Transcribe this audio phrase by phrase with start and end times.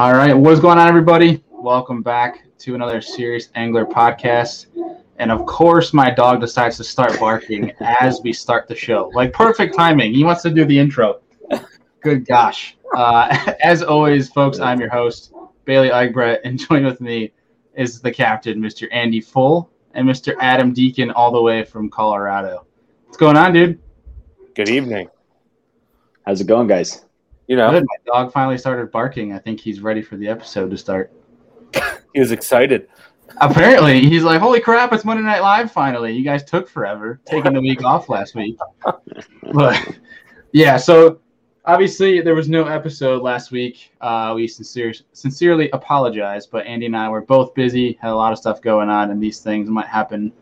[0.00, 1.44] All right, what's going on, everybody?
[1.50, 4.64] Welcome back to another Serious Angler podcast.
[5.18, 9.10] And of course, my dog decides to start barking as we start the show.
[9.14, 10.14] Like perfect timing.
[10.14, 11.20] He wants to do the intro.
[12.00, 12.78] Good gosh.
[12.96, 15.34] Uh, as always, folks, I'm your host,
[15.66, 17.34] Bailey Eichbrett, and join with me
[17.74, 18.88] is the captain, Mr.
[18.92, 20.34] Andy Full, and Mr.
[20.40, 22.64] Adam Deacon, all the way from Colorado.
[23.04, 23.78] What's going on, dude?
[24.54, 25.10] Good evening.
[26.24, 27.04] How's it going, guys?
[27.50, 27.84] You know, Good.
[27.84, 29.32] My dog finally started barking.
[29.32, 31.12] I think he's ready for the episode to start.
[32.14, 32.86] he was excited.
[33.40, 34.92] Apparently, he's like, "Holy crap!
[34.92, 38.56] It's Monday Night Live finally." You guys took forever, taking the week off last week.
[39.52, 39.96] But
[40.52, 41.18] yeah, so
[41.64, 43.90] obviously there was no episode last week.
[44.00, 48.30] Uh, we sincere, sincerely apologize, but Andy and I were both busy, had a lot
[48.30, 50.32] of stuff going on, and these things might happen.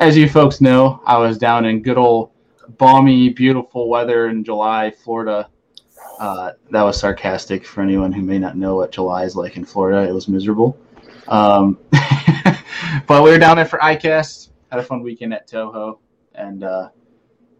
[0.00, 2.30] As you folks know, I was down in good old
[2.76, 5.48] balmy, beautiful weather in July, Florida.
[6.18, 9.64] Uh, that was sarcastic for anyone who may not know what July is like in
[9.64, 10.08] Florida.
[10.08, 10.76] It was miserable.
[11.28, 11.78] Um,
[13.06, 15.98] but we were down there for ICAST, had a fun weekend at Toho.
[16.34, 16.88] And uh,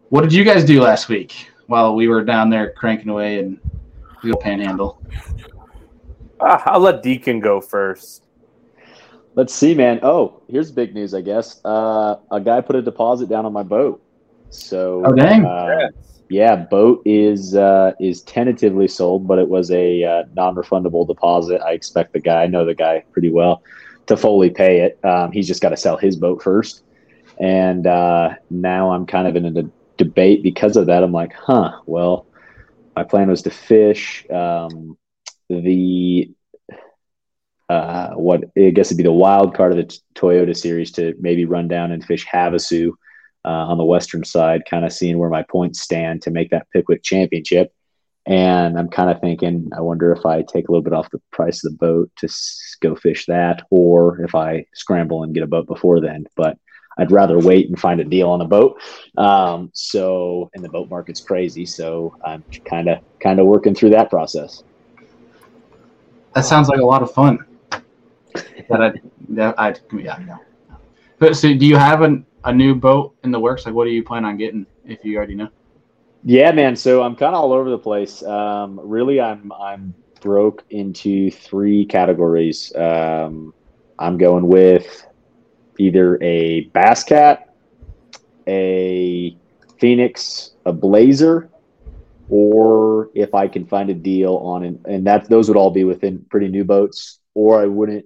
[0.09, 3.59] what did you guys do last week while we were down there cranking away and
[4.23, 5.01] real panhandle?
[6.41, 8.23] Ah, I'll let Deacon go first.
[9.35, 9.99] Let's see, man.
[10.03, 11.61] Oh, here's big news, I guess.
[11.63, 14.01] Uh, a guy put a deposit down on my boat.
[14.49, 15.45] So, Oh, dang.
[15.45, 15.89] uh,
[16.29, 21.61] yeah, boat is uh, is tentatively sold, but it was a uh, non-refundable deposit.
[21.61, 23.63] I expect the guy, I know the guy pretty well,
[24.05, 25.03] to fully pay it.
[25.03, 26.83] Um, he's just got to sell his boat first,
[27.39, 31.03] and uh, now I'm kind of in a de- debate because of that.
[31.03, 32.27] I'm like, huh, well,
[32.95, 34.97] my plan was to fish um,
[35.49, 36.31] the
[37.69, 41.15] uh, what I guess it'd be the wild card of the t- Toyota series to
[41.19, 42.93] maybe run down and fish Havasu
[43.47, 47.03] on the western side, kind of seeing where my points stand to make that Pickwick
[47.03, 47.73] Championship.
[48.25, 51.21] And I'm kind of thinking, I wonder if I take a little bit off the
[51.31, 55.43] price of the boat to s- go fish that, or if I scramble and get
[55.43, 56.25] a boat before then.
[56.35, 56.57] But
[56.99, 58.79] I'd rather wait and find a deal on a boat.
[59.17, 63.91] Um, so, and the boat market's crazy, so I'm kind of kind of working through
[63.91, 64.63] that process.
[66.35, 67.39] That sounds like a lot of fun.
[67.71, 68.91] that I,
[69.29, 70.37] that I, yeah, no.
[71.19, 73.65] But so, do you have an, a new boat in the works?
[73.65, 74.65] Like, what do you plan on getting?
[74.85, 75.49] If you already know.
[76.23, 76.75] Yeah, man.
[76.75, 78.23] So I'm kind of all over the place.
[78.23, 82.75] Um, really, I'm I'm broke into three categories.
[82.75, 83.53] Um,
[83.97, 85.05] I'm going with
[85.77, 87.53] either a Bass Cat,
[88.47, 89.37] a
[89.79, 91.49] Phoenix, a Blazer,
[92.29, 95.83] or if I can find a deal on an, and that those would all be
[95.83, 97.19] within pretty new boats.
[97.33, 98.05] Or I wouldn't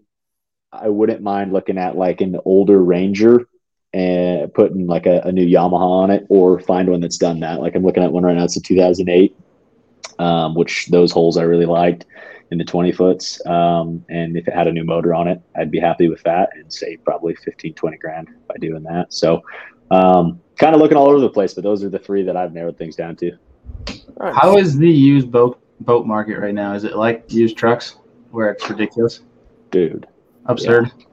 [0.72, 3.48] I wouldn't mind looking at like an older Ranger
[3.94, 7.62] and putting like a, a new Yamaha on it, or find one that's done that.
[7.62, 8.44] Like I'm looking at one right now.
[8.44, 9.36] It's a 2008,
[10.20, 12.06] um, which those holes I really liked
[12.52, 13.46] in the 20 foots.
[13.46, 16.50] Um, and if it had a new motor on it, I'd be happy with that
[16.56, 19.14] and save probably 15, 20 grand by doing that.
[19.14, 19.42] So
[19.92, 22.54] um, kind of looking all over the place, but those are the three that I've
[22.54, 23.38] narrowed things down to.
[24.20, 26.74] How is the used boat boat market right now?
[26.74, 27.98] Is it like used trucks,
[28.32, 29.22] where it's ridiculous,
[29.72, 30.08] Dude.
[30.46, 30.92] absurd?
[30.98, 31.06] Yeah,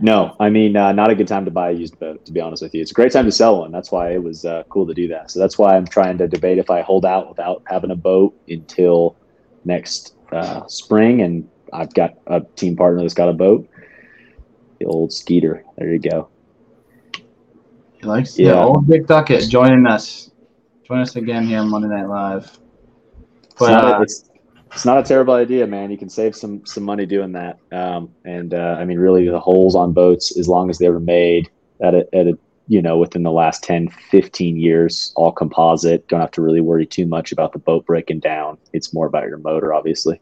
[0.00, 2.40] no, I mean, uh, not a good time to buy a used boat, to be
[2.40, 2.82] honest with you.
[2.82, 3.72] It's a great time to sell one.
[3.72, 5.30] That's why it was uh, cool to do that.
[5.30, 8.34] So that's why I'm trying to debate if I hold out without having a boat
[8.48, 9.16] until
[9.64, 11.22] next uh, spring.
[11.22, 13.68] And I've got a team partner that's got a boat,
[14.78, 15.64] the old Skeeter.
[15.76, 16.28] There you go.
[18.00, 18.52] He likes Yeah.
[18.52, 18.64] yeah.
[18.64, 20.30] old Dick Duckett joining us.
[20.84, 22.58] Join us again here on Monday Night Live.
[23.44, 24.30] It's But not, uh, it's,
[24.76, 25.90] it's not a terrible idea, man.
[25.90, 27.58] You can save some some money doing that.
[27.72, 31.00] Um, and uh, I mean, really, the holes on boats, as long as they were
[31.00, 31.48] made
[31.80, 32.38] at a, at a
[32.68, 36.06] you know within the last 10, 15 years, all composite.
[36.08, 38.58] Don't have to really worry too much about the boat breaking down.
[38.74, 40.20] It's more about your motor, obviously.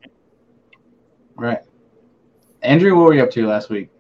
[1.35, 1.59] right.
[2.62, 3.91] Andrew, what were you up to last week?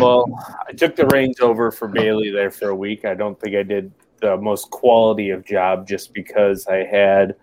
[0.00, 0.26] Well,
[0.68, 3.04] I took the reins over for Bailey there for a week.
[3.04, 7.36] I don't think I did the most quality of job just because I had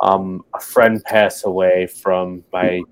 [0.00, 2.82] um, a friend pass away from my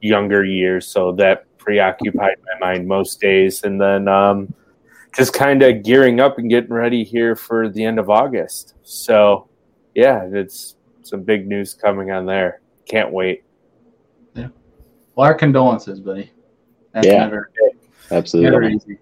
[0.00, 3.62] younger years, so that preoccupied my mind most days.
[3.64, 4.52] And then um,
[5.16, 8.74] just kind of gearing up and getting ready here for the end of August.
[8.82, 9.48] So,
[9.94, 12.60] yeah, it's some big news coming on there.
[12.86, 13.44] Can't wait.
[14.34, 16.32] Well, our condolences, buddy.
[16.92, 17.18] That's Yeah.
[17.20, 17.50] never,
[18.10, 18.50] Absolutely.
[18.50, 18.98] never easy.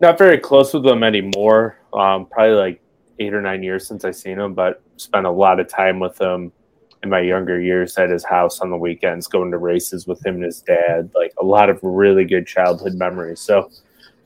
[0.00, 1.78] not very close with them anymore.
[1.94, 2.80] Um, probably like
[3.18, 6.20] eight or nine years since I've seen him, but spent a lot of time with
[6.20, 6.52] him
[7.04, 10.36] in my younger years at his house on the weekends, going to races with him
[10.36, 11.10] and his dad.
[11.14, 13.40] Like a lot of really good childhood memories.
[13.40, 13.70] So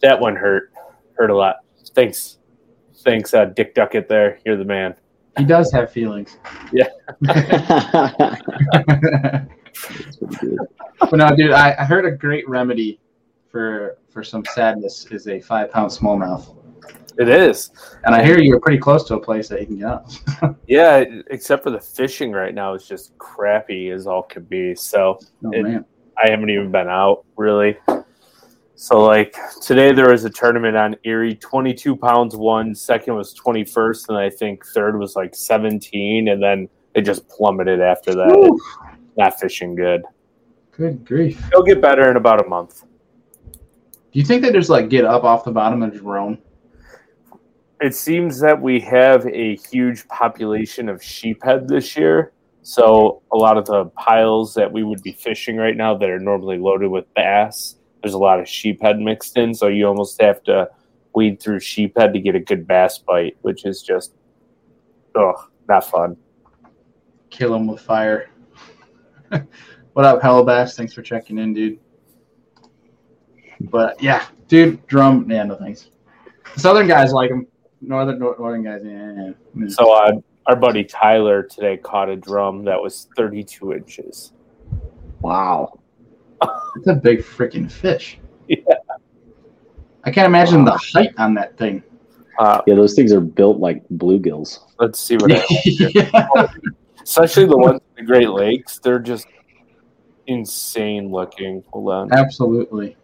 [0.01, 0.73] that one hurt,
[1.15, 1.57] hurt a lot.
[1.95, 2.39] Thanks,
[2.99, 4.09] thanks, uh, Dick Duckett.
[4.09, 4.95] There, you're the man.
[5.37, 6.39] He does have feelings.
[6.73, 6.89] Yeah.
[7.21, 7.37] but
[11.13, 12.99] no, dude, I, I heard a great remedy
[13.51, 16.58] for for some sadness is a five pound smallmouth.
[17.19, 17.71] It is.
[18.05, 19.89] And I hear you're pretty close to a place that you can get.
[19.89, 20.09] Up.
[20.69, 24.75] Yeah, except for the fishing right now is just crappy as all could be.
[24.75, 25.85] So Oh It-.
[26.17, 27.77] I haven't even been out really.
[28.77, 34.11] So like today there was a tournament on Erie, 22 pounds won, second was 21st,
[34.11, 38.61] and I think third was like 17, and then it just plummeted after that.
[39.17, 40.03] Not fishing good.
[40.71, 41.45] Good grief.
[41.49, 42.85] It'll get better in about a month.
[43.53, 46.39] Do you think they just like get up off the bottom and just roam?
[47.81, 52.33] It seems that we have a huge population of sheephead this year.
[52.63, 56.19] So a lot of the piles that we would be fishing right now that are
[56.19, 59.55] normally loaded with bass, there's a lot of sheephead mixed in.
[59.55, 60.69] So you almost have to
[61.15, 64.13] weed through sheephead to get a good bass bite, which is just,
[65.15, 66.17] ugh, not fun.
[67.31, 68.31] Kill them with fire.
[69.93, 70.77] what up, Hello Bass?
[70.77, 71.79] Thanks for checking in, dude.
[73.61, 75.31] But yeah, dude, drum.
[75.31, 75.91] Yeah, no thanks.
[76.57, 77.47] Southern guys like them.
[77.81, 79.33] Northern northern guys, yeah.
[79.55, 79.69] yeah.
[79.69, 80.13] So uh,
[80.47, 84.33] our buddy Tyler today caught a drum that was 32 inches.
[85.21, 85.79] Wow.
[86.77, 88.19] It's a big freaking fish.
[88.49, 88.57] Yeah.
[90.05, 91.83] I can't imagine the height on that thing.
[92.39, 94.61] Uh, Yeah, those things are built like bluegills.
[94.79, 96.47] let's see what I yeah.
[97.03, 98.79] especially the ones in the Great Lakes.
[98.79, 99.27] They're just
[100.29, 101.63] insane looking.
[101.73, 102.13] Hold on.
[102.13, 102.97] Absolutely.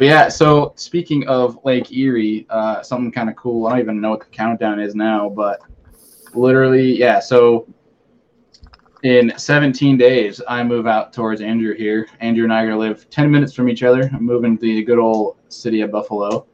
[0.00, 3.66] But yeah, so speaking of Lake Erie, uh, something kind of cool.
[3.66, 5.60] I don't even know what the countdown is now, but
[6.32, 7.20] literally, yeah.
[7.20, 7.68] So
[9.02, 12.08] in 17 days, I move out towards Andrew here.
[12.20, 14.08] Andrew and I are gonna live 10 minutes from each other.
[14.14, 16.46] I'm moving to the good old city of Buffalo.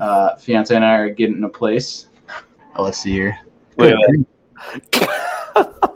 [0.00, 2.08] Uh, fiance and I are getting a place.
[2.74, 3.38] Oh, let's see here.
[3.76, 3.94] Look
[5.54, 5.90] at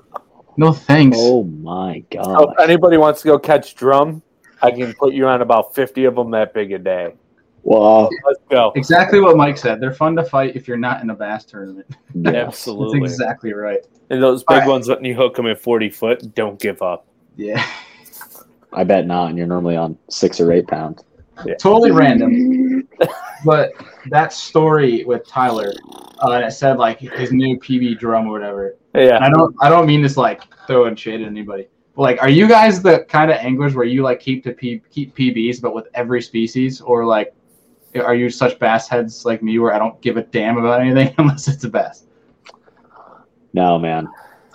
[0.56, 1.16] No thanks.
[1.20, 2.54] Oh my So god.
[2.56, 4.22] if anybody wants to go catch drum,
[4.62, 7.14] I can put you on about 50 of them that big a day.
[7.64, 8.08] Wow.
[8.26, 8.72] Let's go.
[8.74, 9.80] Exactly what Mike said.
[9.80, 11.86] They're fun to fight if you're not in a bass tournament.
[11.90, 11.96] yeah.
[12.32, 12.98] That's Absolutely.
[13.00, 13.80] exactly right.
[14.10, 14.68] And those big Alright.
[14.68, 17.06] ones, when you hook them at 40 foot, don't give up.
[17.36, 17.64] Yeah.
[18.72, 19.28] I bet not.
[19.28, 21.04] And you're normally on six or eight pounds.
[21.58, 22.88] totally random.
[23.44, 23.72] But
[24.10, 25.72] that story with Tyler,
[26.20, 28.76] uh, and it said like his new PB drum or whatever.
[28.94, 29.18] And Yeah.
[29.20, 31.68] I don't, I don't mean this like throwing shade at anybody.
[31.96, 35.14] Like, are you guys the kind of anglers where you like keep the P, keep
[35.14, 37.34] PBs, but with every species, or like,
[37.94, 41.14] are you such bass heads like me where I don't give a damn about anything
[41.18, 42.04] unless it's a bass?
[43.52, 44.08] No, man.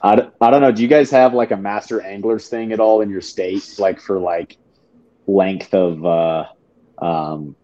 [0.03, 0.71] I don't know.
[0.71, 3.75] Do you guys have like a master anglers thing at all in your state?
[3.77, 4.57] Like for like
[5.27, 6.45] length of, uh,
[6.99, 7.55] um,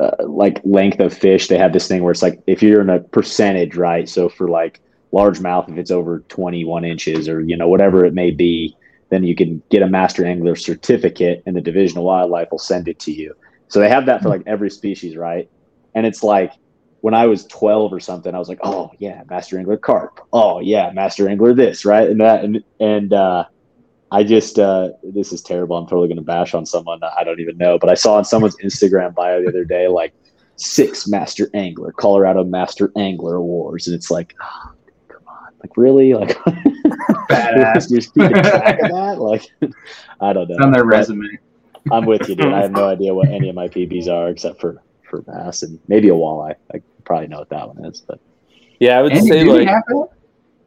[0.00, 2.90] uh, like length of fish, they have this thing where it's like if you're in
[2.90, 4.08] a percentage, right?
[4.08, 4.80] So for like
[5.14, 8.76] largemouth, if it's over 21 inches or you know whatever it may be,
[9.10, 12.88] then you can get a master angler certificate, and the Division of Wildlife will send
[12.88, 13.34] it to you.
[13.68, 15.48] So they have that for like every species, right?
[15.94, 16.52] And it's like
[17.00, 20.20] when I was 12 or something, I was like, oh yeah, master angler carp.
[20.32, 22.08] Oh yeah, master angler this, right?
[22.08, 23.44] And that and and uh,
[24.10, 25.76] I just uh, this is terrible.
[25.76, 28.56] I'm totally gonna bash on someone I don't even know, but I saw on someone's
[28.56, 30.14] Instagram bio the other day like
[30.56, 34.73] six master angler, Colorado Master Angler Awards, and it's like, oh,
[35.64, 36.36] like really, like
[37.30, 37.90] Badass.
[37.90, 39.46] You're keeping track of that, like
[40.20, 40.56] I don't know.
[40.62, 41.38] on their But resume.
[41.90, 42.52] I'm with you, dude.
[42.52, 45.78] I have no idea what any of my PBs are except for for bass and
[45.88, 46.54] maybe a walleye.
[46.74, 48.20] I probably know what that one is, but
[48.78, 49.68] Yeah, I would Andy, say do like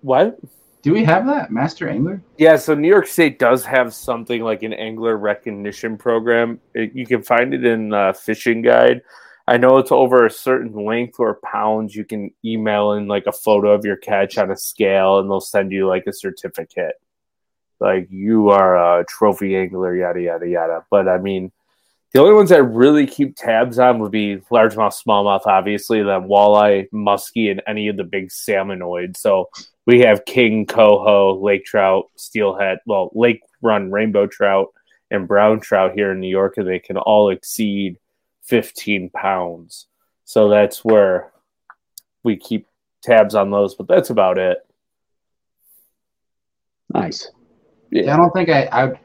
[0.01, 0.39] what?
[0.81, 2.21] Do we have that master angler?
[2.37, 6.59] Yeah, so New York State does have something like an angler recognition program.
[6.73, 9.01] It, you can find it in uh, Fishing Guide.
[9.47, 11.95] I know it's over a certain length or pounds.
[11.95, 15.39] You can email in like a photo of your catch on a scale, and they'll
[15.39, 16.95] send you like a certificate.
[17.79, 20.85] Like you are a trophy angler, yada yada yada.
[20.91, 21.51] But I mean,
[22.13, 26.89] the only ones I really keep tabs on would be largemouth, smallmouth, obviously, then walleye,
[26.91, 29.17] muskie, and any of the big salmonoids.
[29.17, 29.49] So
[29.85, 34.73] we have king, coho, lake trout, steelhead, well, lake run rainbow trout,
[35.11, 37.97] and brown trout here in New York, and they can all exceed
[38.47, 39.87] 15 pounds.
[40.25, 41.31] So that's where
[42.23, 42.67] we keep
[43.01, 44.65] tabs on those, but that's about it.
[46.93, 47.29] nice.
[47.89, 48.99] Yeah, I don't think I, I,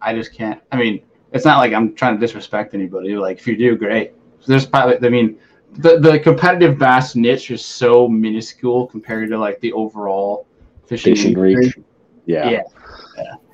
[0.00, 0.60] I just can't.
[0.70, 3.16] I mean, it's not like I'm trying to disrespect anybody.
[3.16, 4.12] Like, if you do, great.
[4.46, 5.38] There's probably, I mean,
[5.72, 10.46] the the competitive bass niche is so minuscule compared to like the overall
[10.86, 11.56] fishing, Fishing industry.
[11.56, 11.78] reach.
[12.26, 12.50] Yeah.
[12.50, 12.62] Yeah.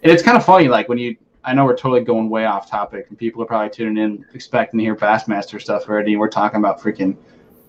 [0.02, 1.16] And it's kind of funny, like when you,
[1.46, 4.78] I know we're totally going way off topic, and people are probably tuning in expecting
[4.78, 6.12] to hear Bassmaster stuff already.
[6.12, 7.16] And we're talking about freaking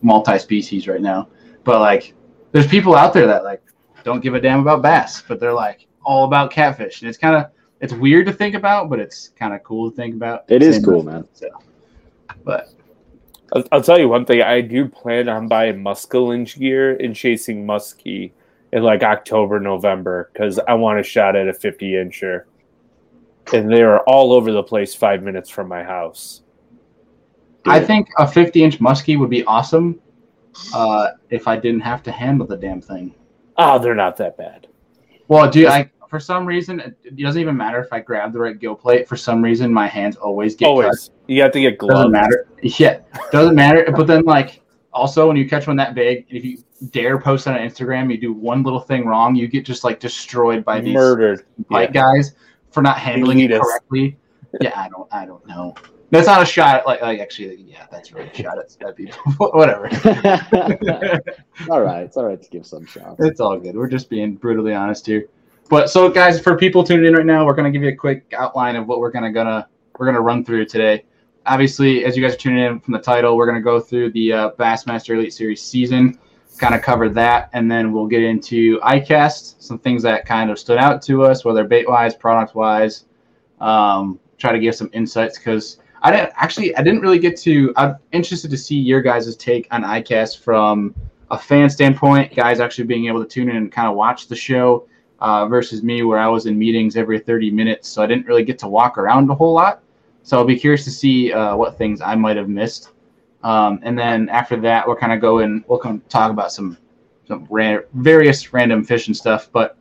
[0.02, 1.30] multi species right now.
[1.64, 2.16] But like,
[2.52, 3.62] there's people out there that like
[4.04, 7.36] don't give a damn about bass, but they're like all about catfish, and it's kind
[7.36, 10.46] of it's weird to think about, but it's kind of cool to think about.
[10.48, 11.28] It is cool, man.
[11.34, 11.48] So,
[12.44, 12.74] but
[13.54, 14.42] I'll, I'll tell you one thing.
[14.42, 18.32] I do plan on buying muskellunge gear and chasing muskie
[18.74, 22.46] in like October, November because I want a shot at a 50 incher.
[23.54, 26.44] And they are all over the place five minutes from my house.
[27.66, 30.00] I think a 50 inch muskie would be awesome
[30.74, 33.14] uh, if I didn't have to handle the damn thing.
[33.58, 34.68] Oh, they're not that bad.
[35.28, 38.58] Well, dude, I for some reason it doesn't even matter if I grab the right
[38.58, 39.08] gill plate.
[39.08, 40.70] For some reason, my hands always get cut.
[40.70, 41.12] Always.
[41.28, 41.96] You have to get gloves.
[41.96, 42.48] Doesn't matter.
[42.64, 43.00] Yeah,
[43.32, 43.86] doesn't matter.
[43.96, 46.58] But then, like, also when you catch one that big, if you
[46.90, 50.66] dare post on Instagram, you do one little thing wrong, you get just like destroyed
[50.66, 51.46] by these Murdered.
[51.68, 52.34] white guys
[52.78, 54.16] for not handling it correctly.
[54.62, 55.74] Yeah, I don't, I don't know.
[56.12, 56.86] That's not a shot.
[56.86, 59.18] Like, like actually, yeah, that's really a shot at, at people.
[59.52, 59.86] Whatever.
[61.72, 63.16] all right, it's all right to give some shots.
[63.18, 63.76] It's all good.
[63.76, 65.28] We're just being brutally honest here.
[65.72, 68.32] But so, guys, for people tuning in right now, we're gonna give you a quick
[68.38, 69.68] outline of what we're gonna gonna
[69.98, 71.04] we're gonna run through today.
[71.48, 74.34] Obviously, as you guys are tuning in from the title, we're gonna go through the
[74.34, 76.20] uh, Bassmaster Elite Series season,
[76.58, 80.60] kind of cover that, and then we'll get into ICAST, some things that kind of
[80.60, 83.06] stood out to us, whether bait wise, product wise.
[83.60, 87.74] Um, try to give some insights because I didn't actually I didn't really get to.
[87.76, 90.94] I'm interested to see your guys' take on ICAST from
[91.32, 94.36] a fan standpoint, guys actually being able to tune in and kind of watch the
[94.36, 94.88] show
[95.20, 98.44] uh, versus me, where I was in meetings every 30 minutes, so I didn't really
[98.44, 99.82] get to walk around a whole lot.
[100.24, 102.92] So I'll be curious to see uh, what things I might have missed.
[103.44, 105.64] Um, and then after that, we'll kind of go in.
[105.68, 106.78] We'll come talk about some
[107.28, 109.50] some ran- various random fishing stuff.
[109.52, 109.78] But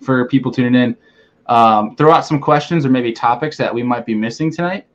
[0.00, 0.96] for people tuning in,
[1.46, 4.86] um, throw out some questions or maybe topics that we might be missing tonight,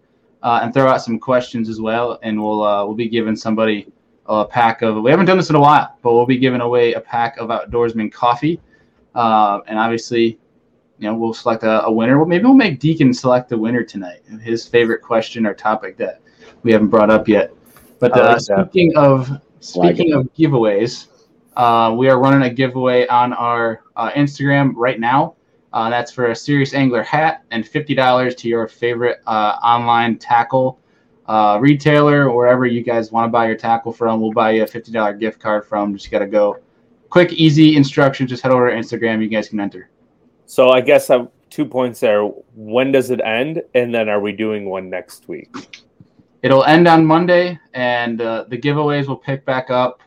[0.44, 2.20] uh, and throw out some questions as well.
[2.24, 3.92] And we'll uh, we'll be giving somebody
[4.27, 5.01] a pack of.
[5.01, 7.50] We haven't done this in a while, but we'll be giving away a pack of
[7.50, 8.60] Outdoorsman coffee.
[9.16, 10.38] Uh, and obviously,
[11.00, 12.18] you know, we'll select a, a winner.
[12.18, 14.22] Well, maybe we'll make Deacon select the winner tonight.
[14.42, 16.22] His favorite question or topic that
[16.63, 17.51] we haven't brought up yet.
[18.00, 18.70] But uh, like that.
[18.72, 19.42] speaking of Like
[19.96, 21.08] speaking of giveaways,
[21.56, 25.36] uh, we are running a giveaway on our uh, Instagram right now.
[25.74, 30.18] Uh, that's for a Serious Angler hat and fifty dollars to your favorite uh, online
[30.18, 30.80] tackle
[31.27, 34.22] uh, retailer, wherever you guys want to buy your tackle from.
[34.22, 35.94] We'll buy you a fifty dollar gift card from.
[35.96, 36.60] Just got to go.
[37.10, 38.30] Quick, easy instructions.
[38.30, 39.22] Just head over to Instagram.
[39.22, 39.89] You guys can enter.
[40.46, 42.24] So I guess I'm two points there.
[42.56, 43.62] When does it end?
[43.74, 45.84] And then are we doing one next week?
[46.44, 50.01] It'll end on Monday, and uh, the giveaways will pick back up.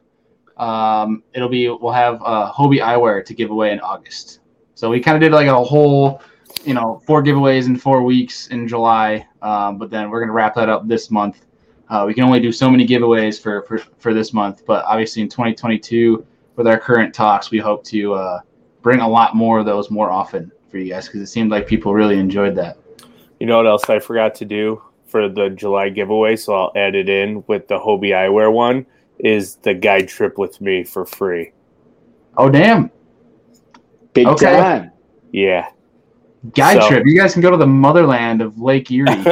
[0.57, 4.41] Um, it'll be we'll have uh, Hobie eyewear to give away in August.
[4.75, 6.23] So we kind of did like a whole,
[6.65, 9.27] you know, four giveaways in four weeks in July.
[9.43, 11.47] Um, but then we're gonna wrap that up this month.
[11.89, 15.23] Uh, we can only do so many giveaways for, for for this month, but obviously
[15.23, 18.41] in 2022, with our current talks, we hope to uh,
[18.83, 21.67] bring a lot more of those more often for you guys because it seemed like
[21.67, 22.79] people really enjoyed that.
[23.41, 26.37] You know what else I forgot to do for the July giveaway?
[26.37, 28.87] So I'll add it in with the Hobie Eyewear one.
[29.19, 31.53] Is the guide trip with me for free?
[32.37, 32.91] Oh damn!
[34.15, 34.57] Big Okay.
[34.57, 34.93] time.
[35.33, 35.69] Yeah.
[36.55, 37.03] Guide So- trip.
[37.07, 39.07] You guys can go to the motherland of Lake Erie.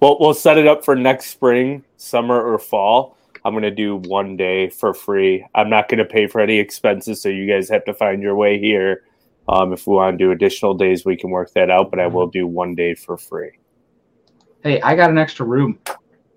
[0.00, 3.16] well, we'll set it up for next spring, summer, or fall.
[3.44, 5.46] I'm going to do one day for free.
[5.54, 8.34] I'm not going to pay for any expenses, so you guys have to find your
[8.34, 9.04] way here.
[9.48, 12.06] Um, if we want to do additional days, we can work that out, but I
[12.06, 13.50] will do one day for free.
[14.64, 15.78] Hey, I got an extra room,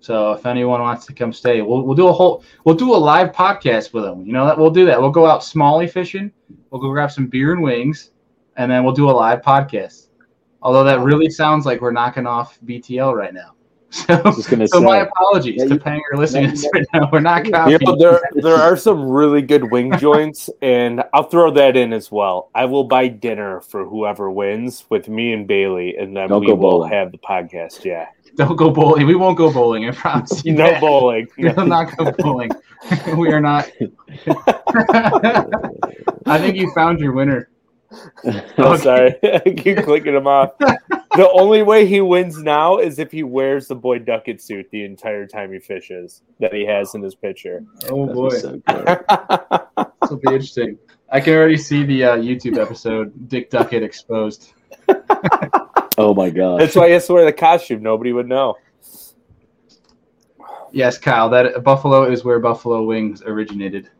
[0.00, 2.96] so if anyone wants to come stay, we'll we'll do a whole we'll do a
[2.96, 4.24] live podcast with them.
[4.24, 5.00] You know that we'll do that.
[5.00, 6.30] We'll go out smalley fishing.
[6.70, 8.10] We'll go grab some beer and wings,
[8.56, 10.08] and then we'll do a live podcast.
[10.62, 13.54] Although that really sounds like we're knocking off BTL right now.
[13.90, 17.08] So, Just gonna so my apologies Yeah, to you- Panger listening to yeah, right now.
[17.10, 17.78] We're not You copying.
[17.80, 22.12] know, there there are some really good wing joints, and I'll throw that in as
[22.12, 22.50] well.
[22.54, 26.48] I will buy dinner for whoever wins with me and Bailey, and then Don't we
[26.48, 26.92] go will bowling.
[26.92, 27.82] have the podcast.
[27.86, 28.08] Yeah,
[28.38, 29.04] Don't go bowling.
[29.04, 29.88] We won't go bowling.
[29.88, 30.52] I promise you.
[30.54, 30.80] no that.
[30.80, 31.26] bowling.
[31.36, 32.52] We will not go bowling.
[33.16, 33.68] we are not.
[36.24, 37.50] I think you found your winner.
[38.58, 40.50] Oh, sorry, I keep clicking him off.
[40.58, 44.84] The only way he wins now is if he wears the Boy Duckett suit the
[44.84, 47.64] entire time he fishes that he has in his picture.
[47.90, 48.86] Oh That'd boy, be so good.
[50.00, 50.78] this will be interesting.
[51.10, 54.52] I can already see the uh, YouTube episode Dick Duckett exposed.
[55.98, 56.60] Oh my god.
[56.60, 57.82] That's why he has to wear the costume.
[57.82, 58.56] Nobody would know.
[60.72, 61.28] Yes, Kyle.
[61.28, 63.90] That Buffalo is where Buffalo Wings originated.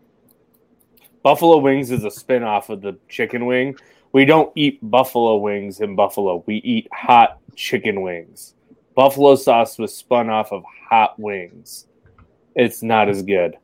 [1.23, 3.77] Buffalo wings is a spin-off of the chicken wing.
[4.13, 6.43] We don't eat buffalo wings in Buffalo.
[6.47, 8.55] We eat hot chicken wings.
[8.95, 11.87] Buffalo sauce was spun off of hot wings.
[12.55, 13.59] It's not as good.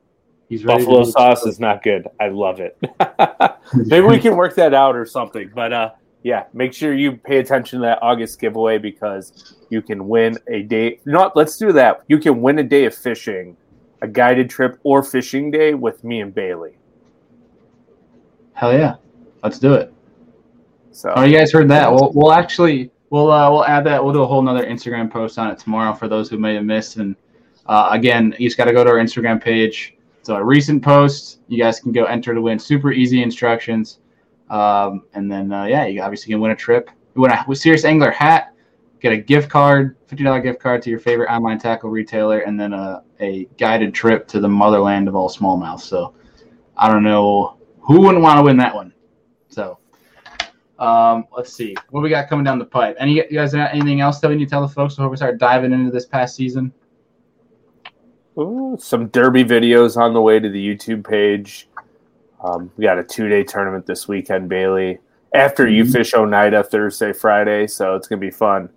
[0.48, 2.08] He's Buffalo sauce is not good.
[2.20, 2.76] I love it.
[3.74, 5.50] Maybe we can work that out or something.
[5.54, 5.90] But uh,
[6.24, 10.62] yeah, make sure you pay attention to that August giveaway because you can win a
[10.62, 10.98] day.
[11.04, 11.36] What?
[11.36, 12.02] Let's do that.
[12.08, 13.58] You can win a day of fishing,
[14.00, 16.78] a guided trip or fishing day with me and Bailey.
[18.54, 18.94] Hell yeah,
[19.42, 19.92] let's do it.
[20.92, 21.92] So Oh, you guys heard that?
[21.92, 24.02] We'll, we'll actually we'll uh, we'll add that.
[24.02, 26.64] We'll do a whole nother Instagram post on it tomorrow for those who may have
[26.64, 26.96] missed.
[26.96, 27.16] And
[27.66, 29.94] uh, again, you just got to go to our Instagram page.
[30.20, 31.40] It's a recent post.
[31.48, 32.58] You guys can go enter to win.
[32.58, 33.98] Super easy instructions.
[34.50, 36.90] Um, and then uh, yeah, you obviously can win a trip.
[37.14, 38.52] You win a Serious Angler hat.
[39.00, 42.58] Get a gift card, fifty dollar gift card to your favorite online tackle retailer, and
[42.58, 45.80] then a, a guided trip to the motherland of all smallmouth.
[45.80, 46.14] So
[46.76, 48.94] I don't know who wouldn't want to win that one.
[49.48, 49.78] So
[50.78, 52.96] um, let's see what we got coming down the pipe.
[52.98, 55.16] Any you guys got anything else that we need to tell the folks before we
[55.16, 56.72] start diving into this past season?
[58.38, 61.68] Ooh, some derby videos on the way to the YouTube page.
[62.44, 64.98] Um, we got a two day tournament this weekend, Bailey.
[65.32, 65.92] After you Mhm.
[65.92, 68.68] fish Oneida Thursday, Friday, so it's gonna be fun.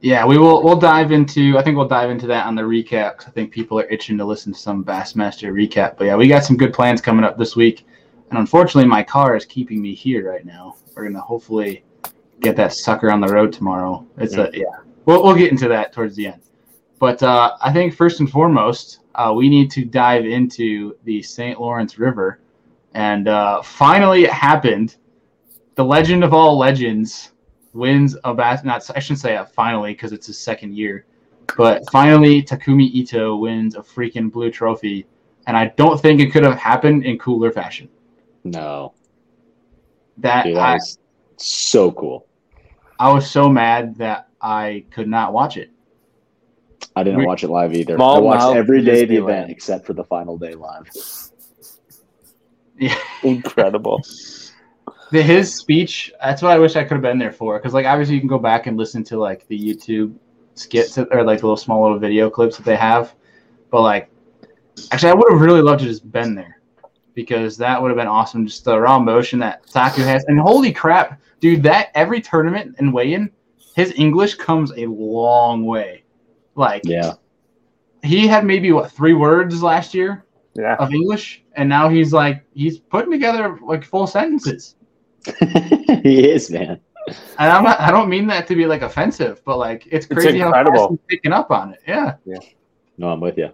[0.00, 0.62] Yeah, we will.
[0.62, 1.56] We'll dive into.
[1.56, 3.16] I think we'll dive into that on the recap.
[3.18, 5.96] 'cause I think people are itching to listen to some Bassmaster recap.
[5.96, 7.86] But yeah, we got some good plans coming up this week.
[8.30, 10.74] And unfortunately, my car is keeping me here right now.
[10.94, 11.84] We're gonna hopefully
[12.40, 14.04] get that sucker on the road tomorrow.
[14.18, 14.64] It's a yeah.
[15.06, 16.40] We'll we'll get into that towards the end.
[16.98, 21.60] But uh, I think first and foremost, uh, we need to dive into the St.
[21.60, 22.40] Lawrence River,
[22.94, 24.96] and uh, finally it happened.
[25.76, 27.32] The legend of all legends
[27.72, 28.64] wins a bass.
[28.64, 31.06] Not I shouldn't say it finally because it's his second year,
[31.56, 35.06] but finally Takumi Ito wins a freaking blue trophy,
[35.46, 37.88] and I don't think it could have happened in cooler fashion.
[38.44, 38.92] No,
[40.18, 40.98] That, dude, that I, was
[41.38, 42.26] so cool.
[43.00, 45.70] I was so mad that I could not watch it.
[46.94, 48.00] I didn't We- watch it live either.
[48.00, 49.22] I watched every day of the Disneyland.
[49.22, 50.88] event except for the final day live.
[52.78, 52.98] Yeah.
[53.22, 54.02] Incredible.
[55.10, 57.86] the, his speech that's what i wish i could have been there for because like
[57.86, 60.14] obviously you can go back and listen to like the youtube
[60.54, 63.14] skits or like the little small little video clips that they have
[63.70, 64.10] but like
[64.92, 66.60] actually i would have really loved to just been there
[67.14, 70.72] because that would have been awesome just the raw emotion that taku has and holy
[70.72, 73.30] crap dude that every tournament and weigh-in
[73.76, 76.02] his english comes a long way
[76.56, 77.14] like Yeah,
[78.02, 80.23] he had maybe what three words last year
[80.56, 80.76] Yeah.
[80.76, 84.76] of english and now he's like he's putting together like full sentences
[86.02, 86.78] he is, man.
[87.38, 90.14] And I'm not, I don't mean that to be like offensive, but like it's It's
[90.14, 91.80] crazy how fast he's picking up on it.
[91.86, 92.16] Yeah.
[92.98, 93.48] No, I'm with you.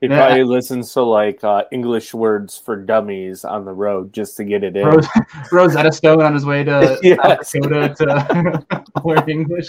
[0.00, 0.18] He Yeah.
[0.18, 4.62] probably listens to like uh, English words for dummies on the road just to get
[4.62, 4.86] it in.
[4.86, 5.08] Rose,
[5.52, 7.50] Rosetta Stone on his way to Yes.
[7.50, 9.66] South Dakota to learn English.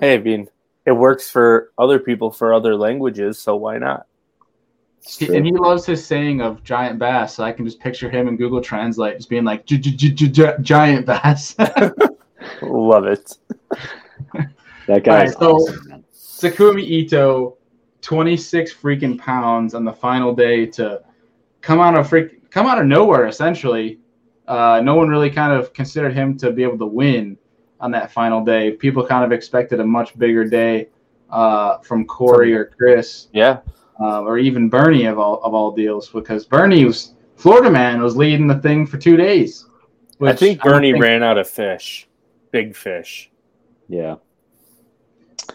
[0.00, 0.48] Hey, I mean,
[0.86, 4.06] it works for other people for other languages, so why not?
[5.36, 7.34] And he loves his saying of giant bass.
[7.34, 10.12] So I can just picture him in Google Translate just being like "Gi- gi- gi-
[10.12, 11.56] gi- gi- giant bass.
[12.62, 13.36] Love it.
[14.86, 15.12] that guy.
[15.12, 16.04] Alright, so- awesome, man.
[16.12, 17.56] Takumi Ito,
[18.00, 21.02] 26 freaking pounds on the final day to
[21.60, 23.98] come out of freak come out of nowhere essentially.
[24.48, 27.36] Uh, no one really kind of considered him to be able to win
[27.78, 28.72] on that final day.
[28.72, 30.88] People kind of expected a much bigger day
[31.30, 33.60] uh, from Corey or Chris Yeah.
[34.00, 38.16] Uh, or even Bernie of all of all deals because Bernie was Florida man was
[38.16, 39.66] leading the thing for two days.
[40.22, 42.08] I think don't Bernie think- ran out of fish,
[42.50, 43.30] big fish.
[43.88, 44.16] Yeah,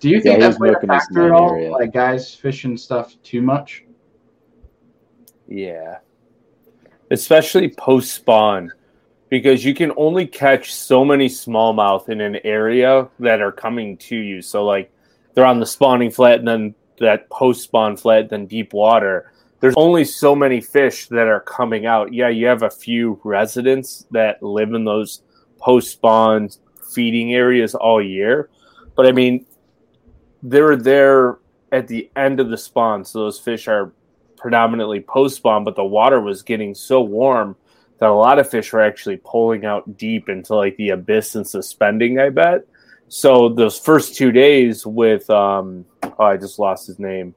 [0.01, 1.51] Do you Yeah, think he that was played a factor at all?
[1.51, 1.71] area.
[1.71, 3.85] Like guys fishing stuff too much?
[5.47, 5.99] Yeah.
[7.11, 8.71] Especially post spawn,
[9.29, 14.15] because you can only catch so many smallmouth in an area that are coming to
[14.15, 14.41] you.
[14.41, 14.91] So, like,
[15.33, 19.31] they're on the spawning flat and then that post spawn flat, than deep water.
[19.59, 22.13] There's only so many fish that are coming out.
[22.13, 25.21] Yeah, you have a few residents that live in those
[25.57, 26.49] post spawn
[26.93, 28.49] feeding areas all year.
[28.95, 29.45] But I mean,
[30.43, 31.39] they're there
[31.71, 33.91] at the end of the spawn, so those fish are
[34.37, 37.55] predominantly post spawn, but the water was getting so warm
[37.99, 41.47] that a lot of fish were actually pulling out deep into like the abyss and
[41.47, 42.65] suspending, I bet.
[43.07, 47.35] So those first two days with um oh I just lost his name.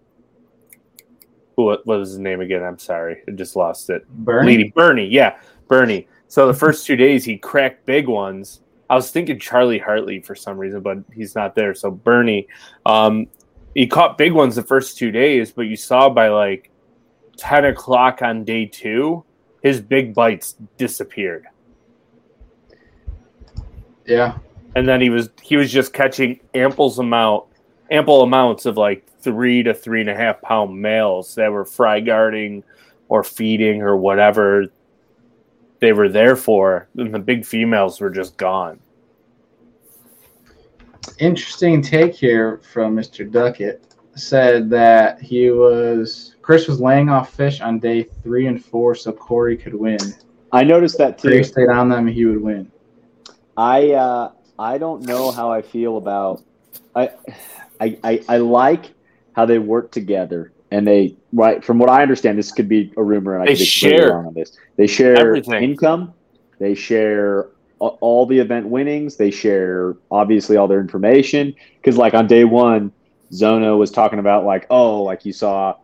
[1.56, 2.62] Who what was his name again?
[2.62, 3.22] I'm sorry.
[3.28, 4.08] I just lost it.
[4.08, 4.46] Bernie?
[4.46, 6.08] Leading Bernie, yeah, Bernie.
[6.28, 8.60] So the first two days he cracked big ones.
[8.90, 11.74] I was thinking Charlie Hartley for some reason, but he's not there.
[11.74, 12.48] So Bernie,
[12.86, 13.26] um,
[13.74, 16.70] he caught big ones the first two days, but you saw by like
[17.36, 19.24] ten o'clock on day two,
[19.62, 21.46] his big bites disappeared,
[24.06, 24.38] Yeah.
[24.78, 27.44] And then he was he was just catching ample amount
[27.90, 31.98] ample amounts of like three to three and a half pound males that were fry
[31.98, 32.62] guarding
[33.08, 34.66] or feeding or whatever
[35.80, 38.78] they were there for, and the big females were just gone.
[41.18, 43.28] Interesting take here from Mr.
[43.28, 43.84] Duckett.
[44.14, 49.10] Said that he was Chris was laying off fish on day three and four, so
[49.10, 49.98] Corey could win.
[50.52, 51.30] I noticed that too.
[51.30, 52.70] If he stayed on them, he would win.
[53.56, 56.42] I uh, I don't know how I feel about
[56.94, 57.10] I,
[57.80, 58.92] I I I like
[59.34, 63.02] how they work together and they right from what I understand this could be a
[63.02, 64.56] rumor and I They could be share wrong on this.
[64.76, 65.62] They share everything.
[65.62, 66.12] income,
[66.58, 72.26] they share all the event winnings, they share obviously all their information because like on
[72.26, 72.92] day 1
[73.32, 75.76] Zona was talking about like oh like you saw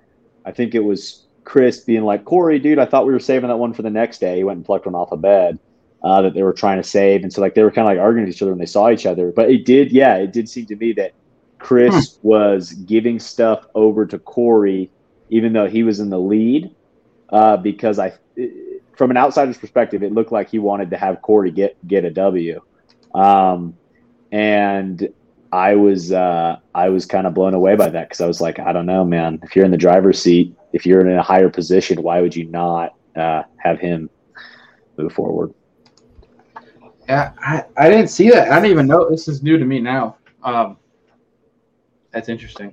[0.44, 3.56] I think it was Chris being like Corey dude I thought we were saving that
[3.56, 4.38] one for the next day.
[4.38, 5.60] He went and plucked one off a bed
[6.04, 7.98] uh, that they were trying to save, and so like they were kind of like
[7.98, 9.32] arguing with each other when they saw each other.
[9.32, 11.12] But it did, yeah, it did seem to me that
[11.58, 14.90] Chris was giving stuff over to Corey,
[15.30, 16.74] even though he was in the lead,
[17.30, 18.12] uh, because I,
[18.94, 22.10] from an outsider's perspective, it looked like he wanted to have Corey get get a
[22.10, 22.60] W,
[23.14, 23.74] um,
[24.30, 25.08] and
[25.52, 28.58] I was uh, I was kind of blown away by that because I was like,
[28.58, 29.40] I don't know, man.
[29.42, 32.44] If you're in the driver's seat, if you're in a higher position, why would you
[32.44, 34.10] not uh, have him
[34.98, 35.54] move forward?
[37.08, 38.50] Yeah, I, I didn't see that.
[38.50, 40.16] I didn't even know this is new to me now.
[40.42, 40.78] Um,
[42.12, 42.72] that's interesting.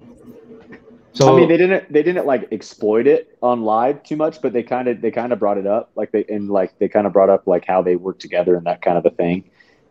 [1.13, 4.53] So I mean, they didn't they didn't like exploit it on live too much, but
[4.53, 7.05] they kind of they kind of brought it up, like they and like they kind
[7.05, 9.49] of brought up like how they work together and that kind of a thing,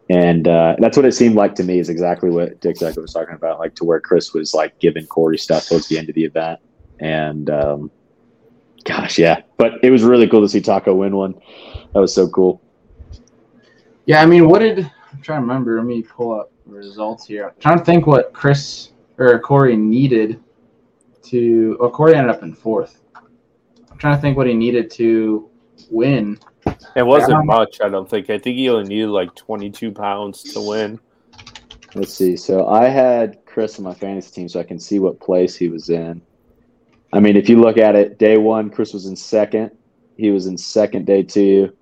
[0.09, 3.13] and uh, that's what it seemed like to me is exactly what Dick exactly was
[3.13, 6.15] talking about, like to where Chris was like giving Corey stuff towards the end of
[6.15, 6.59] the event,
[7.01, 7.91] and um,
[8.85, 11.35] gosh, yeah, but it was really cool to see Taco win one.
[11.93, 12.63] That was so cool.
[14.11, 14.81] Yeah, I mean, what did
[15.13, 15.77] I'm trying to remember?
[15.77, 17.47] Let me pull up results here.
[17.47, 20.43] I'm trying to think what Chris or Corey needed
[21.23, 21.77] to.
[21.79, 23.03] Well, Corey ended up in fourth.
[23.15, 25.49] I'm trying to think what he needed to
[25.93, 26.41] win.
[26.97, 27.43] It wasn't Yeah.
[27.45, 28.31] much, I don't think.
[28.31, 30.99] I think he only needed like 22 pounds to win.
[31.95, 32.37] Let's see.
[32.37, 35.69] So I had Chris on my fantasy team, so I can see what place he
[35.69, 36.21] was in.
[37.13, 39.71] I mean, if you look at it, day one, Chris was in second.
[40.17, 41.73] He was in second day two.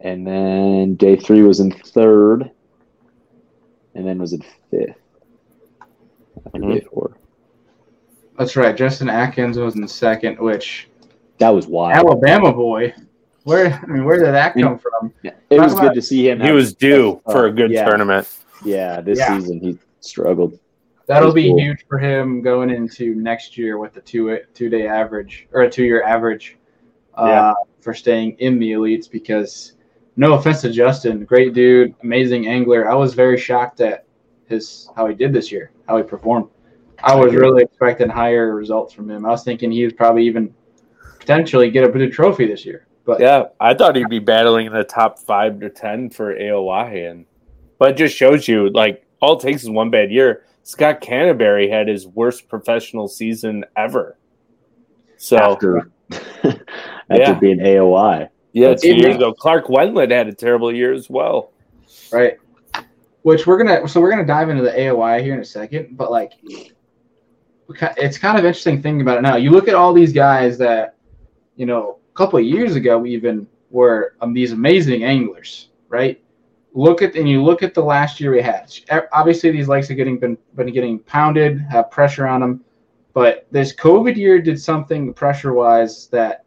[0.00, 2.50] And then day three was in third.
[3.94, 4.96] And then was in fifth.
[6.46, 6.74] After Mhm.
[6.74, 7.16] Day four.
[8.38, 8.76] That's right.
[8.76, 10.88] Justin Atkins was in second, which
[11.38, 11.94] That was wild.
[11.96, 12.92] Alabama boy.
[13.44, 15.12] Where I mean, where did that come from?
[15.22, 16.40] It was Talk good to see him.
[16.40, 17.32] He was due success.
[17.32, 18.28] for a good yeah, tournament.
[18.64, 19.38] Yeah, this Yeah.
[19.38, 20.58] season he struggled.
[21.06, 21.60] That'll be cool.
[21.60, 25.70] huge for him going into next year with the two two day average or a
[25.70, 26.56] two year average
[27.14, 27.54] uh, Yeah.
[27.80, 29.08] for staying in the elites.
[29.10, 29.74] Because
[30.16, 32.88] no offense to Justin, great dude, amazing angler.
[32.90, 34.04] I was very shocked at
[34.46, 36.48] his how he did this year, how he performed.
[37.02, 39.26] I was really expecting higher results from him.
[39.26, 40.54] I was thinking he would probably even
[41.20, 42.86] potentially get a big trophy this year.
[43.04, 47.10] But Yeah, I thought he'd be battling in the top five to 10 for AOI,
[47.10, 47.26] And,
[47.78, 50.44] but it just shows you, like, all it takes is one bad year.
[50.62, 54.16] Scott Canterbury had his worst professional season ever.
[55.18, 56.62] So, After, after
[57.10, 57.38] Yeah.
[57.38, 58.28] being AOI.
[58.56, 59.34] Yeah, two years ago.
[59.34, 61.52] Clark Wendlandt had a terrible year as well.
[62.12, 62.38] right
[63.26, 66.12] which we're gonna so we're gonna dive into the aoi here in a second but
[66.12, 66.34] like
[67.96, 70.94] it's kind of interesting thinking about it now you look at all these guys that
[71.56, 76.22] you know a couple of years ago even were um, these amazing anglers right
[76.72, 78.72] look at and you look at the last year we had
[79.12, 82.64] obviously these lakes are getting been, been getting pounded have pressure on them
[83.12, 86.44] but this covid year did something pressure wise that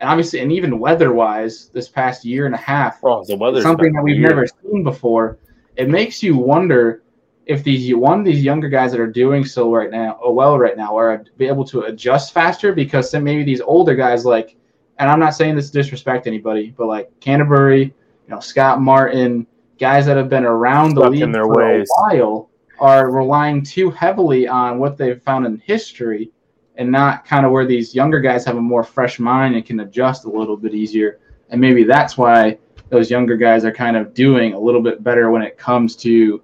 [0.00, 3.62] and obviously and even weather wise this past year and a half Oh, the weather's
[3.62, 5.38] something that we've never seen before.
[5.76, 7.02] It makes you wonder
[7.46, 10.76] if these one these younger guys that are doing so right now, oh well right
[10.76, 14.56] now, are be able to adjust faster because then maybe these older guys like,
[14.98, 17.94] and I'm not saying this to disrespect anybody, but like Canterbury, you
[18.28, 19.46] know Scott Martin,
[19.78, 21.88] guys that have been around the league for ways.
[21.90, 26.30] a while are relying too heavily on what they've found in history
[26.78, 29.80] and not kind of where these younger guys have a more fresh mind and can
[29.80, 31.20] adjust a little bit easier.
[31.50, 35.30] And maybe that's why those younger guys are kind of doing a little bit better
[35.30, 36.40] when it comes to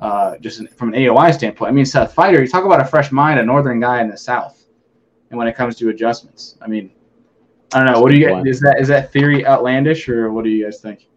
[0.00, 1.70] uh, just from an AOI standpoint.
[1.70, 4.16] I mean, Seth Feider, you talk about a fresh mind, a northern guy in the
[4.16, 4.64] South,
[5.30, 6.90] and when it comes to adjustments, I mean,
[7.72, 8.00] I don't know.
[8.00, 8.44] What do you guys?
[8.46, 11.08] Is that is that theory outlandish, or what do you guys think?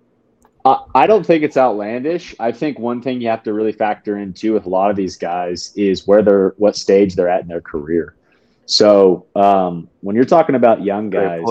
[0.63, 2.35] I I don't think it's outlandish.
[2.39, 5.17] I think one thing you have to really factor into with a lot of these
[5.17, 8.15] guys is where they're, what stage they're at in their career.
[8.67, 11.41] So um, when you're talking about young guys,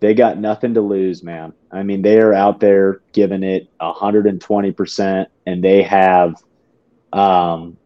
[0.00, 1.52] they got nothing to lose, man.
[1.70, 6.36] I mean, they are out there giving it 120%, and they have,
[7.12, 7.76] um,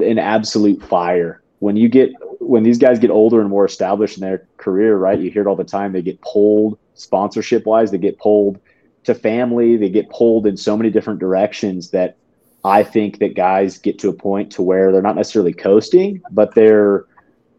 [0.00, 1.42] an absolute fire.
[1.58, 5.18] When you get when these guys get older and more established in their career, right?
[5.18, 5.92] You hear it all the time.
[5.92, 7.90] They get pulled sponsorship wise.
[7.90, 8.60] They get pulled
[9.04, 9.76] to family.
[9.76, 12.16] They get pulled in so many different directions that
[12.64, 16.54] I think that guys get to a point to where they're not necessarily coasting, but
[16.54, 17.06] their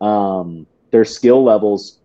[0.02, 2.00] um, their skill levels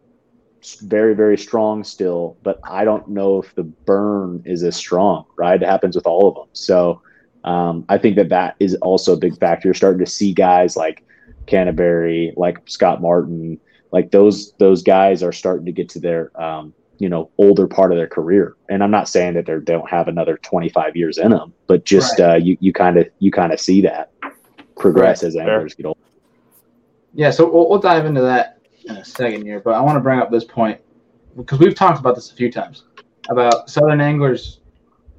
[0.83, 2.37] very very strong still.
[2.43, 5.25] But I don't know if the burn is as strong.
[5.37, 6.49] Right, it happens with all of them.
[6.53, 7.03] So
[7.45, 9.69] um, I think that that is also a big factor.
[9.69, 11.05] You're starting to see guys like
[11.47, 13.59] Canterbury, like Scott Martin,
[13.93, 17.93] like those those guys are starting to get to their um, you know older part
[17.93, 21.31] of their career and i'm not saying that they don't have another 25 years in
[21.31, 22.31] them but just right.
[22.31, 24.13] uh, you you kind of you kind of see that
[24.77, 25.29] progress right.
[25.29, 25.99] as anglers get older
[27.15, 30.01] yeah so we'll, we'll dive into that in a second here but i want to
[30.01, 30.81] bring up this point
[31.37, 32.85] because we've talked about this a few times
[33.29, 34.61] about southern anglers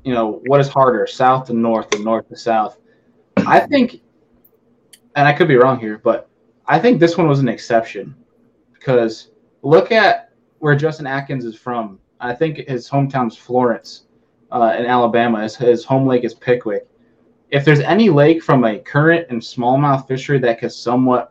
[0.03, 2.77] you know what is harder south to north and north to south
[3.45, 4.01] i think
[5.15, 6.29] and i could be wrong here but
[6.67, 8.15] i think this one was an exception
[8.73, 11.99] because look at where Justin Atkins is from.
[12.19, 14.05] I think his hometown's Florence
[14.51, 15.41] uh, in Alabama.
[15.41, 16.87] His, his home lake is Pickwick.
[17.49, 21.30] If there's any lake from a current and smallmouth fishery that could somewhat,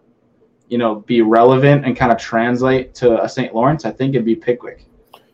[0.71, 3.53] you know, be relevant and kind of translate to a St.
[3.55, 4.87] Lawrence, I think it'd be Pickwick.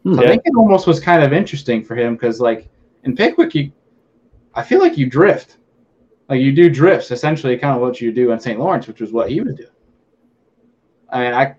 [0.05, 0.23] So.
[0.23, 2.69] I think it almost was kind of interesting for him because, like,
[3.05, 3.73] in Pickwick, you,
[4.55, 5.59] I feel like you drift.
[6.29, 8.59] Like you do drifts, essentially, kind of what you do in St.
[8.59, 9.69] Lawrence, which was what he was doing.
[11.11, 11.55] I mean, I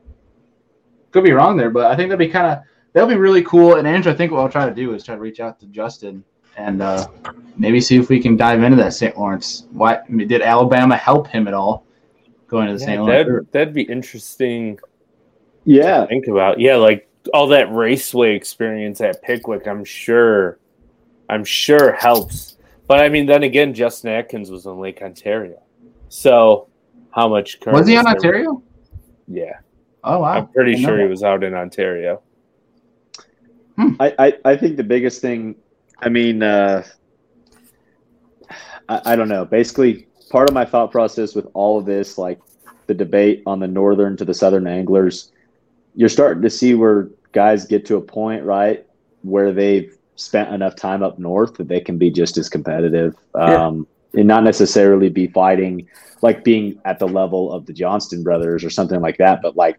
[1.12, 3.76] could be wrong there, but I think that'd be kind of that'll be really cool.
[3.76, 5.68] And Andrew, I think what I'll try to do is try to reach out to
[5.68, 6.24] Justin
[6.58, 7.08] and uh,
[7.56, 9.18] maybe see if we can dive into that St.
[9.18, 9.68] Lawrence.
[9.72, 11.87] Why did Alabama help him at all
[12.48, 13.02] going to the yeah, St.
[13.02, 13.28] Lawrence?
[13.28, 14.80] That'd, that'd be interesting.
[15.66, 19.68] Yeah, think about yeah, like all that raceway experience at Pickwick.
[19.68, 20.60] I'm sure,
[21.30, 22.58] I'm sure helps.
[22.88, 25.62] But I mean, then again, Justin Atkins was on Lake Ontario,
[26.10, 26.70] so
[27.12, 28.64] how much was he on Ontario?
[29.28, 29.60] Yeah.
[30.04, 30.38] Oh wow!
[30.38, 32.22] I'm pretty sure he was out in Ontario.
[33.78, 33.94] Hmm.
[34.00, 35.56] I, I, I think the biggest thing,
[36.00, 36.84] I mean, uh,
[38.90, 39.46] I, I don't know.
[39.46, 42.40] Basically, part of my thought process with all of this, like
[42.88, 45.32] the debate on the northern to the southern anglers,
[45.96, 48.86] you're starting to see where guys get to a point, right,
[49.22, 53.16] where they've spent enough time up north that they can be just as competitive.
[53.36, 53.68] Yeah.
[53.68, 55.88] Um, and not necessarily be fighting
[56.22, 59.78] like being at the level of the Johnston brothers or something like that, but like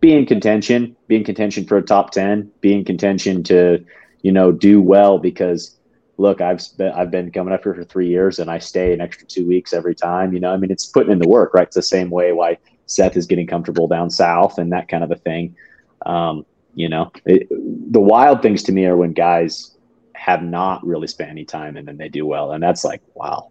[0.00, 3.84] be in contention, be in contention for a top 10, be in contention to,
[4.22, 5.76] you know, do well because
[6.20, 9.00] look, I've been, I've been coming up here for three years and I stay an
[9.00, 11.66] extra two weeks every time, you know, I mean, it's putting in the work, right?
[11.66, 15.10] It's the same way why Seth is getting comfortable down South and that kind of
[15.10, 15.56] a thing.
[16.04, 19.76] Um, you know, it, the wild things to me are when guys
[20.14, 22.52] have not really spent any time and then they do well.
[22.52, 23.50] And that's like, wow,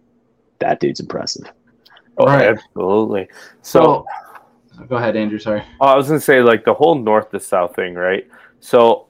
[0.60, 1.50] that dude's impressive.
[2.18, 2.46] Oh, right.
[2.46, 3.28] absolutely.
[3.62, 4.06] So,
[4.88, 5.38] Go ahead, Andrew.
[5.38, 5.62] Sorry.
[5.80, 8.26] Oh, I was gonna say like the whole north to south thing, right?
[8.60, 9.08] So,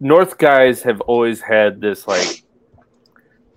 [0.00, 2.43] north guys have always had this like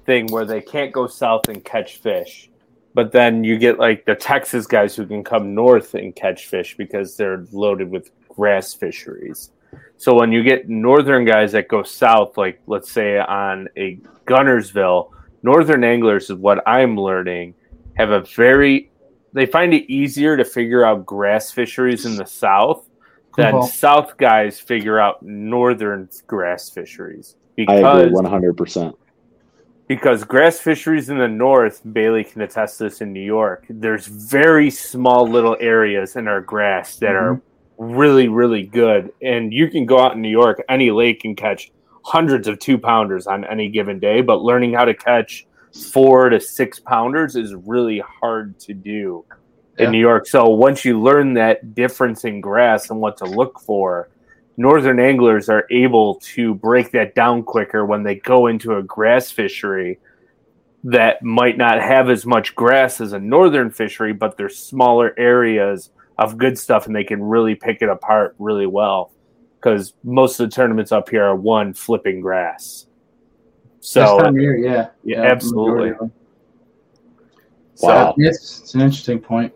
[0.07, 2.49] thing where they can't go south and catch fish,
[2.95, 6.75] but then you get like the Texas guys who can come north and catch fish
[6.75, 9.51] because they're loaded with grass fisheries.
[9.97, 15.11] So when you get northern guys that go south, like let's say on a Guntersville,
[15.43, 17.53] northern anglers is what I'm learning
[17.97, 18.89] have a very
[19.33, 22.87] they find it easier to figure out grass fisheries in the south
[23.35, 23.67] than uh-huh.
[23.67, 27.35] south guys figure out northern grass fisheries.
[27.55, 28.95] Because, I agree one hundred percent.
[29.87, 33.65] Because grass fisheries in the north, Bailey can attest this in New York.
[33.69, 37.35] There's very small little areas in our grass that mm-hmm.
[37.35, 37.41] are
[37.77, 41.71] really, really good, and you can go out in New York, any lake can catch
[42.03, 44.21] hundreds of two pounders on any given day.
[44.21, 45.45] But learning how to catch
[45.91, 49.25] four to six pounders is really hard to do
[49.77, 49.91] in.
[49.91, 50.27] New York.
[50.27, 54.09] So once you learn that difference in grass and what to look for,
[54.57, 59.31] northern anglers are able to break that down quicker when they go into a grass
[59.31, 59.99] fishery
[60.83, 65.91] that might not have as much grass as a northern fishery, but there's smaller areas
[66.17, 69.11] of good stuff and they can really pick it apart really well.
[69.59, 72.87] Because most of the tournaments up here are one flipping grass.
[73.79, 75.93] So year, yeah, yeah, absolutely.
[77.75, 79.53] So wow, it's, it's an interesting point,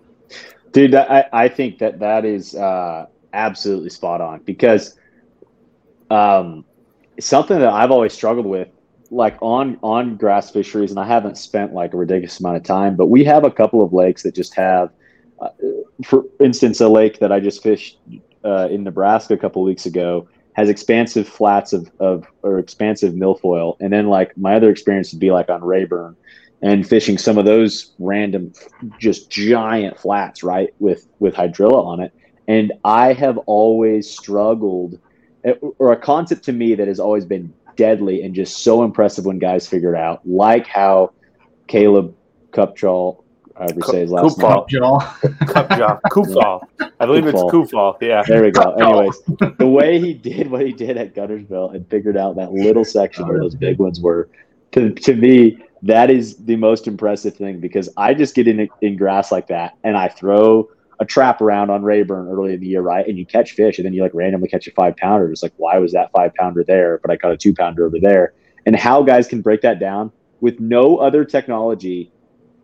[0.71, 0.95] dude.
[0.95, 4.97] I I think that that is uh, absolutely spot on because
[6.09, 6.65] um,
[7.19, 8.69] something that I've always struggled with,
[9.09, 12.95] like on on grass fisheries, and I haven't spent like a ridiculous amount of time,
[12.95, 14.91] but we have a couple of lakes that just have,
[15.41, 15.49] uh,
[16.05, 17.97] for instance, a lake that I just fished
[18.43, 23.77] uh, in Nebraska a couple weeks ago has expansive flats of, of or expansive milfoil.
[23.79, 26.15] And then like my other experience would be like on Rayburn
[26.61, 28.53] and fishing some of those random,
[28.99, 32.13] just giant flats, right, with with hydrilla on it.
[32.51, 34.99] And I have always struggled,
[35.79, 39.39] or a concept to me that has always been deadly and just so impressive when
[39.39, 41.13] guys figure it out, like how
[41.67, 42.13] Caleb
[42.51, 43.23] Cupjaw,
[43.55, 44.51] however you say his last name.
[44.51, 44.99] Cupjaw.
[45.53, 46.01] Cupjaw.
[46.11, 46.61] Kuphall.
[46.99, 47.95] I believe it's Kuphall.
[48.01, 48.21] Yeah.
[48.27, 48.73] There we go.
[48.73, 49.21] Anyways,
[49.57, 53.29] the way he did what he did at Guntersville and figured out that little section
[53.29, 54.27] where those big ones were,
[54.73, 58.97] to, to me, that is the most impressive thing because I just get in in
[58.97, 60.69] grass like that and I throw
[61.01, 63.05] a trap around on Rayburn early in the year, right?
[63.05, 65.31] And you catch fish and then you like randomly catch a five pounder.
[65.31, 66.99] It's like, why was that five pounder there?
[66.99, 68.33] But I caught a two pounder over there.
[68.67, 70.11] And how guys can break that down
[70.41, 72.11] with no other technology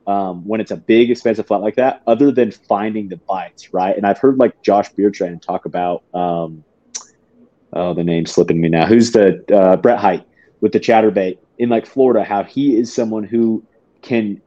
[0.06, 3.98] um, when it's a big, expensive flat like that, other than finding the bites, right?
[3.98, 6.64] And I've heard like Josh Bertrand talk about, um,
[7.74, 8.86] oh, the name's slipping me now.
[8.86, 10.26] Who's the uh, Brett Hite
[10.62, 12.24] with the chatterbait in like Florida?
[12.24, 13.66] How he is someone who
[14.04, 14.40] can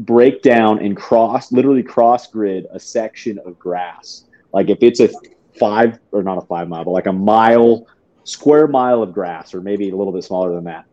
[0.00, 4.24] break down and cross, literally cross grid a section of grass.
[4.52, 5.10] Like if it's a
[5.58, 7.86] five or not a five mile, but like a mile,
[8.24, 10.86] square mile of grass, or maybe a little bit smaller than that.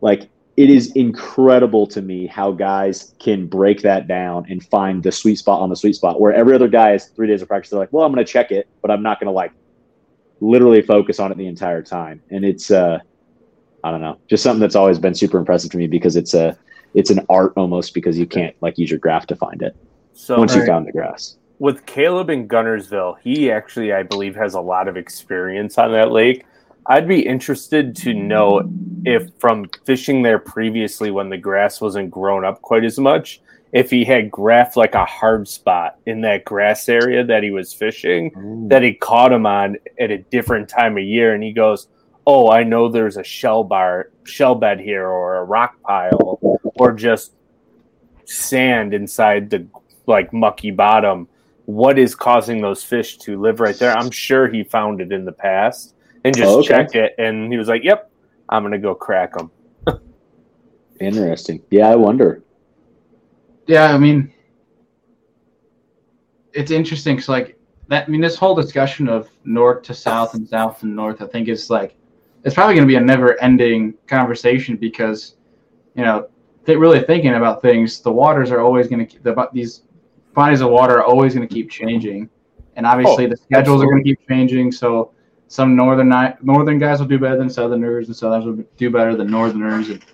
[0.00, 5.10] Like it is incredible to me how guys can break that down and find the
[5.10, 7.70] sweet spot on the sweet spot where every other guy has three days of practice.
[7.70, 9.52] They're like, well, I'm going to check it, but I'm not going to like
[10.40, 12.22] literally focus on it the entire time.
[12.30, 12.98] And it's, uh,
[13.82, 16.56] I don't know, just something that's always been super impressive to me because it's a,
[16.94, 19.76] it's an art almost because you can't like use your graph to find it.
[20.12, 20.60] So once right.
[20.60, 21.36] you found the grass.
[21.58, 26.10] With Caleb in Guntersville, he actually, I believe, has a lot of experience on that
[26.10, 26.44] lake.
[26.86, 28.68] I'd be interested to know
[29.04, 33.40] if from fishing there previously when the grass wasn't grown up quite as much,
[33.72, 37.72] if he had graphed like a hard spot in that grass area that he was
[37.72, 38.68] fishing Ooh.
[38.68, 41.88] that he caught him on at a different time of year and he goes,
[42.26, 46.92] Oh, I know there's a shell bar shell bed here or a rock pile or
[46.92, 47.32] just
[48.24, 49.66] sand inside the
[50.06, 51.28] like mucky bottom.
[51.66, 53.96] What is causing those fish to live right there?
[53.96, 56.68] I'm sure he found it in the past and just oh, okay.
[56.68, 58.10] checked it and he was like, Yep,
[58.48, 59.50] I'm gonna go crack them.
[61.00, 61.62] Interesting.
[61.70, 62.42] Yeah, I wonder.
[63.66, 64.32] Yeah, I mean,
[66.52, 67.58] it's interesting because like
[67.88, 68.08] that.
[68.08, 71.48] I mean, this whole discussion of north to south and south to north, I think
[71.48, 71.96] is like
[72.44, 75.36] it's probably going to be a never-ending conversation because
[75.94, 76.28] you know,
[76.64, 78.00] they really thinking about things.
[78.00, 79.82] The waters are always going to the these
[80.34, 82.28] bodies of water are always going to keep changing,
[82.76, 83.86] and obviously oh, the schedules absolutely.
[83.86, 84.72] are going to keep changing.
[84.72, 85.12] So
[85.48, 86.08] some northern
[86.42, 89.90] northern guys will do better than southerners, and southerners will do better than northerners.
[89.90, 90.04] And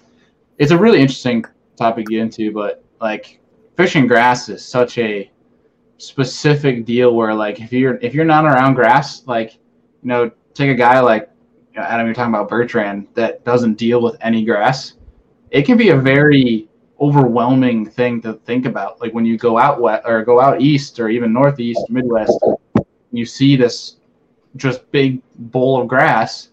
[0.59, 1.45] it's a really interesting
[1.77, 3.41] topic to get into, but like
[3.77, 5.31] fishing grass is such a
[5.99, 10.71] specific deal where like if you're if you're not around grass, like you know, take
[10.71, 11.31] a guy like
[11.77, 14.95] Adam, you're talking about Bertrand that doesn't deal with any grass.
[15.51, 16.69] It can be a very
[17.01, 19.01] overwhelming thing to think about.
[19.01, 22.39] Like when you go out west or go out east or even northeast, Midwest,
[23.13, 23.97] you see this
[24.57, 26.51] just big bowl of grass.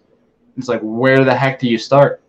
[0.57, 2.21] It's like, where the heck do you start?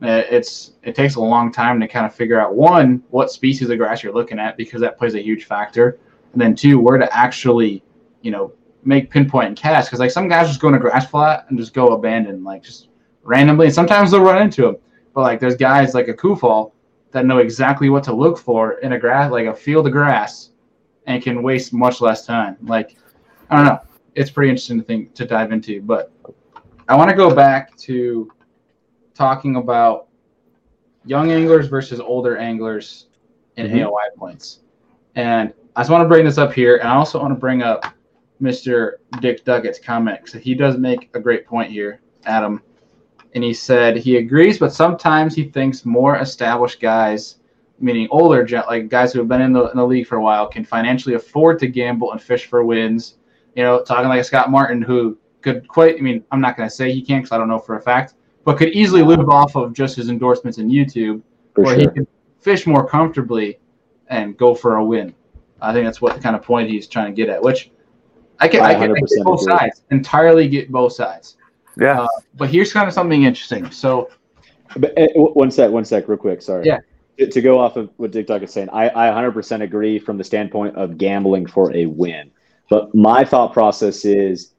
[0.00, 3.68] Uh, it's it takes a long time to kind of figure out one what species
[3.68, 5.98] of grass you're looking at because that plays a huge factor,
[6.32, 7.82] and then two where to actually,
[8.22, 8.52] you know,
[8.84, 11.58] make pinpoint and cast because like some guys just go in a grass flat and
[11.58, 12.88] just go abandon like just
[13.24, 14.76] randomly, and sometimes they'll run into them.
[15.18, 16.70] But like there's guys like a Kuphall
[17.10, 20.50] that know exactly what to look for in a grass like a field of grass,
[21.08, 22.56] and can waste much less time.
[22.62, 22.96] Like
[23.50, 23.80] I don't know
[24.14, 25.82] it's pretty interesting to think to dive into.
[25.82, 26.12] But
[26.88, 28.30] I want to go back to
[29.12, 30.06] talking about
[31.04, 33.08] young anglers versus older anglers
[33.56, 33.88] in mm-hmm.
[33.88, 34.60] AOY points.
[35.16, 37.60] And I just want to bring this up here, and I also want to bring
[37.64, 37.92] up
[38.40, 38.98] Mr.
[39.18, 42.62] Dick Duggett's comment because he does make a great point here, Adam.
[43.38, 47.36] And he said he agrees, but sometimes he thinks more established guys,
[47.78, 50.48] meaning older, like guys who have been in the, in the league for a while,
[50.48, 53.14] can financially afford to gamble and fish for wins
[53.58, 56.74] you know, talking like Scott Martin who could quite, I mean, I'm not going to
[56.74, 58.14] say he can't because I don't know for a fact,
[58.44, 61.22] but could easily live off of just his endorsements in YouTube
[61.56, 61.90] for where sure.
[61.90, 62.06] he can
[62.38, 63.58] fish more comfortably
[64.08, 65.14] and go for a win.
[65.60, 67.72] I think that's what the kind of point he's trying to get at, which
[68.38, 71.36] I can, I can, I get both sides, entirely get both sides.
[71.78, 72.02] Yeah.
[72.02, 73.70] Uh, but here's kind of something interesting.
[73.70, 74.10] So,
[74.76, 76.42] but, uh, one sec, one sec, real quick.
[76.42, 76.66] Sorry.
[76.66, 76.80] Yeah.
[77.18, 80.18] To, to go off of what Dick Duck is saying, I, I 100% agree from
[80.18, 82.30] the standpoint of gambling for a win.
[82.68, 84.52] But my thought process is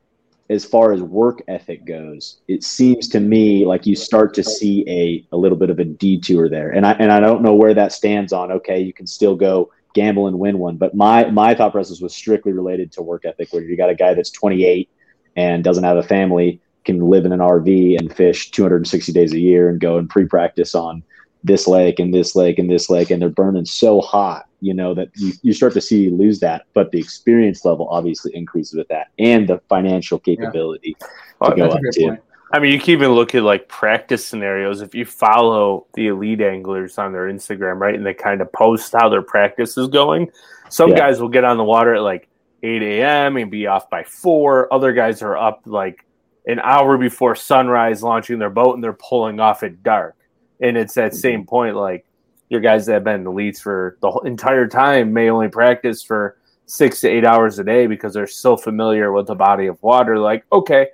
[0.50, 4.84] as far as work ethic goes, it seems to me like you start to see
[4.88, 6.72] a, a little bit of a detour there.
[6.72, 9.72] And I and I don't know where that stands on okay, you can still go
[9.94, 10.78] gamble and win one.
[10.78, 13.96] But my my thought process was strictly related to work ethic, where you got a
[13.96, 14.90] guy that's 28
[15.36, 16.60] and doesn't have a family,
[16.90, 20.76] can live in an RV and fish 260 days a year and go and pre-practice
[20.76, 21.04] on
[21.44, 24.94] this lake and this lake and this lake, and they're burning so hot, you know,
[24.94, 26.64] that you, you start to see you lose that.
[26.74, 30.98] But the experience level obviously increases with that and the financial capability
[31.40, 32.02] Well, to go up to.
[32.02, 32.20] point.
[32.52, 34.82] I mean, you can even look at like practice scenarios.
[34.82, 38.94] If you follow the elite anglers on their Instagram, right, and they kind of post
[39.00, 40.32] how their practice is going,
[40.70, 40.98] some Yeah.
[40.98, 42.28] guys will get on the water at like
[42.64, 43.38] 8 a.m.
[43.38, 44.74] and be off by four.
[44.74, 46.04] Other guys are up like
[46.50, 50.16] an hour before sunrise, launching their boat, and they're pulling off at dark.
[50.60, 51.20] And it's that mm-hmm.
[51.20, 52.06] same point, like
[52.50, 56.38] your guys that have been elites for the whole entire time may only practice for
[56.66, 60.18] six to eight hours a day because they're so familiar with the body of water.
[60.18, 60.88] Like, okay,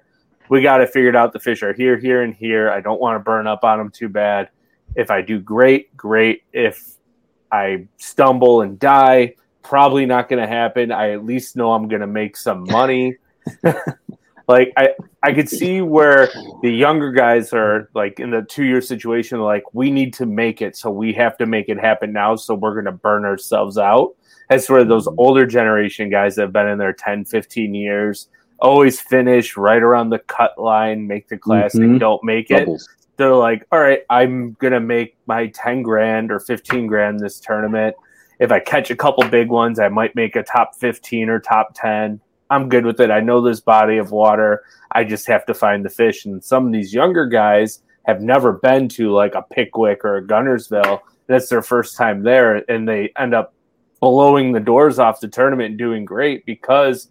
[0.49, 1.31] we got it figured out.
[1.31, 2.69] The fish are here, here, and here.
[2.69, 4.49] I don't want to burn up on them too bad.
[4.95, 6.43] If I do great, great.
[6.51, 6.97] If
[7.49, 10.91] I stumble and die, probably not going to happen.
[10.91, 13.15] I at least know I'm going to make some money.
[14.47, 14.89] like I,
[15.23, 16.29] I could see where
[16.61, 19.39] the younger guys are like in the two year situation.
[19.39, 22.35] Like we need to make it, so we have to make it happen now.
[22.35, 24.15] So we're going to burn ourselves out.
[24.49, 28.29] As for those older generation guys that have been in there 10, 15 years,
[28.59, 31.99] always finish right around the cut line, make the classic, Mhm.
[31.99, 32.87] don't make it Bubbles.
[33.17, 37.95] they're like, all right, I'm gonna make my ten grand or fifteen grand this tournament.
[38.39, 41.71] If I catch a couple big ones, I might make a top fifteen or top
[41.73, 42.19] ten.
[42.49, 43.11] I'm good with it.
[43.11, 44.63] I know this body of water.
[44.91, 46.25] I just have to find the fish.
[46.25, 50.23] And some of these younger guys have never been to like a Pickwick or a
[50.23, 50.99] Guntersville.
[51.27, 53.53] That's their first time there, and they end up
[53.99, 57.09] blowing the doors off the tournament and doing great because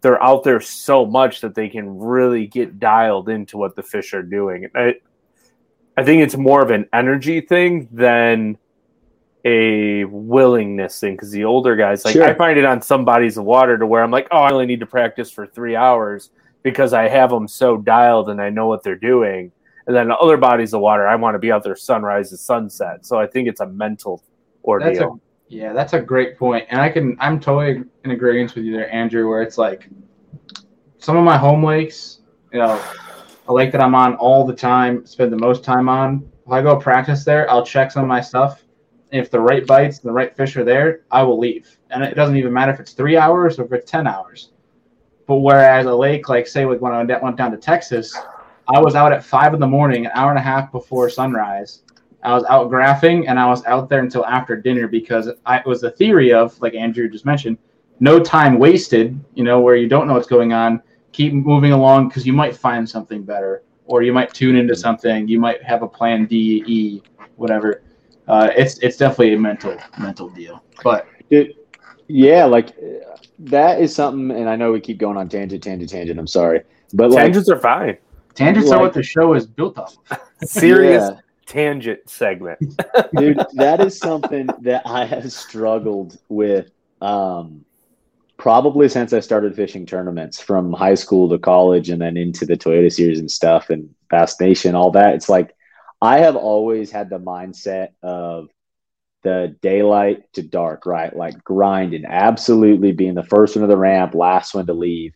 [0.00, 4.14] they're out there so much that they can really get dialed into what the fish
[4.14, 4.68] are doing.
[4.76, 4.94] I,
[5.96, 8.58] I think it's more of an energy thing than
[9.44, 12.24] a willingness thing because the older guys, like Sure.
[12.24, 14.66] I find it on some bodies of water to where I'm like, oh, I only
[14.66, 16.30] need to practice for three hours
[16.62, 19.52] because I have them so dialed and I know what they're doing.
[19.86, 23.06] And then other bodies of water, I want to be out there sunrise and sunset.
[23.06, 24.22] So I think it's a mental
[24.64, 24.88] ordeal.
[24.88, 25.10] That's a
[25.48, 28.92] yeah, that's a great point, and I can I'm totally in agreement with you there,
[28.92, 29.28] Andrew.
[29.28, 29.88] Where it's like
[30.98, 32.20] some of my home lakes,
[32.52, 32.82] you know,
[33.48, 36.30] a lake that I'm on all the time, spend the most time on.
[36.46, 38.62] If I go practice there, I'll check some of my stuff.
[39.10, 42.14] If the right bites and the right fish are there, I will leave, and it
[42.14, 44.50] doesn't even matter if it's three hours or if it's ten hours.
[45.26, 48.16] But whereas a lake, like say, like when I went down to Texas,
[48.66, 51.82] I was out at five in the morning, an hour and a half before sunrise.
[52.22, 55.66] I was out graphing and I was out there until after dinner because I, it
[55.66, 57.58] was the theory of, like Andrew just mentioned,
[58.00, 60.82] no time wasted, you know, where you don't know what's going on.
[61.12, 64.80] Keep moving along because you might find something better or you might tune into mm-hmm.
[64.80, 65.28] something.
[65.28, 67.02] You might have a plan D, E,
[67.36, 67.82] whatever.
[68.28, 70.62] Uh, it's it's definitely a mental mental deal.
[70.84, 71.54] But Dude,
[72.08, 75.90] yeah, like uh, that is something, and I know we keep going on tangent, tangent,
[75.90, 76.18] tangent.
[76.18, 76.62] I'm sorry,
[76.92, 77.96] but like, Tangents are fine.
[78.34, 79.96] tangents are what the show is built off.
[80.44, 81.20] Serious Yeah.
[81.46, 82.58] tangent segment.
[83.16, 86.70] dude, that is something that I have struggled with
[87.00, 87.64] um,
[88.36, 92.56] probably since I started fishing tournaments from high school to college and then into the
[92.56, 95.14] Toyota series and stuff and Bass Nation, all that.
[95.14, 95.54] It's like
[96.00, 98.48] I have always had the mindset of
[99.24, 101.14] the daylight to dark, right?
[101.14, 105.14] Like grinding, absolutely being the first one to the ramp, last one to leave.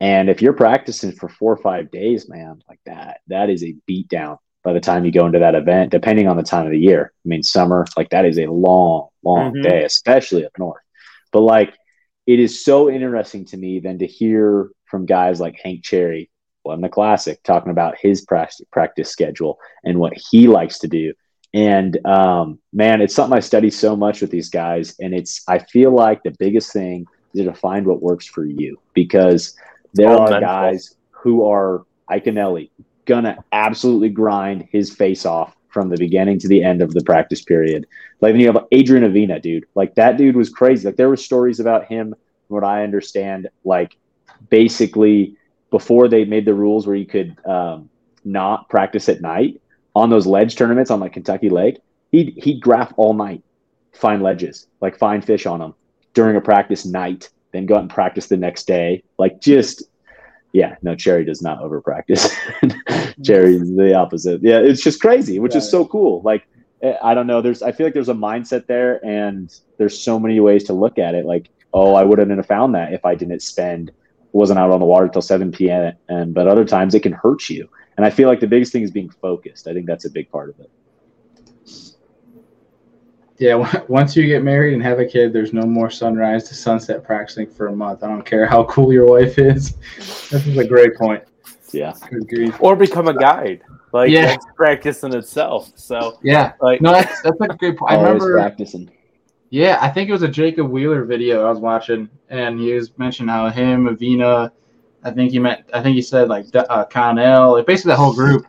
[0.00, 3.76] And if you're practicing for four or five days, man, like that, that is a
[3.88, 6.78] beatdown by the time you go into that event, depending on the time of the
[6.78, 7.12] year.
[7.24, 9.62] I mean, summer, like that is a long, long Mhm.
[9.62, 10.82] day, especially up north.
[11.30, 11.76] But like,
[12.26, 16.30] it is so interesting to me then to hear from guys like Hank Cherry,
[16.64, 21.12] won the classic, talking about his practice, practice schedule and what he likes to do.
[21.54, 24.94] And um, man, it's something I study so much with these guys.
[25.00, 28.78] And it's, I feel like the biggest thing is to find what works for you
[28.94, 29.56] because
[29.94, 32.70] there are guys who are Iaconelli
[33.04, 37.42] gonna absolutely grind his face off from the beginning to the end of the practice
[37.42, 37.86] period.
[38.20, 39.66] Like then you have Adrian Avena, dude.
[39.74, 40.86] Like that dude was crazy.
[40.86, 42.14] Like there were stories about him,
[42.46, 43.96] from what I understand, like
[44.50, 45.36] basically
[45.72, 47.88] before they made the rules where you could um,
[48.24, 49.60] not practice at night
[49.96, 51.78] on those ledge tournaments on like Kentucky Lake,
[52.12, 53.42] he'd he'd graph all night,
[53.92, 55.74] find ledges, like find fish on them
[56.14, 59.02] during a practice night, then go out and practice the next day.
[59.18, 59.82] Like just
[60.52, 62.28] yeah, no, Cherry does not over practice.
[63.24, 64.42] Cherry is the opposite.
[64.42, 66.20] Yeah, it's just crazy, which is so cool.
[66.22, 66.46] Like
[66.82, 70.20] eh, I don't know, there's I feel like there's a mindset there and there's so
[70.20, 71.24] many ways to look at it.
[71.24, 73.90] Like, oh, I wouldn't have found that if I didn't spend
[74.32, 75.92] wasn't out on the water till 7 p.m.
[76.08, 77.68] And but other times it can hurt you.
[77.96, 79.68] And I feel like the biggest thing is being focused.
[79.68, 80.70] I think that's a big part of it.
[83.38, 87.02] Yeah, once you get married and have a kid, there's no more sunrise to sunset
[87.02, 88.04] practicing for a month.
[88.04, 89.74] I don't care how cool your wife is.
[90.30, 91.22] This is a great point.
[91.72, 91.92] Yeah.
[92.60, 93.62] Or become a guide.
[93.92, 94.26] Like Yeah.
[94.26, 95.72] that's practice in itself.
[95.74, 96.52] So Yeah.
[96.60, 97.92] like No, that's that's a great point.
[97.92, 98.32] I remember.
[98.34, 98.90] practicing.
[99.52, 102.96] Yeah, I think it was a Jacob Wheeler video I was watching, and he was
[102.96, 104.50] mentioning how him, Avena,
[105.04, 108.14] I think he meant, I think he said like uh, Connell, like basically that whole
[108.14, 108.46] group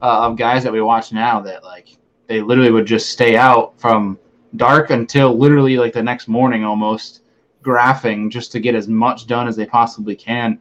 [0.00, 3.78] uh, of guys that we watch now that like they literally would just stay out
[3.78, 4.18] from
[4.56, 7.20] dark until literally like the next morning almost
[7.62, 10.58] graphing just to get as much done as they possibly can.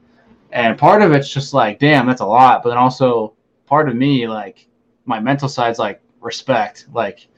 [0.52, 2.64] And part of it's just like, damn, that's a lot.
[2.64, 3.34] But then also
[3.66, 4.68] part of me, like
[5.06, 6.88] my mental side's like respect.
[6.92, 7.30] Like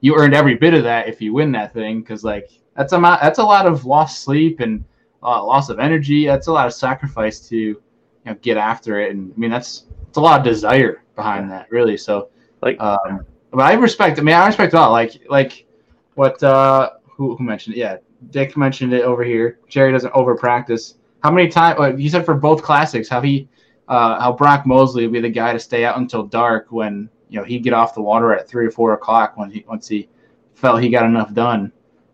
[0.00, 3.00] you earned every bit of that if you win that thing because like that's a
[3.00, 4.84] that's a lot of lost sleep and
[5.22, 6.26] uh, loss of energy.
[6.26, 7.82] That's a lot of sacrifice to you
[8.24, 9.14] know get after it.
[9.14, 11.96] And I mean that's it's a lot of desire behind that really.
[11.96, 12.30] So
[12.62, 14.18] Like- um, but I respect.
[14.18, 14.92] I mean I respect a lot.
[14.92, 15.66] Like like
[16.14, 17.80] what uh who who mentioned it?
[17.80, 17.96] Yeah,
[18.30, 19.58] Dick mentioned it over here.
[19.68, 20.94] Jerry doesn't over practice.
[21.22, 22.00] How many times?
[22.00, 23.48] You said for both classics, how he
[23.88, 27.38] uh, how Brock Mosley would be the guy to stay out until dark when you
[27.38, 30.08] know he'd get off the water at three or four o'clock when he once he
[30.54, 31.72] felt he got enough done.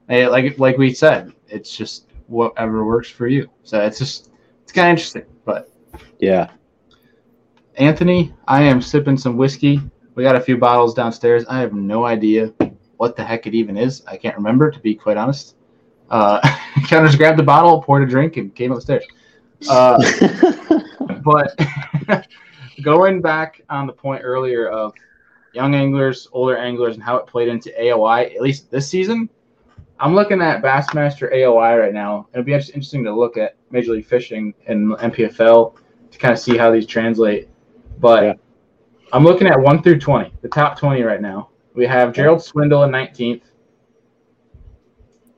[0.08, 3.48] Like like we said, it's just whatever works for you.
[3.62, 4.30] So it's just
[4.62, 5.24] it's kind of interesting.
[5.44, 5.70] But
[6.20, 6.50] Yeah.
[7.76, 9.80] Anthony, I am sipping some whiskey.
[10.14, 11.44] We got a few bottles downstairs.
[11.46, 12.54] I have no idea
[12.96, 14.02] what the heck it even is.
[14.06, 15.56] I can't remember to be quite honest.
[16.10, 16.40] Uh,
[16.88, 19.04] kind of just grabbed the bottle, poured a drink, and came upstairs.
[19.68, 19.98] Uh,
[21.24, 21.58] but
[22.82, 24.92] going back on the point earlier of
[25.52, 29.28] young anglers, older anglers, and how it played into AOY, at least this season,
[29.98, 32.28] I'm looking at Bassmaster AOY right now.
[32.32, 35.74] It'll be inter- interesting to look at Major League Fishing and MPFL
[36.10, 37.48] to kind of see how these translate.
[37.98, 38.32] But Yeah.
[39.12, 41.48] I'm looking at 1 through 20, the top 20 right now.
[41.74, 43.42] We have Gerald Swindle in 19th.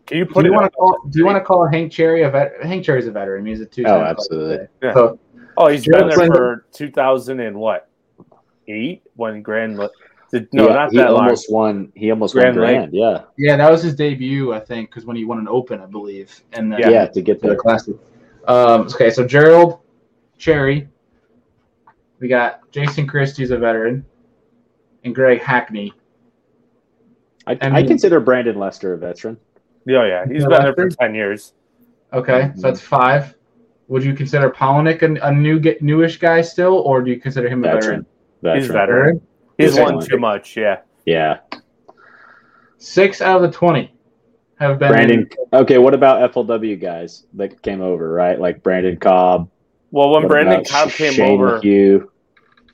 [0.07, 0.97] can you Do you want to call?
[1.11, 2.63] Do you want to call Hank Cherry a vet?
[2.63, 3.45] Hank Cherry's a veteran.
[3.45, 3.85] He's a two.
[3.87, 4.67] Oh, absolutely.
[4.83, 4.95] Yeah.
[4.95, 5.19] So
[5.61, 6.39] Oh, he's Gerald been there Swindle.
[6.39, 7.89] for 2000 and what?
[8.69, 9.79] Eight when Grand.
[10.31, 11.23] Did, no, Yeah, not he that long.
[11.25, 11.91] almost won.
[11.95, 12.77] He almost Grand won Lake.
[12.77, 12.93] grand.
[12.95, 13.23] Yeah.
[13.39, 16.43] yeah, that was his debut, I think, because when he won an Open, I believe,
[16.53, 17.97] and then yeah, to get for the classic.
[18.47, 19.81] Um, okay, so Gerald
[20.37, 20.89] Cherry.
[22.21, 24.05] We got Jason Christie's a veteran,
[25.05, 25.93] and Greg Hackney.
[27.47, 29.39] I, I I consider Brandon Lester a veteran.
[29.89, 31.55] Oh yeah, he's been there for 10 years.
[32.13, 32.57] Okay, Mhm.
[32.57, 33.35] so that's five.
[33.89, 37.65] Would you consider Palaniuk a, a new newish guy still, or do you consider him
[37.65, 38.07] a Veteran.
[38.43, 38.61] veteran?
[38.61, 38.77] He's Veteran.
[38.77, 39.27] veteran.
[39.59, 40.57] He's won too much.
[40.57, 40.81] Yeah.
[41.07, 41.39] Yeah.
[42.77, 43.93] Six out of the twenty
[44.59, 45.29] have been Brandon.
[45.53, 48.39] Okay, what about FLW guys that came over, right?
[48.39, 49.51] Like Brandon Cobb.
[49.91, 52.07] Well, when What Brandon Cobb came Shane over, McHugh?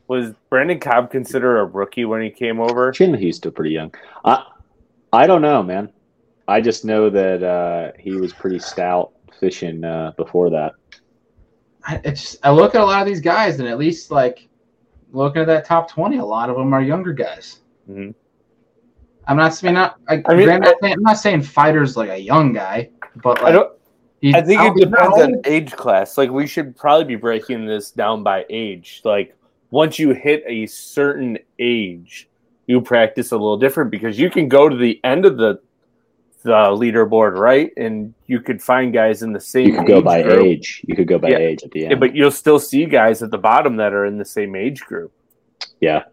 [0.08, 2.92] was Brandon Cobb considered a rookie when he came over?
[2.92, 3.94] Shane McHugh's still pretty young.
[4.24, 4.44] I
[5.12, 5.90] I don't know, man.
[6.48, 10.72] I just know that uh, he was pretty stout fishing uh, before that.
[11.86, 14.48] I, it's I look at a lot of these guys, and at least like
[15.12, 17.60] looking at that top twenty, a lot of them are younger guys.
[17.88, 18.14] Mhm.
[19.26, 19.98] I'm not saying not.
[20.08, 22.90] I, I mean, I'm, not saying, I'm not saying Feider's like a young guy,
[23.22, 23.72] but like I don't.
[24.32, 26.16] I think it depends on age class.
[26.16, 29.02] Like we should probably be breaking this down by age.
[29.04, 29.36] Like
[29.70, 32.28] once you hit a certain age,
[32.66, 35.60] you practice a little different because you can go to the end of the
[36.44, 37.70] the leaderboard, right?
[37.76, 39.66] And you could find guys in the same.
[39.66, 40.42] You could go by group.
[40.42, 40.82] age.
[40.86, 41.38] You could go by Yeah.
[41.38, 42.00] age at the Yeah, end.
[42.00, 45.10] but you'll still see guys at the bottom that are in the same age group.
[45.80, 46.04] Yeah.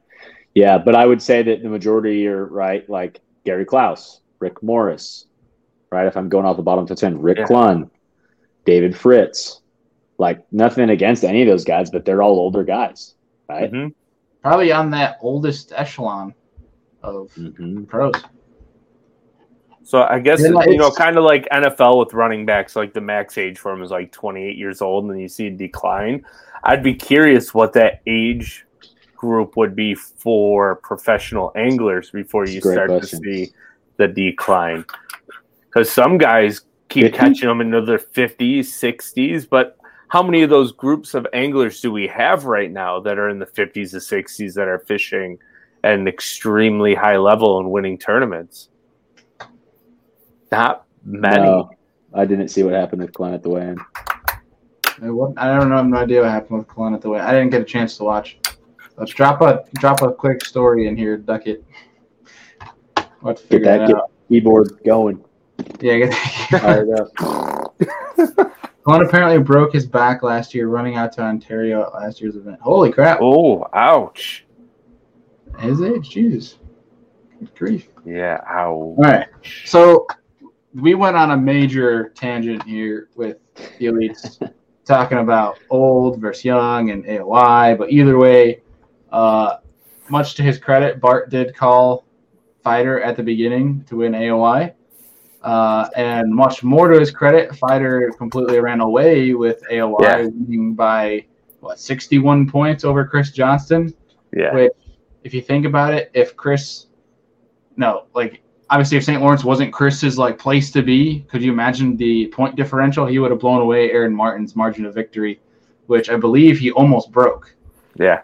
[0.55, 5.25] Yeah, but I would say that the majority are right, like Gary Klaus, Rick Morris,
[5.91, 6.07] right?
[6.07, 7.45] If I'm going off the bottom to 10, Rick Yeah.
[7.47, 7.89] Clunn,
[8.65, 9.59] David Fritts.
[10.17, 13.15] Like nothing against any of those guys, but they're all older guys,
[13.49, 13.71] right?
[13.71, 13.93] Mhm.
[14.43, 16.33] probably on that oldest echelon
[17.03, 18.13] of hmm pros.
[19.83, 23.01] So I guess Yeah, you know, kind of like NFL with running backs, like the
[23.01, 26.23] max age for them is like 28 years old, and then you see a decline.
[26.63, 28.65] I'd be curious what that age
[29.15, 33.21] group would be for professional anglers before you start question.
[33.21, 33.53] to see
[33.97, 34.85] the decline.
[35.65, 37.17] Because some guys keep 50?
[37.17, 39.77] catching them into their 50s, 60s, but
[40.09, 43.39] how many of those groups of anglers do we have right now that are in
[43.39, 45.37] the 50s to 60s that are fishing
[45.83, 48.67] at an extremely high level and winning tournaments?
[50.51, 51.43] Not many.
[51.43, 51.71] No,
[52.13, 53.77] I didn't see what happened with Glenn at the weigh-in.
[55.01, 55.33] I don't know.
[55.37, 57.19] I have no idea what happened with Colin at the way.
[57.19, 58.37] I didn't get a chance to watch.
[58.97, 61.63] Let's drop a drop a quick story in here, Duckett.
[63.21, 63.97] What to Get that that get
[64.29, 65.23] keyboard going.
[65.79, 66.13] Yeah, get
[66.61, 68.57] Fire it up.
[68.83, 72.59] Colin apparently broke his back last year running out to Ontario at last year's event.
[72.61, 73.19] Holy crap!
[73.21, 74.45] Oh, ouch.
[75.59, 76.57] His age, Jesus.
[77.39, 77.87] Good grief.
[78.05, 78.71] Yeah, ow.
[78.71, 79.27] All right.
[79.65, 80.05] So
[80.73, 83.37] we went on a major tangent here with
[83.79, 84.51] the elites
[84.85, 88.61] talking about old versus young and AOY, but either way,
[89.11, 89.57] uh,
[90.09, 92.05] much to his credit, Bart did call
[92.65, 94.73] Feider at the beginning to win AOY.
[95.41, 100.17] Uh, and much more to his credit, Feider completely ran away with AOY, Yeah.
[100.23, 101.25] winning by
[101.61, 103.93] what 61 points over Chris Johnston.
[104.35, 104.53] Yeah.
[104.53, 104.71] Which,
[105.23, 106.87] if you think about it, if Chris,
[107.75, 108.40] no, like
[108.71, 109.21] obviously if St.
[109.21, 113.05] Lawrence wasn't Chris's like place to be, could you imagine the point differential?
[113.05, 115.39] He would have blown away Aaron Martens' margin of victory,
[115.87, 117.53] which I believe he almost broke.
[117.95, 118.21] Yeah.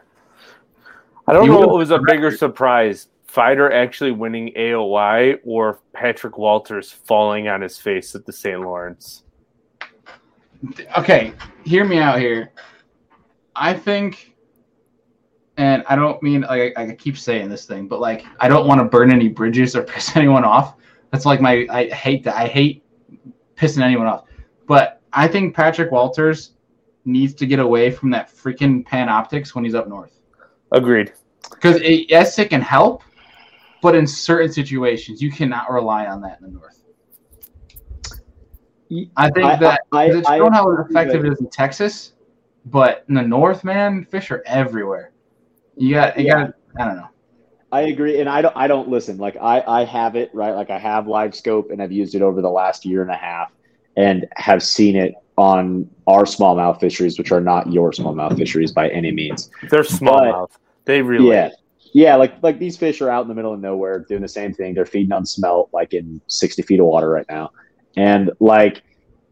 [1.28, 3.10] I don't You know what was a bigger surprise.
[3.28, 8.60] Feider actually winning AOY or Patrick Walters falling on his face at the St.
[8.62, 9.24] Lawrence.
[10.98, 11.34] Okay,
[11.66, 12.52] hear me out here.
[13.56, 14.34] I think,
[15.58, 18.68] and I don't mean like I, I keep saying this thing, but like I don't
[18.68, 20.76] want to burn any bridges or piss anyone off.
[21.12, 22.36] That's like my I hate that.
[22.36, 22.84] I hate
[23.56, 24.26] pissing anyone off.
[24.68, 26.52] But I think Patrick Walters
[27.06, 30.20] needs to get away from that freaking Panoptix when he's up north.
[30.72, 31.14] Agreed.
[31.50, 33.02] Because yes, it can help,
[33.82, 36.84] but in certain situations, you cannot rely on that in the north.
[39.16, 42.14] I think I- that I- it's I shown how effective it is in Texas,
[42.66, 45.12] but in the north, man, fish are everywhere.
[45.78, 46.46] You got, you Yeah.
[46.46, 46.54] got.
[46.80, 47.08] I don't know.
[47.72, 48.56] I agree, and I don't.
[48.56, 49.18] I don't listen.
[49.18, 50.56] Like I, I have it right.
[50.56, 53.16] Like I have Live Scope, and I've used it over the last year and a
[53.18, 53.52] half,
[53.98, 58.90] and have seen it on our smallmouth fisheries, which are not your smallmouth fisheries by
[58.90, 59.50] any means.
[59.70, 60.50] They're smallmouth.
[60.86, 61.50] They really Yeah,
[61.94, 62.16] yeah.
[62.16, 64.74] Like like these fish are out in the middle of nowhere doing the same thing.
[64.74, 67.52] They're feeding on smelt, like in sixty feet of water right now,
[67.98, 68.82] and like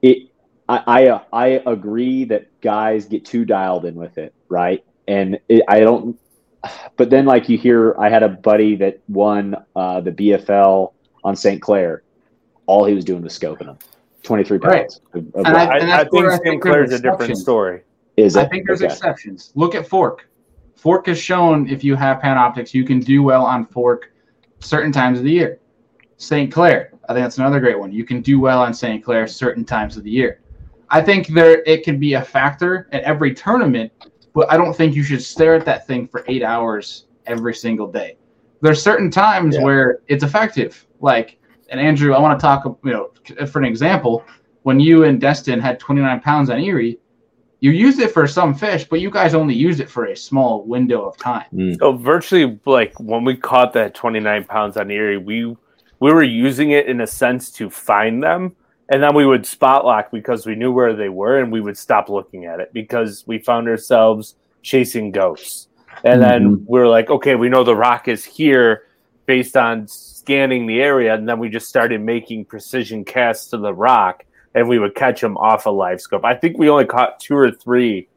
[0.02, 0.30] it.
[0.68, 4.84] I I, uh, I agree that guys get too dialed in with it, right?
[5.08, 6.20] And it, I don't.
[6.98, 10.94] But then, like you hear, I had a buddy that won uh, the BFL
[11.24, 11.62] on St.
[11.62, 12.04] Clair.
[12.68, 13.78] All he was doing was scoping them.
[14.24, 14.86] Twenty three Right.
[15.14, 15.48] of- of And.
[15.48, 16.44] I, And I that's think St.
[16.44, 16.62] think St.
[16.62, 17.82] Clair's a different story.
[18.18, 18.92] Is I think there's Okay.
[18.92, 19.52] exceptions.
[19.56, 20.28] Look at Fork.
[20.76, 24.12] Fork has shown if you have Panoptix, you can do well on Fork
[24.60, 25.60] certain times of the year.
[26.18, 26.52] St.
[26.52, 27.92] Clair, I think that's another great one.
[27.92, 29.04] You can do well on St.
[29.04, 30.40] Clair certain times of the year.
[30.90, 33.92] I think there it can be a factor at every tournament,
[34.36, 37.88] but I don't think you should stare at that thing for eight hours every single
[37.92, 38.18] day.
[38.62, 39.64] There's certain times Yeah.
[39.64, 40.86] where it's effective.
[41.00, 43.10] Like, and Andrew, I want to talk, you know,
[43.48, 44.24] for an example,
[44.64, 47.00] when you and Destin had 29 pounds on Erie,
[47.62, 50.64] you used it for some fish, but you guys only used it for a small
[50.66, 51.46] window of time.
[51.54, 51.80] Mm.
[51.80, 55.56] So virtually, like when we caught that 29 pounds on Erie, we
[56.02, 58.54] we were using it in a sense to find them,
[58.90, 61.78] and then we would spot lock because we knew where they were, and we would
[61.78, 65.68] stop looking at it because we found ourselves chasing ghosts.
[66.04, 66.66] And then mm-hmm.
[66.68, 68.84] we are like, okay, we know the rock is here
[69.26, 73.74] based on scanning the area, and then we just started making precision casts to the
[73.74, 74.24] rock,
[74.54, 76.24] and we would catch them off a live scope.
[76.24, 78.08] I think we only caught two or three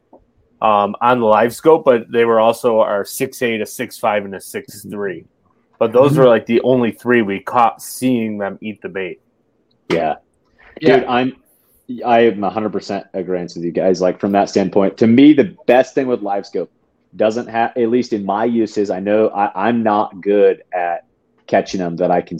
[0.61, 4.25] um, on the live scope, but they were also our six eight, a six five,
[4.25, 4.91] and a six mm-hmm.
[4.91, 5.25] three.
[5.79, 6.21] But those mm-hmm.
[6.21, 9.21] were like the only three we caught seeing them eat the bait.
[9.89, 10.15] Yeah.
[10.81, 10.97] Yeah.
[10.97, 11.35] Dude, I'm
[12.05, 13.99] I am 100% agreeing with you guys.
[13.99, 16.69] Like from that standpoint, to me, the best thing with LiveScope
[17.15, 21.05] doesn't have, at least in my uses, I know I, I'm not good at
[21.47, 22.37] catching them that I can,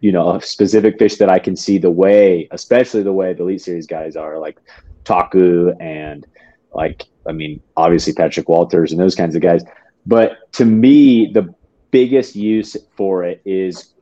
[0.00, 3.42] you know, a specific fish that I can see the way, especially the way the
[3.42, 4.58] Elite Series guys are, like
[5.04, 6.26] Taku and
[6.72, 9.62] like, I mean, obviously Patrick Walters and those kinds of guys.
[10.06, 11.54] But to me, the
[11.90, 13.92] biggest use for it is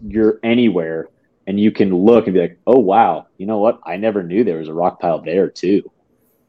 [0.00, 1.08] you're anywhere
[1.46, 3.80] and you can look and be like, oh wow, you know what?
[3.84, 5.90] I never knew there was a rock pile there too.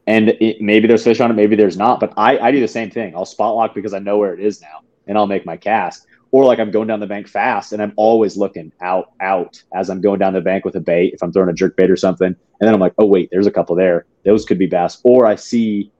[0.05, 1.99] And it, maybe there's fish on it, maybe there's not.
[1.99, 3.15] But I, I do the same thing.
[3.15, 6.05] I'll spot lock because I know where it is now, and I'll make my cast.
[6.31, 9.89] Or like I'm going down the bank fast, and I'm always looking out, out as
[9.89, 11.13] I'm going down the bank with a bait.
[11.13, 13.47] If I'm throwing a jerk bait or something, and then I'm like, oh wait, there's
[13.47, 14.05] a couple there.
[14.25, 14.99] Those could be bass.
[15.03, 15.91] Or I see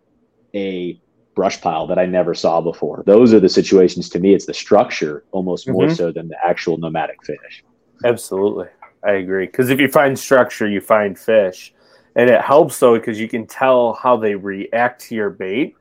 [0.56, 1.00] a
[1.36, 3.04] brush pile that I never saw before.
[3.06, 4.10] Those are the situations.
[4.10, 5.96] To me, it's the structure almost more Mhm.
[5.96, 7.64] so than the actual nomadic fish.
[8.04, 8.68] Absolutely.
[9.06, 9.46] I agree.
[9.46, 11.74] Because if you find structure, you find fish.
[12.16, 15.76] And it helps though because you can tell how they react to your bait.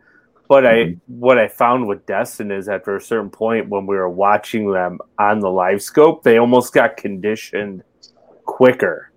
[0.48, 4.08] But I what I found with Destin is after a certain point when we were
[4.08, 7.82] watching them on the live scope, they almost got conditioned
[8.44, 9.12] quicker.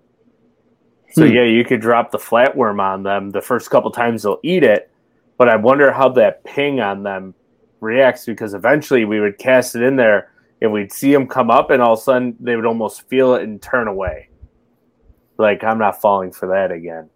[1.12, 1.32] So Hmm.
[1.32, 4.90] yeah, you could drop the flatworm on them the first couple times they'll eat it,
[5.38, 7.34] but I wonder how that ping on them
[7.80, 10.30] reacts because eventually we would cast it in there
[10.62, 13.34] and we'd see them come up and all of a sudden they would almost feel
[13.34, 14.28] it and turn away.
[15.38, 17.10] Like I'm not falling for that again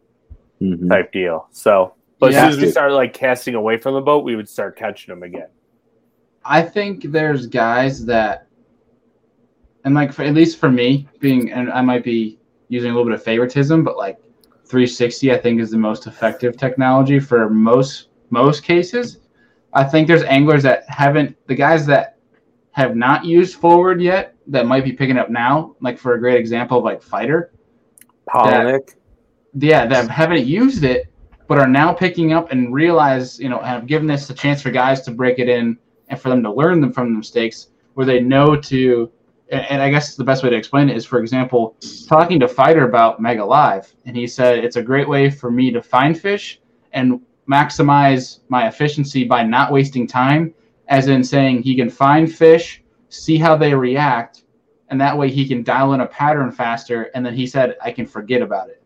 [0.60, 0.88] Mhm.
[0.90, 1.48] type deal.
[1.50, 2.46] So, but Yeah.
[2.46, 5.12] as soon as we started like casting away from the boat, we would start catching
[5.14, 5.48] them again.
[6.44, 8.46] I think there's guys that,
[9.84, 12.38] and like for, at least for me, being and I might be
[12.68, 14.18] using a little bit of favoritism, but like
[14.66, 19.18] 360, I think is the most effective technology for most most cases.
[19.72, 22.16] I think there's anglers that haven't the guys that
[22.80, 25.76] have not used forward yet that might be picking up now.
[25.80, 27.50] Like for a great example of like Feider,
[28.28, 28.94] Palaniuk.
[29.54, 31.10] yeah, that haven't used it
[31.50, 34.70] but are now picking up and realize, you know, have given this a chance for
[34.70, 35.76] guys to break it in
[36.06, 39.10] and for them to learn them from the mistakes where they know to.
[39.50, 41.74] And, and I guess the best way to explain it is, for example,
[42.06, 45.72] talking to Feider about Mega Live, and he said it's a great way for me
[45.72, 46.60] to find fish
[46.92, 47.20] and
[47.50, 50.54] maximize my efficiency by not wasting time,
[50.90, 54.44] as in saying he can find fish, see how they react,
[54.88, 57.04] and that way he can dial in a pattern faster.
[57.14, 58.82] And then he said, I can forget about it.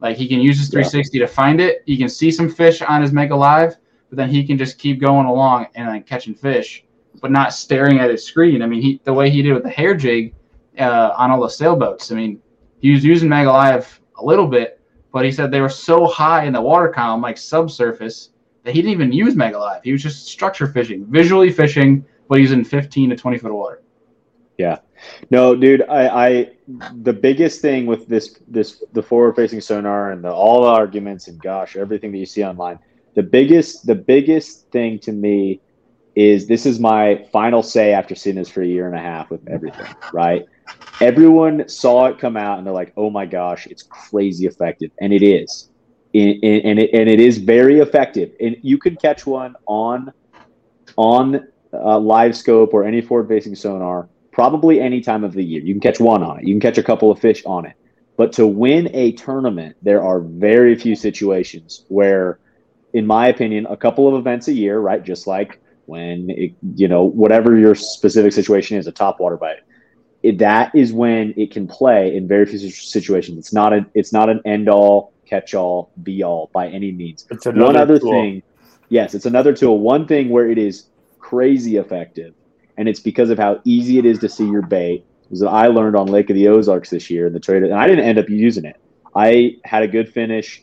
[0.00, 1.26] Like he can use his 360 yeah.
[1.26, 1.82] to find it.
[1.86, 3.76] He can see some fish on his Mega Live,
[4.08, 6.84] but then he can just keep going along and like catching fish,
[7.20, 8.62] but not staring at his screen.
[8.62, 10.34] I mean, he the way he did with the hair jig
[10.78, 12.10] uh, on all the sailboats.
[12.10, 12.40] I mean,
[12.80, 14.80] he was using Mega Live a little bit,
[15.12, 18.30] but he said they were so high in the water column, like subsurface,
[18.64, 19.82] he didn't even use Mega Live.
[19.82, 23.56] He was just structure fishing, visually fishing, but he's in 15 to 20 foot of
[23.56, 23.82] water.
[24.58, 24.78] Yeah.
[25.30, 26.50] No, dude, I, I
[27.02, 31.26] the biggest thing with this this the forward facing sonar and the all the arguments
[31.26, 32.78] and gosh, everything that you see online.
[33.14, 35.60] The biggest the biggest thing to me
[36.14, 39.30] is this is my final say after seeing this for a year and a half
[39.30, 40.44] with everything, right?
[41.00, 45.12] Everyone saw it come out and they're like, "Oh my gosh, it's crazy effective," and
[45.12, 45.70] it is,
[46.14, 48.32] and, and it and it is very effective.
[48.40, 50.12] And you can catch one on
[50.96, 55.62] on uh, live scope or any forward facing sonar probably any time of the year.
[55.62, 57.74] You can catch one on it, you can catch a couple of fish on it.
[58.16, 62.38] But to win a tournament, there are very few situations where,
[62.92, 65.02] in my opinion, a couple of events a year, right?
[65.02, 69.60] Just like when, it, you know, whatever your specific situation is, a top water bite.
[70.22, 73.38] It, that is when it can play in very few situations.
[73.38, 77.26] It's not a, it's not an end all, catch all, be all by any means.
[77.30, 78.10] It's one other tool.
[78.10, 78.42] thing.
[78.88, 79.78] Yes, it's another tool.
[79.80, 80.86] One thing where it is
[81.18, 82.34] crazy effective
[82.76, 85.04] and it's because of how easy it is to see your bait.
[85.30, 87.72] Was that I learned on Lake of the Ozarks this year in the trade, and
[87.72, 88.76] I didn't end up using it.
[89.16, 90.62] I had a good finish,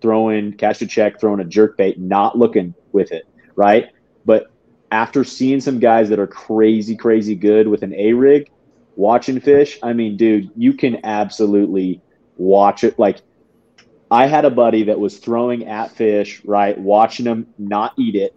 [0.00, 3.90] throwing catch a check, throwing a jerk bait, not looking with it, right?
[4.24, 4.50] But
[4.90, 8.50] after seeing some guys that are crazy, crazy good with an A rig,
[8.94, 12.00] watching fish, I mean, dude, you can absolutely
[12.38, 12.98] watch it.
[12.98, 13.20] Like,
[14.10, 16.78] I had a buddy that was throwing at fish, right?
[16.78, 18.34] Watching them not eat it,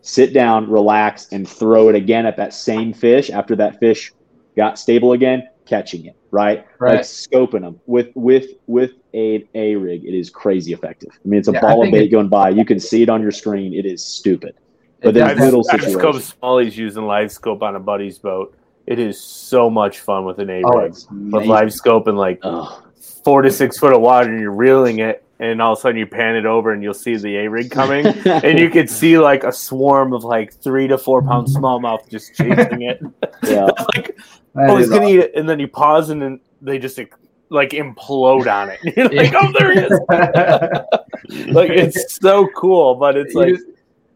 [0.00, 4.12] sit down, relax, and throw it again at that same fish after that fish
[4.56, 6.66] got stable again, catching it, right?
[6.78, 6.96] Right.
[6.96, 10.04] Like scoping them with with with a a rig.
[10.04, 11.10] It is crazy effective.
[11.12, 12.50] I mean, it's a yeah, ball of bait it, going by.
[12.50, 13.74] You can see it on your screen.
[13.74, 14.54] It is stupid.
[15.02, 15.96] But there's little situations.
[15.96, 18.54] I've scoped Smallies using live scope on a buddy's boat.
[18.86, 20.64] It is so much fun with an A rig.
[20.66, 22.82] Oh, with live scope and like oh.
[23.24, 25.96] Four to six foot of water, and you're reeling it and all of a sudden
[25.96, 29.18] you pan it over and you'll see the A rig coming, and you could see
[29.18, 33.02] like a swarm of like three to four pound smallmouth just chasing it.
[33.42, 33.64] Yeah,
[33.96, 34.18] like
[34.54, 35.04] oh, he's gonna awesome.
[35.04, 37.00] eat it, and then you pause and then they just
[37.48, 38.80] like implode on it.
[38.96, 41.54] You're like, oh, there he is!
[41.54, 43.54] like it's so cool, but it's like,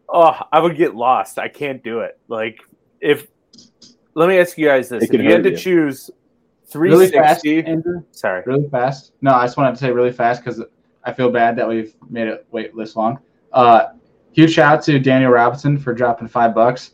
[0.09, 1.39] oh, I would get lost.
[1.39, 2.19] I can't do it.
[2.27, 2.59] Like
[3.01, 3.25] if
[4.13, 5.57] let me ask you guys this: if you had to you.
[5.57, 6.24] choose 360
[6.73, 8.03] really fast, Andrew.
[8.11, 10.61] sorry really fast no i just wanted to say really fast because
[11.05, 13.19] I feel bad that we've made it wait this long.
[13.53, 13.89] Uh,
[14.31, 16.91] huge shout out to Daniel Robinson for dropping five bucks.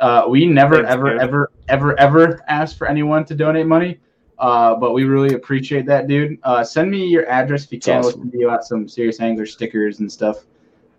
[0.00, 4.00] Uh, we never, Thanks, ever, ever, ever, ever ask for anyone to donate money,
[4.40, 6.38] uh, but we really appreciate that, dude.
[6.42, 7.98] Uh, send me your address if you can.
[7.98, 8.20] Awesome.
[8.20, 10.44] We'll send you out some serious angler stickers and stuff.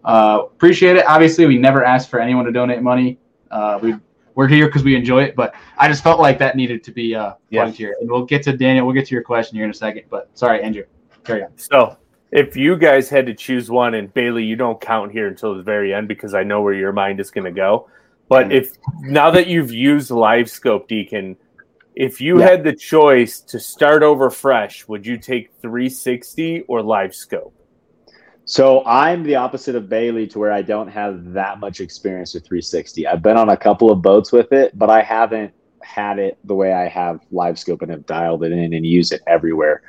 [0.05, 1.05] Uh, appreciate it.
[1.05, 3.19] Obviously, we never asked for anyone to donate money.
[3.51, 3.95] Uh, we
[4.35, 7.15] we're here because we enjoy it, but I just felt like that needed to be
[7.15, 7.69] uh, yeah.
[7.69, 7.95] here.
[7.99, 8.85] And we'll get to Daniel.
[8.85, 10.03] We'll get to your question here in a second.
[10.09, 10.83] But sorry, Andrew.
[11.23, 11.57] Carry on.
[11.57, 11.97] So
[12.31, 15.63] if you guys had to choose one, and Bailey, you don't count here until the
[15.63, 17.89] very end because I know where your mind is going to go.
[18.27, 21.37] But if now that you've used Live Scope, Deacon,
[21.95, 22.49] if you yeah.
[22.49, 27.53] had the choice to start over fresh, would you take 360 or Live Scope?
[28.45, 32.43] So I'm the opposite of Bailey to where I don't have that much experience with
[32.43, 33.07] 360.
[33.07, 36.53] I've been on a couple of boats with it, but I haven't had it the
[36.53, 39.81] way I have Live Scope and have dialed it in and use it everywhere.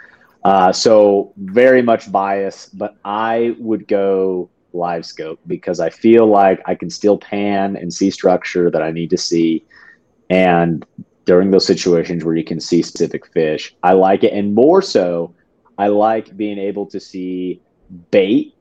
[0.45, 6.61] Uh, so very much bias, but I would go live scope because I feel like
[6.67, 9.65] I can still pan and see structure that I need to see.
[10.31, 10.85] And
[11.25, 14.33] during those situations where you can see specific fish, I like it.
[14.33, 15.35] And more so,
[15.79, 17.63] I like being able to see
[18.11, 18.55] bait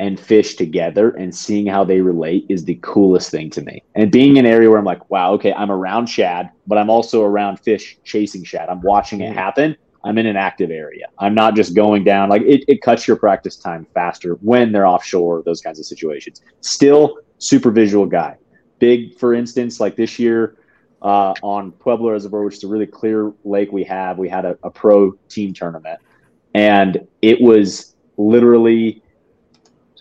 [0.00, 3.82] and fish together and seeing how they relate is the coolest thing to me.
[3.94, 6.88] And being in an area where I'm like, wow, okay, I'm around shad, but I'm
[6.88, 8.68] also around fish chasing shad.
[8.68, 9.76] I'm watching it happen.
[10.04, 11.06] I'm in an active area.
[11.18, 12.28] I'm not just going down.
[12.28, 16.42] Like it, it cuts your practice time faster when they're offshore, those kinds of situations.
[16.60, 18.36] Still super visual guy.
[18.78, 20.56] Big, for instance, like this year
[21.02, 24.56] uh, on Pueblo Reservoir, which is a really clear lake we have, we had a,
[24.62, 25.98] a pro team tournament,
[26.54, 29.02] and it was literally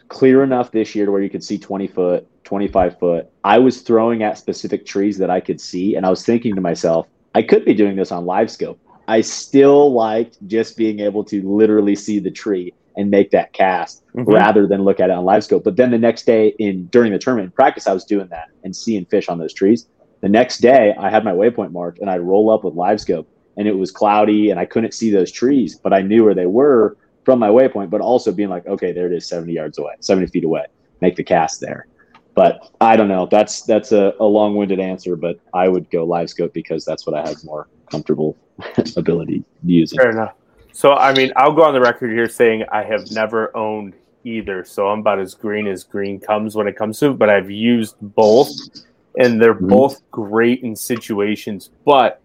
[0.09, 3.29] clear enough this year to where you could see 20 foot, 25 foot.
[3.43, 6.61] I was throwing at specific trees that I could see, and I was thinking to
[6.61, 8.79] myself, I could be doing this on live scope.
[9.07, 14.03] I still liked just being able to literally see the tree and make that cast
[14.13, 14.29] mm-hmm.
[14.29, 15.63] rather than look at it on live scope.
[15.63, 18.49] But then the next day in during the tournament in practice, I was doing that
[18.63, 19.87] and seeing fish on those trees.
[20.21, 23.29] The next day I had my waypoint marked and I'd roll up with live scope
[23.55, 26.47] and it was cloudy and I couldn't see those trees, but I knew where they
[26.47, 26.97] were
[27.27, 30.27] from my waypoint, but also being like, okay, there it is 70 yards away, 70
[30.27, 30.63] feet away,
[31.01, 31.85] make the cast there.
[32.35, 33.27] But I don't know.
[33.29, 37.13] That's that's a, a long-winded answer, but I would go live scope because that's what
[37.17, 38.37] I have more comfortable
[38.95, 39.99] ability using.
[39.99, 40.35] Fair enough.
[40.71, 44.63] So I mean, I'll go on the record here saying I have never owned either.
[44.63, 47.51] So I'm about as green as green comes when it comes to it, but I've
[47.51, 48.51] used both
[49.19, 49.67] and they're mm-hmm.
[49.67, 51.71] both great in situations.
[51.83, 52.21] But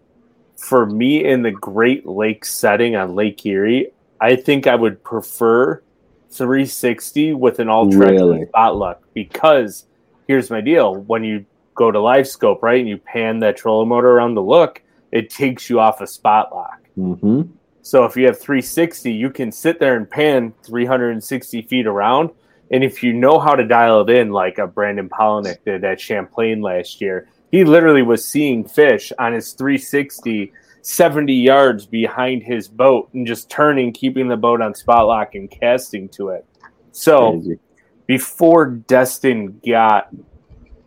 [0.55, 3.91] for me in the Great Lakes setting on Lake Erie,
[4.23, 5.83] I think I would prefer
[6.29, 8.45] 360 with an ultra really?
[8.45, 9.85] spot luck because
[10.29, 10.95] here's my deal.
[10.95, 11.45] When you
[11.75, 15.29] go to live scope, right, and you pan that trolling motor around the look, it
[15.29, 16.79] takes you off a spot lock.
[16.97, 17.51] Mm-hmm.
[17.81, 22.29] So if you have 360, you can sit there and pan 360 feet around.
[22.71, 25.99] And if you know how to dial it in, like a Brandon Palaniuk did at
[25.99, 30.53] Champlain last year, he literally was seeing fish on his 360
[30.83, 35.49] 70 yards behind his boat and just turning, keeping the boat on spot lock and
[35.49, 36.45] casting to it.
[36.91, 37.59] So Crazy.
[38.05, 40.09] before Destin got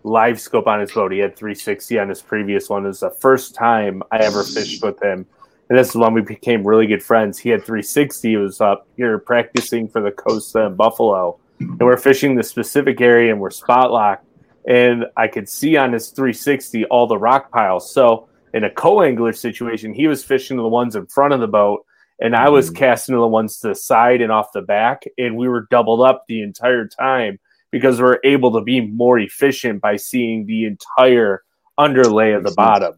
[0.07, 1.13] live scope on his boat.
[1.13, 2.85] He had 360 on his previous one.
[2.85, 5.27] It was the first time I ever fished with him.
[5.69, 7.39] And this is when we became really good friends.
[7.39, 8.29] He had 360.
[8.29, 11.39] He was up here practicing for the Costa and Buffalo.
[11.59, 14.25] And we're fishing the specific area and we're spot locked.
[14.69, 17.91] And I could see on his 360 all the rock piles.
[17.93, 21.85] So in a co-angler situation, he was fishing the ones in front of the boat
[22.19, 22.77] and I was mm.
[22.77, 25.05] casting the ones to the side and off the back.
[25.19, 27.39] And we were doubled up the entire time
[27.71, 31.43] because we're able to be more efficient by seeing the entire
[31.77, 32.95] underlay of the bottom.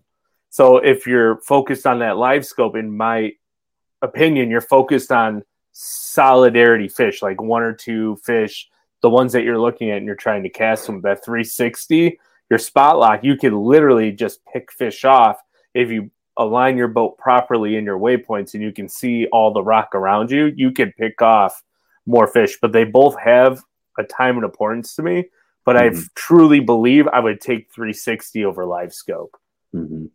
[0.50, 3.32] So if you're focused on that live scope, in my
[4.02, 5.42] opinion, you're focused on
[5.72, 8.68] solidarity fish, like one or two fish,
[9.02, 11.00] the ones that you're looking at and you're trying to cast them.
[11.02, 12.18] That 360,
[12.50, 15.40] your spot lock, you can literally just pick fish off
[15.74, 19.62] if you align your boat properly in your waypoints and you can see all the
[19.62, 21.62] rock around you, you can pick off
[22.06, 22.58] more fish.
[22.60, 23.62] But they both have
[23.98, 25.26] a time and importance to me.
[25.64, 25.98] But mm-hmm.
[25.98, 29.36] I truly believe I would take 360 over live scope
[29.74, 30.06] mm-hmm.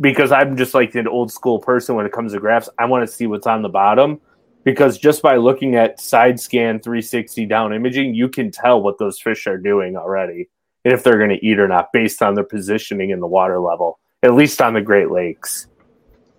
[0.00, 2.68] because I'm just like an old school person when it comes to graphs.
[2.78, 4.20] I want to see what's on the bottom
[4.64, 9.20] because just by looking at side scan 360 down imaging, you can tell what those
[9.20, 10.48] fish are doing already
[10.84, 13.58] and if they're going to eat or not based on their positioning in the water
[13.58, 15.66] level, at least on the Great Lakes.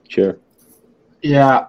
[0.07, 0.37] Sure.
[1.21, 1.67] Yeah,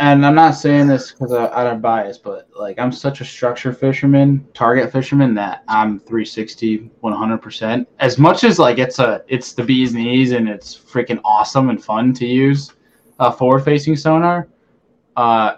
[0.00, 3.70] and I'm not saying this because I, don't bias, but like I'm such a structure
[3.72, 7.86] fisherman, target fisherman that I'm 360, 100 percent.
[7.98, 11.84] As much as like it's a, it's the bees knees and it's freaking awesome and
[11.84, 12.72] fun to use
[13.18, 14.48] a forward facing sonar.
[15.16, 15.56] Uh,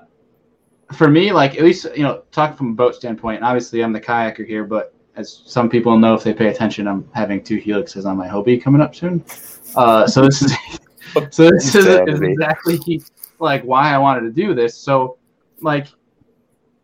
[0.93, 3.93] for me, like at least you know, talking from a boat standpoint, and obviously I'm
[3.93, 7.61] the kayaker here, but as some people know if they pay attention, I'm having two
[7.61, 9.25] helixes on my Hobie coming up soon.
[9.75, 10.53] Uh, so this is
[11.31, 13.03] so this is, is exactly
[13.39, 14.75] like why I wanted to do this.
[14.77, 15.19] So,
[15.61, 15.89] like,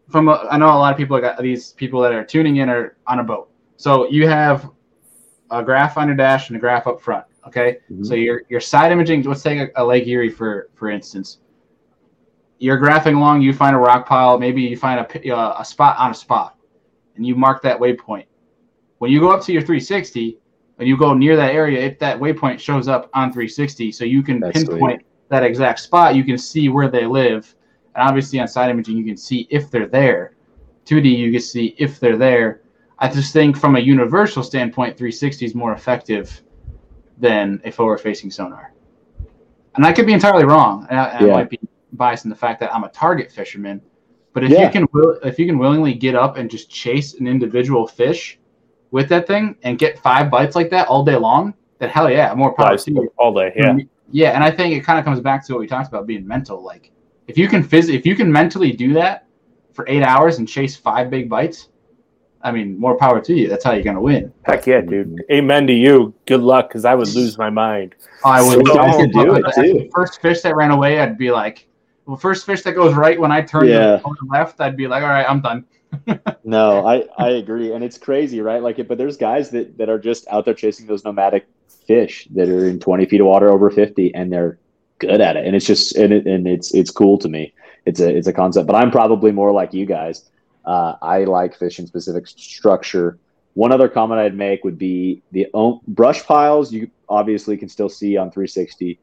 [0.08, 2.68] from a, I know a lot of people got these people that are tuning in
[2.68, 3.50] are on a boat.
[3.76, 4.70] So you have
[5.50, 7.24] a graph on your dash and a graph up front.
[7.46, 8.04] Okay, mm-hmm.
[8.04, 9.22] so your your side imaging.
[9.22, 11.38] Let's take a, a Lake Erie for for instance.
[12.58, 13.40] You're graphing along.
[13.42, 14.38] You find a rock pile.
[14.38, 16.57] Maybe you find a uh, a spot on a spot,
[17.18, 18.24] and you mark that waypoint.
[18.98, 20.38] When you go up to your 360,
[20.78, 24.22] and you go near that area, if that waypoint shows up on 360, so you
[24.22, 27.54] can That's pinpoint sweet that exact spot, you can see where they live.
[27.94, 30.34] And obviously on side imaging, you can see if they're there.
[30.86, 32.62] 2D, you can see if they're there.
[32.98, 36.42] I just think from a universal standpoint, 360 is more effective
[37.18, 38.72] than a forward facing sonar.
[39.76, 40.86] And I could be entirely wrong.
[40.90, 41.32] And I, yeah.
[41.32, 41.60] I might be
[41.92, 43.80] biased in the fact that I'm a target fisherman.
[44.38, 44.66] But if yeah.
[44.66, 44.86] you can
[45.24, 48.38] if you can willingly get up and just chase an individual fish
[48.92, 52.32] with that thing and get five bites like that all day long, then hell yeah,
[52.34, 53.12] more power to you.
[53.18, 53.76] All day, yeah.
[54.12, 56.24] Yeah, and I think it kind of comes back to what we talked about being
[56.24, 56.62] mental.
[56.62, 56.92] Like
[57.26, 59.26] if you can phys- if you can mentally do that
[59.72, 61.70] for eight hours and chase five big bites,
[62.40, 63.48] I mean, more power to you.
[63.48, 64.32] That's how you're gonna win.
[64.44, 65.20] Heck yeah, dude.
[65.32, 66.14] Amen to you.
[66.26, 67.96] Good luck, because I would lose my mind.
[68.24, 68.64] I would.
[68.68, 69.90] So, do it too.
[69.92, 71.67] First fish that ran away, I'd be like,
[72.08, 73.98] well, first fish that goes right when I turn yeah.
[73.98, 75.66] the left, I'd be like, all right, I'm done.
[76.44, 77.74] no, I, I agree.
[77.74, 78.62] And it's crazy, right?
[78.62, 81.46] Like, it, but there's guys that, that are just out there chasing those nomadic
[81.86, 84.58] fish that are in 20 feet of water over 50 and they're
[85.00, 85.44] good at it.
[85.44, 87.52] And it's just, and, it, and it's, it's cool to me.
[87.84, 90.30] It's a, it's a concept, but I'm probably more like you guys.
[90.64, 93.18] Uh, I like fishing specific structure.
[93.52, 95.46] One other comment I'd make would be the
[95.86, 96.72] brush piles.
[96.72, 98.98] You obviously can still see on 360,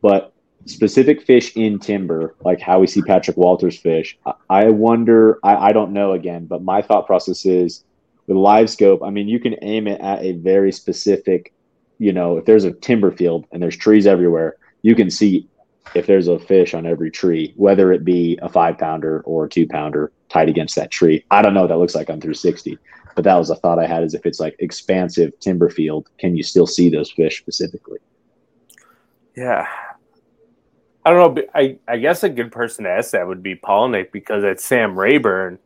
[0.00, 0.32] but
[0.64, 4.18] specific fish in timber, like how we see Patrick Walters fish,
[4.50, 7.84] I wonder, I, I don't know again, but my thought process is
[8.26, 11.52] with live scope, I mean, you can aim it at a very specific,
[11.98, 15.48] you know, if there's a timber field and there's trees everywhere, you can see
[15.94, 19.48] if there's a fish on every tree, whether it be a five pounder or a
[19.48, 21.24] two pounder tied against that tree.
[21.30, 22.76] I don't know what that looks like on 360,
[23.14, 26.36] but that was a thought I had is if it's like expansive timber field, can
[26.36, 27.98] you still see those fish specifically?
[29.36, 29.66] Yeah,
[31.06, 31.42] I don't know.
[31.54, 34.98] I, I guess a good person to ask that would be Palaniuk because at Sam
[34.98, 35.56] Rayburn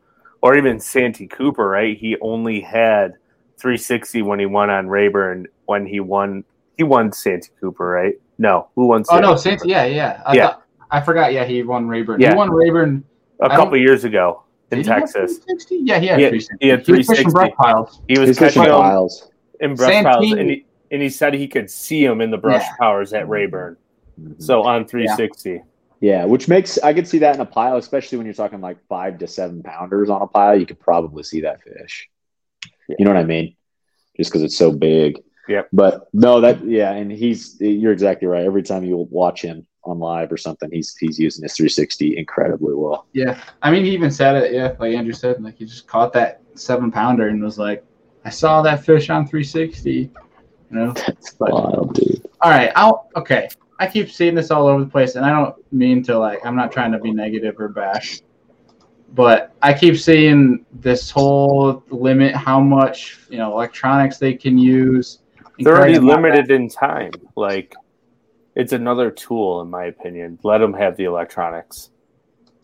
[0.43, 1.97] or even Santee Cooper, right?
[1.97, 3.13] He only had
[3.57, 6.43] 360 when he won on Rayburn when he won
[6.77, 8.13] he won Santee Cooper, right?
[8.37, 9.03] No, who won?
[9.03, 9.69] Santee oh no, Santee.
[9.69, 10.21] Yeah, yeah.
[10.27, 10.47] I yeah.
[10.47, 11.33] Thought, I forgot.
[11.33, 12.21] Yeah, he won Rayburn.
[12.21, 12.29] Yeah.
[12.29, 13.03] He won Rayburn
[13.39, 15.39] a couple years ago in Texas.
[15.71, 17.17] Yeah, he had, he had, he had 360.
[17.17, 18.01] He was, piles.
[18.07, 21.71] He was catching piles in brush Santee, piles, and he, and he said he could
[21.71, 22.75] see him in the brush yeah.
[22.79, 23.77] powers at Rayburn.
[24.19, 24.41] Mm-hmm.
[24.41, 25.51] So on 360.
[25.51, 25.59] Yeah.
[25.99, 26.25] yeah.
[26.25, 29.17] which makes I could see that in a pile, especially when you're talking like five
[29.19, 30.59] to seven pounders on a pile.
[30.59, 32.09] You could probably see that fish.
[32.87, 32.95] Yeah.
[32.99, 33.55] You know what I mean?
[34.17, 35.21] Just because it's so big.
[35.47, 35.63] Yeah.
[35.73, 38.45] But no, that yeah, and he's you're exactly right.
[38.45, 42.73] Every time you watch him on live or something, he's he's using his 360 incredibly
[42.75, 43.07] well.
[43.13, 44.53] Yeah, I mean, he even said it.
[44.53, 47.83] Yeah, like Andrew said, like he just caught that seven pounder and was like,
[48.23, 50.11] "I saw that fish on 360." You
[50.69, 52.25] know, that's but, wild, dude.
[52.39, 53.49] All right, I'll okay.
[53.81, 56.45] I keep seeing this all over the place, and I don't mean to like.
[56.45, 58.21] I'm not trying to be negative or bash,
[59.15, 65.23] but I keep seeing this whole limit how much you know electronics they can use.
[65.57, 67.11] They're already limited in time.
[67.35, 67.73] Like
[68.53, 70.37] it's another tool, in my opinion.
[70.43, 71.89] Let them have the electronics.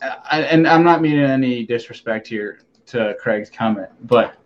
[0.00, 4.36] I, and I'm not meaning any disrespect here to Craig's comment, but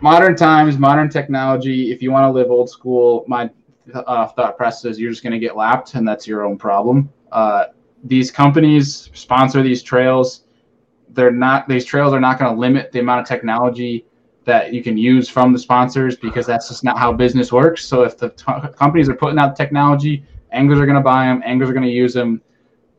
[0.00, 1.92] modern times, modern technology.
[1.92, 3.48] If you want to live old school, my
[3.94, 7.10] uh, thought process you're just going to get lapped, and that's your own problem.
[7.30, 7.66] Uh,
[8.04, 10.44] these companies sponsor these trails.
[11.10, 14.06] They're not; these trails are not going to limit the amount of technology
[14.44, 17.84] that you can use from the sponsors because that's just not how business works.
[17.84, 18.44] So if the t-
[18.76, 21.42] companies are putting out technology, anglers are going to buy them.
[21.44, 22.42] Anglers are going to use them.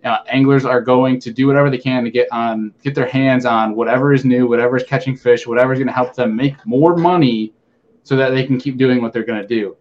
[0.05, 3.45] Uh, anglers are going to do whatever they can to get on, get their hands
[3.45, 6.55] on whatever is new, whatever is catching fish, whatever is going to help them make
[6.65, 7.53] more money,
[8.03, 9.77] so that they can keep doing what they're going to do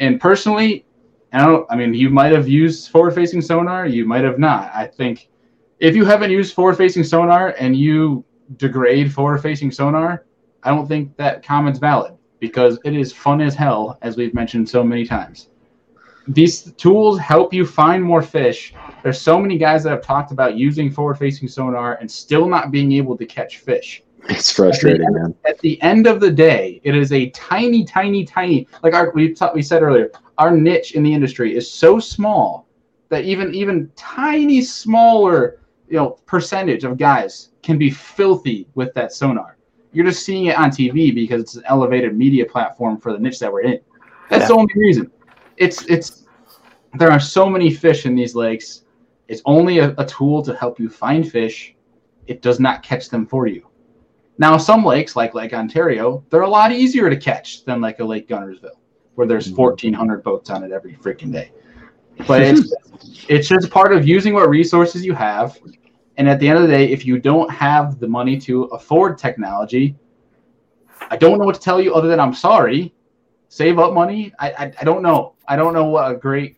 [0.00, 0.84] and personally,
[1.32, 1.66] I don't.
[1.70, 3.86] I mean, you might have used forward-facing sonar.
[3.86, 4.70] You might have not.
[4.74, 5.28] I think
[5.78, 8.24] if you haven't used forward-facing sonar and you
[8.56, 10.24] degrade forward-facing sonar,
[10.64, 14.68] I don't think that comment's valid because it is fun as hell, as we've mentioned
[14.68, 15.50] so many times.
[16.26, 18.74] These tools help you find more fish.
[19.02, 22.92] There's so many guys that have talked about using forward-facing sonar and still not being
[22.92, 24.02] able to catch fish.
[24.28, 25.34] It's frustrating, at the, man.
[25.46, 28.66] At the end of the day, it is a tiny, tiny, tiny.
[28.82, 32.66] Like our we t- we said earlier, our niche in the industry is so small
[33.08, 39.12] that even even tiny smaller you know percentage of guys can be filthy with that
[39.12, 39.56] sonar.
[39.92, 43.40] You're just seeing it on TV because it's an elevated media platform for the niche
[43.40, 43.80] that we're in.
[44.28, 44.48] That's yeah.
[44.48, 45.10] the only reason.
[45.56, 46.26] It's it's
[46.94, 48.84] there are so many fish in these lakes.
[49.28, 51.74] It's only a, a tool to help you find fish.
[52.26, 53.69] It does not catch them for you.
[54.40, 58.04] Now, some lakes, like Lake Ontario, they're a lot easier to catch than like a
[58.04, 58.78] Lake Guntersville,
[59.14, 60.22] where there's 1,400 mm-hmm.
[60.22, 61.52] boats on it every freaking day.
[62.26, 62.74] But it's
[63.28, 65.58] it's just part of using what resources you have.
[66.16, 69.18] And at the end of the day, if you don't have the money to afford
[69.18, 69.94] technology,
[71.10, 72.94] I don't know what to tell you other than I'm sorry.
[73.50, 74.32] Save up money.
[74.38, 75.34] I I, I don't know.
[75.48, 76.56] I don't know what a great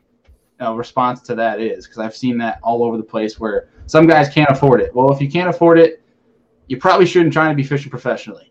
[0.61, 4.07] uh, response to that is because I've seen that all over the place where some
[4.07, 4.95] guys can't afford it.
[4.95, 5.99] Well, if you can't afford it,
[6.73, 8.51] you probably shouldn't try to be fishing professionally.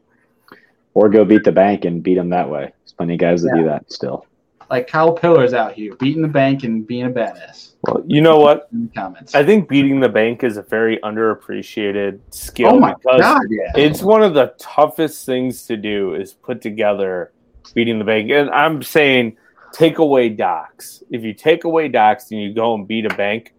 [0.94, 2.72] Or go beat the bank and beat them that way.
[2.84, 3.62] There's plenty of guys that yeah.
[3.64, 4.28] do that still.
[4.70, 7.72] Like Kyle Pillar's out here beating the bank and being a badass.
[7.82, 8.70] Well, you know what?
[8.72, 9.34] In the comments.
[9.34, 13.72] I think beating the bank is a very underappreciated skill oh my God, yeah.
[13.76, 17.32] it's one of the toughest things to do is put together
[17.74, 18.30] beating the bank.
[18.30, 19.36] And I'm saying
[19.74, 21.02] take away docks.
[21.10, 23.56] If you take away docks and you go and beat a bank,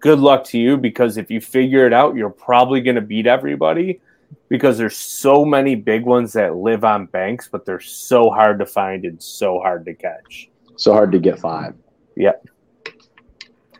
[0.00, 3.26] good luck to you because if you figure it out, you're probably going to beat
[3.26, 4.00] everybody
[4.48, 8.66] because there's so many big ones that live on banks, but they're so hard to
[8.66, 10.48] find and so hard to catch.
[10.76, 11.74] So hard to get five.
[12.16, 12.46] Yep.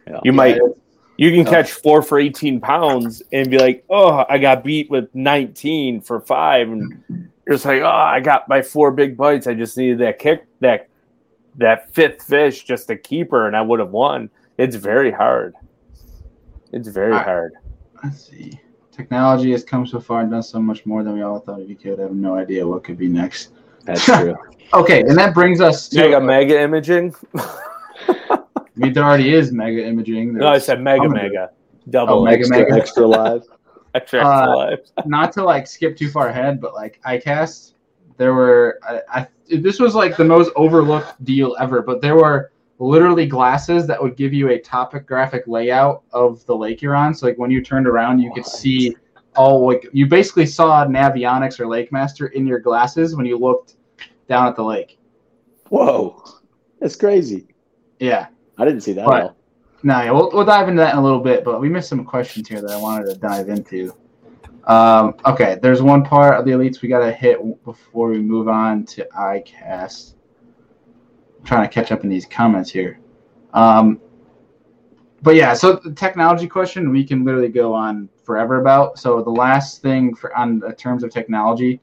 [0.07, 0.21] Yeah.
[0.25, 0.61] You might
[1.17, 5.09] You can catch four for 18 pounds and be like, oh, I got beat with
[5.15, 6.69] 19 for five.
[6.69, 9.47] And you're just like, oh, I got my four big bites.
[9.47, 10.89] I just needed that kick, that
[11.59, 14.29] that fifth fish, just a keeper, and I would have won.
[14.59, 15.55] It's very hard.
[16.73, 17.25] It's very All right.
[17.25, 17.55] hard.
[18.05, 18.61] Let's see.
[18.97, 21.81] Technology has come so far and done so much more than we all thought it
[21.83, 22.01] could.
[22.01, 23.51] I have no idea what could be next.
[23.85, 24.37] That's true.
[24.75, 25.97] Okay, and that brings us to.
[25.97, 27.15] Mega mega imaging.
[27.37, 28.39] I
[28.75, 30.35] mean, there already is mega imaging.
[30.35, 31.51] No, I said mega I'm mega.
[31.89, 32.75] Double Oh, mega, extra, mega.
[32.75, 33.43] extra live.
[33.95, 34.79] extra, extra Uh, live.
[35.07, 37.75] not to like skip too far ahead, but like ICAST,
[38.17, 39.27] there were I, I
[39.57, 41.81] this was like the most overlooked deal ever.
[41.81, 46.83] But there were literally glasses that would give you a topographic layout of the lake
[46.83, 47.15] you're on.
[47.15, 48.95] So like when you turned around, you could see
[49.35, 53.77] all like you basically saw Navionics or Lake Master in your glasses when you looked
[54.29, 54.99] down at the lake.
[55.69, 56.23] Whoa,
[56.81, 57.49] that's crazy.
[57.99, 58.29] Yeah.
[58.59, 59.37] I didn't see that all.
[59.83, 62.05] No, yeah, we'll, we'll dive into that in a little bit, but we missed some
[62.05, 63.95] questions here that I wanted to dive into.
[64.65, 68.49] Um, okay, there's one part of the elites we got to hit before we move
[68.49, 70.15] on to ICAST.
[71.47, 72.99] Trying to catch up in these comments here.
[73.55, 74.01] Um,
[75.23, 78.99] but yeah, so the technology question we can literally go on forever about.
[78.99, 81.81] So the last thing for on the terms of technology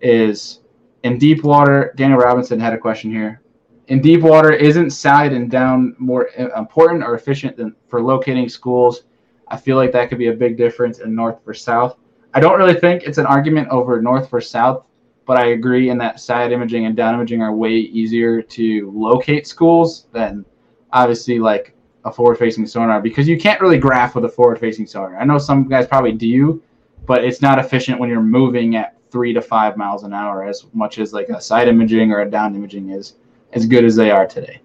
[0.00, 0.60] is
[1.04, 1.92] in deep water.
[1.96, 3.42] Daniel Robinson had a question here
[3.88, 9.04] in deep water isn't side and down more important or efficient than for locating schools
[9.48, 11.96] i feel like that could be a big difference in north for south
[12.34, 14.86] i don't really think it's an argument over north for south
[15.26, 19.46] but i agree in that side imaging and down imaging are way easier to locate
[19.46, 20.44] schools than
[20.92, 24.86] obviously like a forward facing sonar because you can't really graph with a forward facing
[24.86, 26.62] sonar i know some guys probably do
[27.06, 30.64] but it's not efficient when you're moving at three to five miles an hour as
[30.72, 33.14] much as like a side imaging or a down imaging is
[33.52, 34.60] as good as they are today.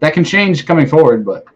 [0.00, 1.46] That can change coming forward, but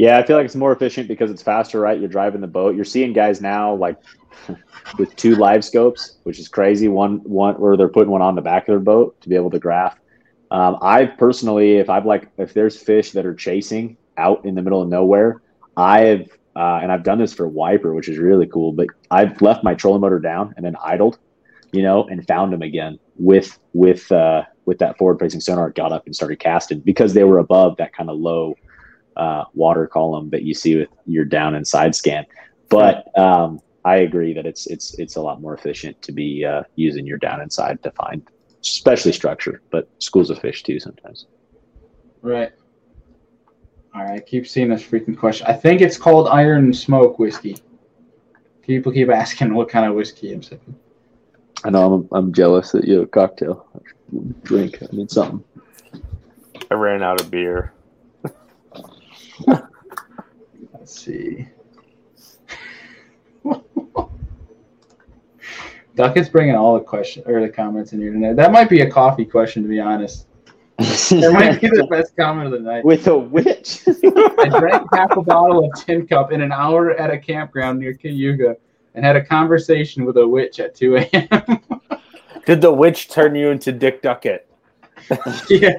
[0.00, 2.00] Yeah, I feel like it's more efficient because it's faster, right?
[2.00, 2.74] You're driving the boat.
[2.74, 3.98] You're seeing guys now like
[4.98, 6.88] with two live scopes, which is crazy.
[6.88, 9.50] One one where they're putting one on the back of their boat to be able
[9.50, 9.98] to graph.
[10.50, 14.62] Um, I personally, if I've like if there's fish that are chasing out in the
[14.62, 15.42] middle of nowhere,
[15.76, 18.72] I have uh, and I've done this for wiper, which is really cool.
[18.72, 21.18] But I've left my trolling motor down and then idled,
[21.72, 25.68] you know, and found them again with with uh, with that forward facing sonar.
[25.68, 28.54] Got up and started casting because they were above that kind of low
[29.20, 32.24] uh, water column that you see with your down and side scan.
[32.70, 36.62] But um, I agree that it's it's it's a lot more efficient to be uh,
[36.74, 38.26] using your down and side to find,
[38.62, 41.26] especially structure, but schools of fish too sometimes.
[42.22, 42.52] right.
[43.92, 45.48] All right, I keep seeing this freaking question.
[45.48, 47.58] I think it's called Iron Smoke whiskey.
[48.62, 50.76] People keep asking what kind of whiskey I'm sipping.
[51.64, 53.66] I know I'm I'm jealous that you have a cocktail
[54.44, 54.78] drink.
[54.80, 55.44] I need something.
[56.70, 57.72] I ran out of beer.
[59.46, 61.48] Let's see.
[65.96, 68.36] Duckett's bringing all the questions or the comments in here tonight.
[68.36, 70.26] That might be a coffee question, to be honest.
[71.10, 72.84] That might be the best comment of the night.
[72.84, 73.82] With a witch.
[73.86, 77.92] I drank half a bottle of Tin Cup in an hour at a campground near
[77.92, 78.56] Cayuga
[78.94, 81.60] and had a conversation with a witch at 2 a.m.
[82.46, 84.49] Did the witch turn you into Dick Duckett?
[85.50, 85.76] Yeah.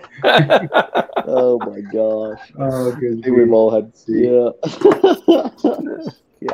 [1.28, 2.52] oh my gosh.
[2.58, 4.26] Oh, I think we've all had see.
[4.26, 4.52] yeah.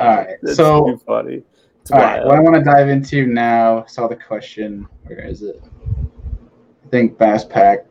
[0.00, 0.36] All right.
[0.42, 1.42] That's So, too funny.
[1.80, 2.18] It's all right.
[2.18, 2.26] wild.
[2.28, 4.86] What I want to dive into now, saw the question.
[5.04, 5.62] Where is it?
[6.84, 7.86] I think Bass Pack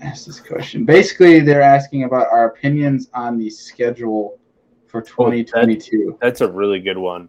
[0.00, 0.84] asked this question.
[0.84, 4.38] Basically, they're asking about our opinions on the schedule
[4.86, 6.18] for 2022.
[6.20, 7.28] That's a really good one.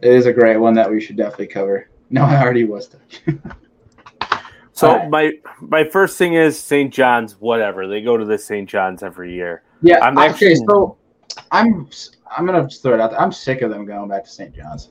[0.00, 1.88] It is a great one that we should definitely cover.
[2.10, 2.88] No, I already was.
[4.78, 5.10] So Alright.
[5.10, 6.94] my my first thing is St.
[6.94, 7.32] John's.
[7.40, 8.68] Whatever they go to the St.
[8.70, 9.64] John's every year.
[9.82, 10.28] Yeah, I'm okay.
[10.28, 10.96] actually- So
[11.50, 11.88] I'm
[12.36, 13.20] I'm gonna just throw it out there.
[13.20, 14.54] I'm sick of them going back to St.
[14.54, 14.90] John's.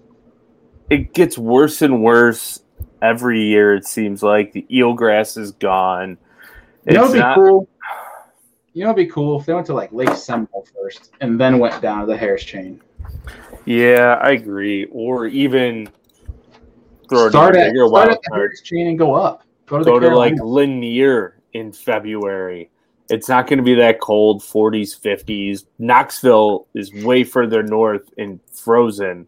[0.90, 2.64] It gets worse and worse
[3.02, 3.76] every year.
[3.76, 6.18] It seems like the eelgrass is gone.
[6.86, 7.70] You know, It's it'd be not- cool.
[8.74, 11.60] You know, it'd be cool if they went to like Lake Seminole first and then
[11.60, 12.82] went down to the Harris Chain.
[13.64, 14.86] Yeah, I agree.
[14.92, 15.88] Or even
[17.10, 18.36] throw start a at, bigger start wild at the.
[18.36, 19.44] Harris Chain and go up.
[19.68, 22.72] Go to Go to like Lanier in February.
[23.10, 25.66] It's not going to be that cold, 40s, 50s.
[25.80, 29.28] Knoxville is way further north and frozen.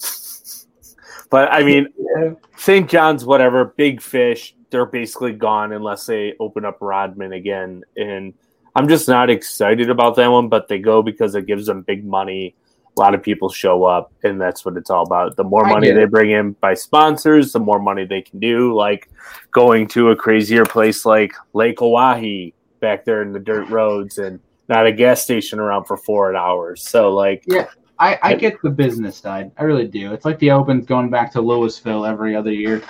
[1.30, 2.34] but I mean, Yeah.
[2.56, 2.88] St.
[2.88, 7.82] John's, whatever, big fish, they're basically gone unless they open up Rodman again.
[7.96, 8.34] And
[8.74, 12.04] I'm just not excited about that one, but they go because it gives them big
[12.04, 12.54] money.
[12.98, 15.36] A lot of people show up, and that's what it's all about.
[15.36, 18.74] The more money they bring in by sponsors, the more money they can do.
[18.74, 19.08] Like
[19.52, 24.40] going to a crazier place like Lake Oahe back there in the dirt roads and
[24.68, 26.88] not a gas station around for four hours.
[26.88, 27.68] So like, yeah,
[27.98, 29.50] I, I get the business side.
[29.58, 30.12] I really do.
[30.12, 32.82] It's like the Open going back to Louisville every other year.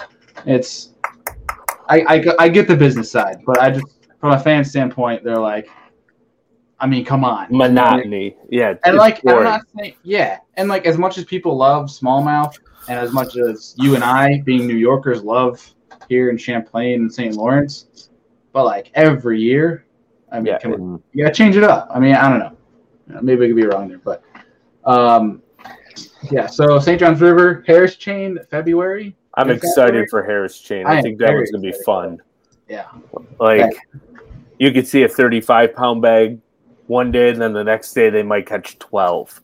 [0.47, 0.95] It's
[1.89, 3.87] I, I, I get the business side, but I just
[4.21, 5.69] from a fan standpoint, they're like,
[6.81, 8.37] I mean, come on, monotony.
[8.51, 9.39] Yeah, and like boring.
[9.39, 12.57] I'm not saying yeah, and like as much as people love smallmouth,
[12.89, 15.65] and as much as you and I, being New Yorkers, love
[16.09, 17.35] here in Champlain and St.
[17.35, 18.11] Lawrence,
[18.53, 19.87] but like every year,
[20.31, 21.89] I mean, yeah, come you gotta change it up.
[21.91, 23.21] I mean, I don't know.
[23.23, 24.23] Maybe I could be wrong there, but
[24.85, 25.43] um,
[26.31, 26.47] yeah.
[26.47, 27.01] So St.
[27.01, 29.17] John's River, Harris Chain, February.
[29.35, 30.87] I'm excited for Harris Chain.
[30.87, 32.23] I, I think that one's gonna be fun.
[32.69, 32.87] Yeah.
[33.41, 33.77] Like
[34.59, 36.41] you could see a 35 pound bag
[36.89, 39.41] one day, and then the next day they might catch 12.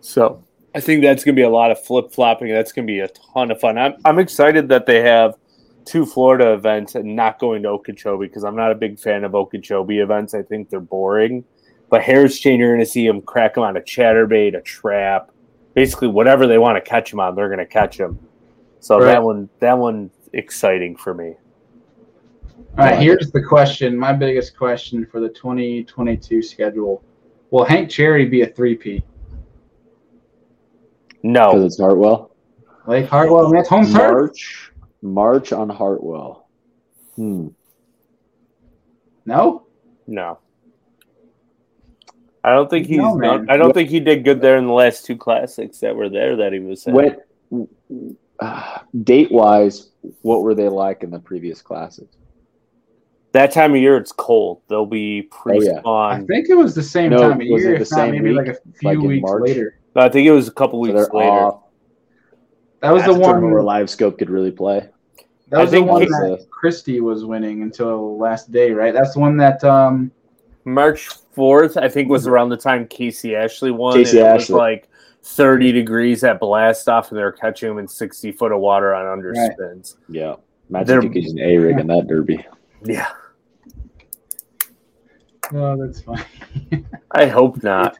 [0.00, 0.42] So
[0.74, 2.48] I think that's gonna be a lot of flip flopping.
[2.48, 3.76] That's gonna be a ton of fun.
[3.76, 5.36] I'm I'm excited that they have
[5.84, 9.34] two Florida events and not going to Okeechobee because I'm not a big fan of
[9.34, 10.34] Okeechobee events.
[10.34, 11.44] I think they're boring.
[11.90, 15.30] But Harris Chain, you're going to see them crack them on a chatterbait, a trap,
[15.74, 18.18] basically whatever they want to catch them on, they're going to catch them.
[18.80, 19.06] So right.
[19.06, 21.34] that one, that one, exciting for me.
[22.78, 23.96] All right, here's the question.
[23.96, 27.04] My biggest question for the 2022 schedule:
[27.50, 29.04] Will Hank Cherry be a three-peat?
[31.22, 32.34] No, because it's Hartwell.
[32.86, 33.92] Lake Hartwell, that's home turf.
[33.92, 34.72] March,
[35.02, 36.48] March on Hartwell.
[37.16, 37.48] Hmm.
[39.26, 39.66] No.
[40.06, 40.38] No.
[42.42, 42.98] I don't think he's.
[42.98, 45.94] No, not, I don't think he did good there in the last two classics that
[45.94, 46.84] were there that he was.
[46.86, 47.18] When,
[48.40, 49.90] uh, date wise,
[50.22, 52.16] what were they like in the previous classics?
[53.32, 54.60] That time of year, it's cold.
[54.68, 55.82] They'll be pre-spawn.
[55.84, 56.22] Oh, yeah.
[56.22, 57.74] I think it was the same no, time of year.
[57.74, 58.36] If not, maybe week?
[58.36, 59.42] like a few like weeks March?
[59.48, 59.78] later.
[59.96, 61.30] No, I think it was a couple weeks so later.
[61.30, 61.62] Off.
[62.80, 64.88] That was That's the one where Live Scope could really play.
[65.48, 68.92] That was I the one that Christie was winning until last day, right?
[68.92, 70.10] That's the one that um,
[70.64, 73.94] March fourth, I think, was around the time Casey Ashley won.
[73.94, 74.54] Casey it Ashley.
[74.54, 74.88] was like
[75.22, 78.94] thirty degrees at blast off, and they were catching him in sixty foot of water
[78.94, 79.96] on underspins.
[80.08, 80.16] Right.
[80.16, 80.34] Yeah,
[80.68, 82.44] imagine if he's an A rig in that derby.
[82.84, 83.12] Yeah.
[85.52, 86.24] Oh, that's fine.
[87.10, 87.96] I hope not.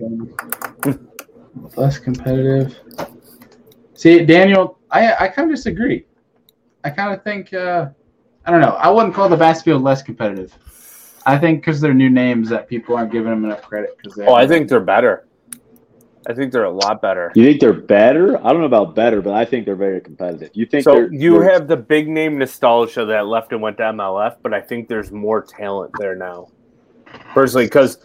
[1.77, 2.79] Less competitive.
[3.95, 6.07] See, Daniel, I I kind of disagree.
[6.85, 7.91] I kind of think uh,
[8.45, 8.77] I don't know.
[8.77, 10.57] I wouldn't call the Bass field less competitive.
[11.25, 13.97] I think because they're new names that people aren't giving them enough credit.
[13.97, 15.27] Because oh, I think they're better.
[16.27, 17.33] I think they're a lot better.
[17.35, 18.39] You think they're better?
[18.39, 20.51] I don't know about better, but I think they're very competitive.
[20.55, 21.09] You think so?
[21.11, 21.53] you they're...
[21.53, 25.11] have the big name nostalgia that left and went to MLF, but I think there's
[25.11, 26.49] more talent there now.
[27.33, 27.99] Personally, because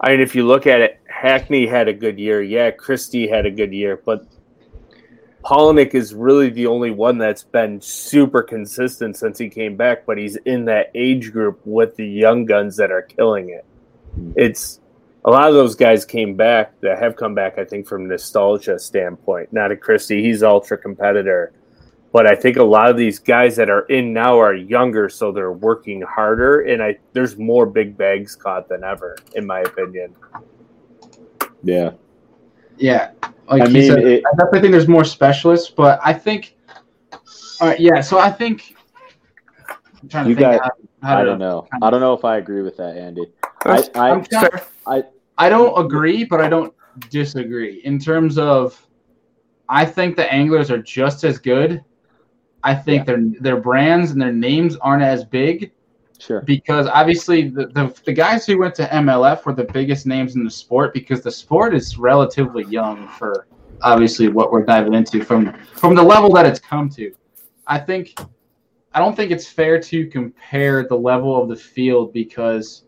[0.00, 2.42] I mean, if you look at it, Hackney had a good year.
[2.42, 4.26] Yeah, Christie had a good year, but
[5.44, 10.16] Palaniuk is really the only one that's been super consistent since he came back, but
[10.16, 13.64] he's in that age group with the young guns that are killing it.
[14.36, 14.80] It's
[15.24, 18.78] a lot of those guys came back that have come back, I think, from nostalgia
[18.78, 19.52] standpoint.
[19.52, 21.52] Not a Christie, he's ultra competitor.
[22.14, 25.32] But I think a lot of these guys that are in now are younger, so
[25.32, 30.14] they're working harder, and I there's more big bags caught than ever, in my opinion.
[31.64, 31.90] Yeah.
[32.78, 33.10] Yeah.
[33.48, 36.54] Like I mean, said, it, I definitely think there's more specialists, but I think,
[37.60, 38.00] all right, yeah.
[38.00, 38.76] So I think
[40.00, 40.62] I'm trying to you think.
[40.62, 40.70] Got,
[41.02, 41.66] how, how I don't know.
[41.82, 43.26] I don't know if I agree with that, Andy.
[43.64, 45.04] I, I, I,
[45.36, 46.72] I don't agree, but I don't
[47.10, 48.80] disagree in terms of.
[49.68, 51.82] I think the anglers are just as good.
[52.64, 53.14] I think yeah.
[53.14, 55.70] their their brands and their names aren't as big,
[56.18, 56.40] Sure.
[56.40, 60.44] Because obviously the, the, the guys who went to MLF were the biggest names in
[60.44, 63.46] the sport because the sport is relatively young for
[63.82, 67.12] obviously what we're diving into from from the level that it's come to.
[67.66, 68.14] I think
[68.94, 72.84] I don't think it's fair to compare the level of the field because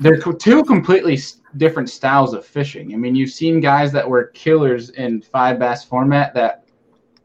[0.00, 1.18] they're two completely
[1.56, 2.92] different styles of fishing.
[2.92, 6.64] I mean, you've seen guys that were killers in five bass format that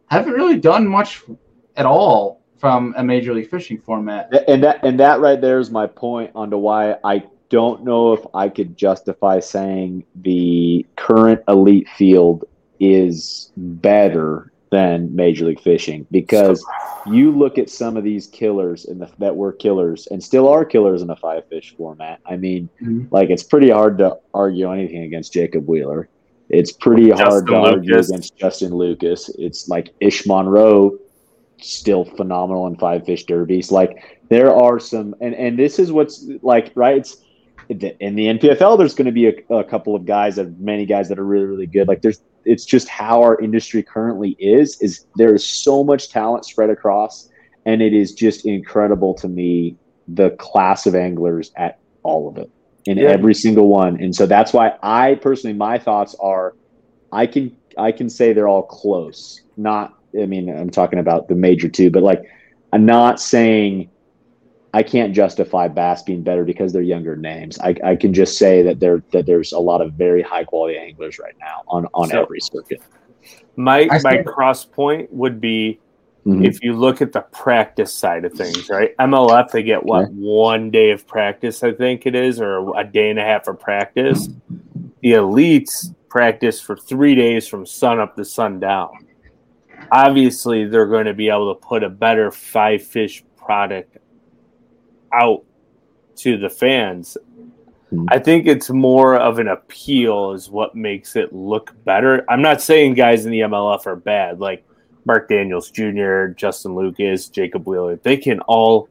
[0.10, 1.24] haven't really done much
[1.76, 4.32] at all from a major league fishing format.
[4.48, 8.26] And that and that right there is my point onto why I don't know if
[8.34, 12.46] I could justify saying the current elite field
[12.80, 16.66] is better than major league fishing because
[17.06, 20.64] you look at some of these killers in the that were killers and still are
[20.64, 22.22] killers in the five fish format.
[22.26, 23.14] I mean, mm-hmm.
[23.14, 26.08] like it's pretty hard to argue anything against Jacob Wheeler.
[26.50, 27.74] It's pretty Justin hard to Lucas.
[27.74, 29.30] argue against Justin Lucas.
[29.38, 30.98] It's like Ish Monroe
[31.62, 33.72] still phenomenal in five fish derbies.
[33.72, 36.98] Like there are some, and and this is what's like right.
[36.98, 37.18] It's
[37.70, 38.78] in the NPFL.
[38.78, 41.46] There's going to be a, a couple of guys, of many guys that are really
[41.46, 41.88] really good.
[41.88, 44.82] Like there's, it's just how our industry currently is.
[44.82, 47.30] Is there is so much talent spread across,
[47.66, 49.78] and it is just incredible to me
[50.08, 52.50] the class of anglers at all of it.
[52.86, 53.10] in Yeah.
[53.10, 54.02] every single one.
[54.02, 56.56] And so that's why I personally, my thoughts are,
[57.12, 59.42] I can I can say they're all close.
[59.56, 62.24] Not, I mean, I'm talking about the major two, but like,
[62.74, 63.90] I'm not saying
[64.74, 67.60] I can't justify Bass being better because they're younger names.
[67.60, 70.78] I, I can just say that there that there's a lot of very high quality
[70.78, 72.82] anglers right now on on So- every circuit.
[73.56, 74.24] My I my see.
[74.24, 75.80] cross point would be
[76.26, 76.46] Mhm.
[76.46, 78.96] if you look at the practice side of things, right?
[79.00, 80.14] MLF they get what Okay.
[80.14, 83.60] one day of practice, I think it is, or a day and a half of
[83.60, 84.30] practice.
[85.02, 88.90] The elites practice for three days from sun up to sundown.
[89.92, 93.98] Obviously, they're going to be able to put a better five fish product
[95.14, 95.44] out
[96.18, 97.18] to the fans.
[97.90, 98.06] Hmm.
[98.10, 102.26] I think it's more of an appeal, is what makes it look better.
[102.30, 104.66] I'm not saying guys in the MLF are bad, like
[105.06, 107.98] Mark Daniels Jr., Justin Lucas, Jacob Wheeler.
[107.98, 108.88] They can all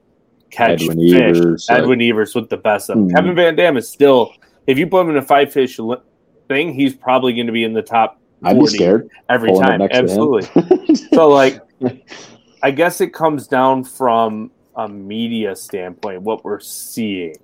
[0.51, 1.37] catch Edwin fish.
[1.39, 3.09] Evers, like- Edwin Evers with the best of them.
[3.09, 3.15] Hmm.
[3.15, 4.33] Kevin Van Dam is still,
[4.67, 5.79] if you put him in a five fish
[6.49, 9.11] thing, he's probably going to be in the top I'd be scared.
[9.29, 9.81] every time.
[9.81, 10.05] next to him.
[10.05, 10.95] Absolutely.
[11.13, 11.61] so, like,
[12.63, 17.35] I guess it comes down from a media standpoint, what we're seeing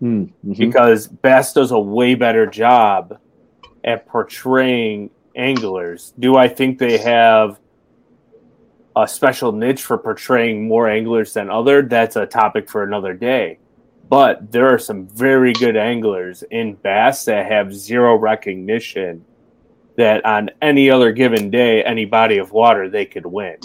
[0.00, 0.56] Hmm, mhm.
[0.58, 3.18] because Bass does a way better job
[3.84, 6.12] at portraying anglers.
[6.18, 7.58] Do I think they have
[8.96, 11.82] a special niche for portraying more anglers than other?
[11.82, 13.58] That's a topic for another day.
[14.08, 19.24] But there are some very good anglers in Bass that have zero recognition
[19.96, 23.58] that on any other given day, any body of water, they could win.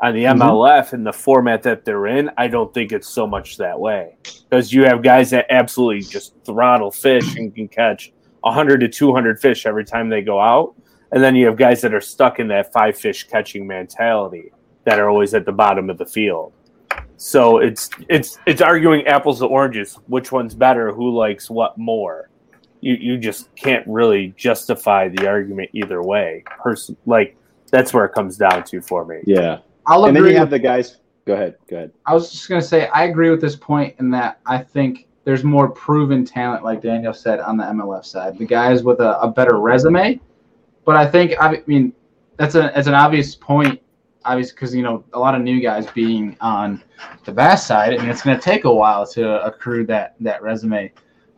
[0.00, 0.24] On the.
[0.24, 0.42] Mm-hmm.
[0.42, 4.16] MLF and the format that they're in, I don't think it's so much that way
[4.48, 9.40] because you have guys that absolutely just throttle fish and can catch 100 to 200
[9.40, 10.74] fish every time they go out.
[11.10, 14.52] And then you have guys that are stuck in that five fish catching mentality
[14.84, 16.52] that are always at the bottom of the field.
[17.16, 22.30] So it's it's it's arguing apples to oranges, which one's better, who likes what more.
[22.80, 26.44] You you just can't really justify the argument either way.
[26.58, 27.36] Person like
[27.70, 29.20] that's where it comes down to for me.
[29.26, 29.58] Yeah.
[29.86, 30.32] I'll And then agree.
[30.32, 30.98] you have the guys.
[31.26, 31.56] Go ahead.
[31.68, 31.92] Go ahead.
[32.06, 35.44] I was just gonna say I agree with this point in that I think there's
[35.44, 38.38] more proven talent, like Daniel said, on the MLF side.
[38.38, 40.18] The guys with a, a better resume,
[40.86, 41.92] but I think I mean
[42.38, 43.80] that's a that's an obvious point,
[44.24, 46.82] obvious because you know a lot of new guys being on
[47.24, 47.92] the Bass side.
[47.92, 50.90] I mean it's gonna take a while to accrue that that resume.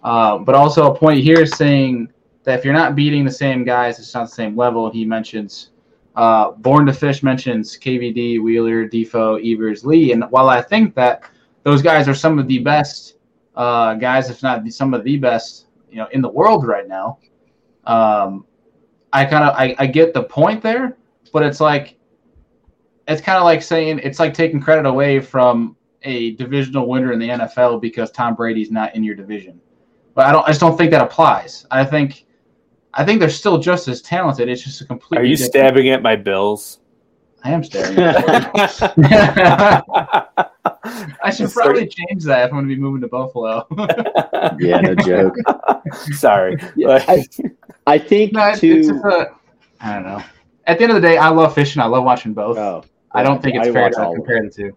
[0.02, 2.10] Uh, but also a point here saying
[2.44, 4.90] that if you're not beating the same guys, it's not the same level.
[4.90, 5.70] He mentions
[6.16, 11.22] uh, Born to Fish mentions KVD, Wheeler, DeFoe, Evers, Lee, and while I think that
[11.62, 13.16] those guys are some of the best
[13.55, 17.18] uh, guys, if not some of the best, you know, in the world right now,
[17.85, 18.44] um,
[19.12, 20.97] I kind of I, I get the point there,
[21.32, 21.97] but it's like
[23.06, 27.18] it's kind of like saying it's like taking credit away from a divisional winner in
[27.18, 29.60] the NFL because Tom Brady's not in your division.
[30.15, 31.66] But I don't I just don't think that applies.
[31.70, 32.27] I think
[32.95, 34.49] I think they're still just as talented.
[34.49, 36.78] It's just a completely Are you different- stabbing at my bills?
[37.43, 37.97] I am staring.
[37.99, 38.24] at
[38.97, 40.53] that.
[41.24, 43.66] I should probably change that if I'm going to be moving to Buffalo.
[44.59, 44.81] yeah.
[44.81, 45.35] No joke.
[46.12, 46.57] Sorry.
[46.77, 47.24] Yeah, I,
[47.87, 48.77] I think no, it's, too.
[48.77, 49.31] it's just a,
[49.81, 50.23] I don't know.
[50.66, 51.81] At the end of the day, I love fishing.
[51.81, 52.59] I love watching both.
[52.59, 54.77] oh, I don't think it's I fair to compare the two.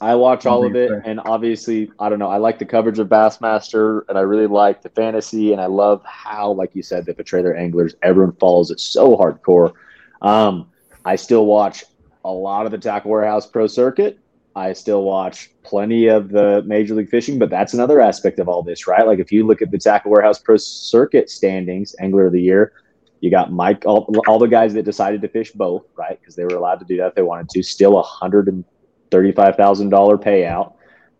[0.00, 2.30] I watch all of it, and obviously, I don't know.
[2.30, 6.02] I like the coverage of Bassmaster, and I really like the fantasy, and I love
[6.04, 7.94] how, like you said, they portray their anglers.
[8.02, 9.74] Everyone follows it so hardcore.
[10.22, 10.70] Um,
[11.04, 11.84] I still watch
[12.24, 14.18] a lot of the Tackle Warehouse Pro Circuit.
[14.56, 18.62] I still watch plenty of the Major League Fishing, but that's another aspect of all
[18.62, 19.06] this, right?
[19.06, 22.72] Like if you look at the Tackle Warehouse Pro Circuit standings, Angler of the Year,
[23.20, 26.18] you got Mike, all, all the guys that decided to fish both, right?
[26.18, 27.62] Because they were allowed to do that if they wanted to.
[27.62, 28.64] Still a hundred and
[29.10, 30.74] thirty-five thousand dollar payout.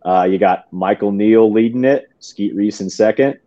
[0.04, 3.38] Uh, you got Michael Neal leading it, Skeet Reese in second,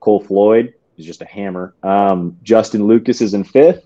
[0.00, 1.74] Cole Floyd is just a hammer.
[1.82, 3.84] Um, Justin Lucas is in fifth,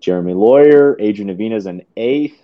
[0.00, 2.40] Jeremy Lawyer, Adrian Avena is in eighth.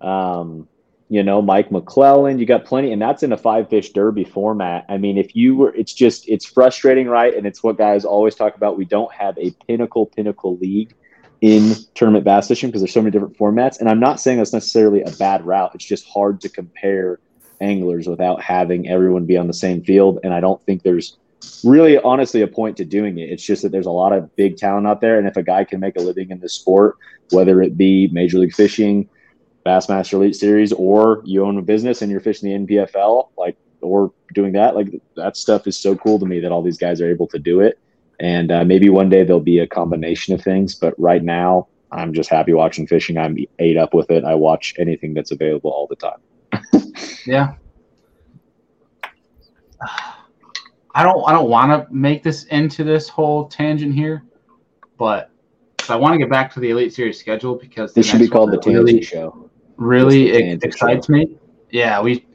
[0.00, 0.66] Um,
[1.10, 4.86] you know, Mike McClellan, you got plenty, and that's in a five fish derby format.
[4.88, 7.34] I mean, if you were, it's just, it's frustrating, right?
[7.34, 8.78] And it's what guys always talk about.
[8.78, 10.94] We don't have a pinnacle, pinnacle league
[11.40, 13.80] in tournament bass fishing because there's so many different formats.
[13.80, 15.74] And I'm not saying that's necessarily a bad route.
[15.74, 17.18] It's just hard to compare
[17.60, 20.18] anglers without having everyone be on the same field.
[20.22, 21.16] And I don't think there's
[21.64, 23.30] really, honestly, a point to doing it.
[23.30, 25.18] It's just that there's a lot of big talent out there.
[25.18, 26.96] And if a guy can make a living in this sport,
[27.30, 29.08] whether it be Major League Fishing,
[29.64, 34.12] Bassmaster Elite Series, or you own a business and you're fishing the NPFL, like, or
[34.34, 37.10] doing that, like, that stuff is so cool to me that all these guys are
[37.10, 37.78] able to do it.
[38.20, 40.74] And uh, maybe one day there'll be a combination of things.
[40.74, 43.18] But right now, I'm just happy watching fishing.
[43.18, 44.24] I'm ate up with it.
[44.24, 46.20] I watch anything that's available all the time.
[47.26, 47.54] Yeah.
[50.94, 54.24] I don't I don't want to make this into this whole tangent here,
[54.98, 55.30] but
[55.88, 58.52] I want to get back to the Elite Series schedule because This should be called
[58.52, 59.50] the Tangent really Show.
[59.76, 61.38] really Just the ex- tangent excites me.
[61.70, 62.26] Yeah, we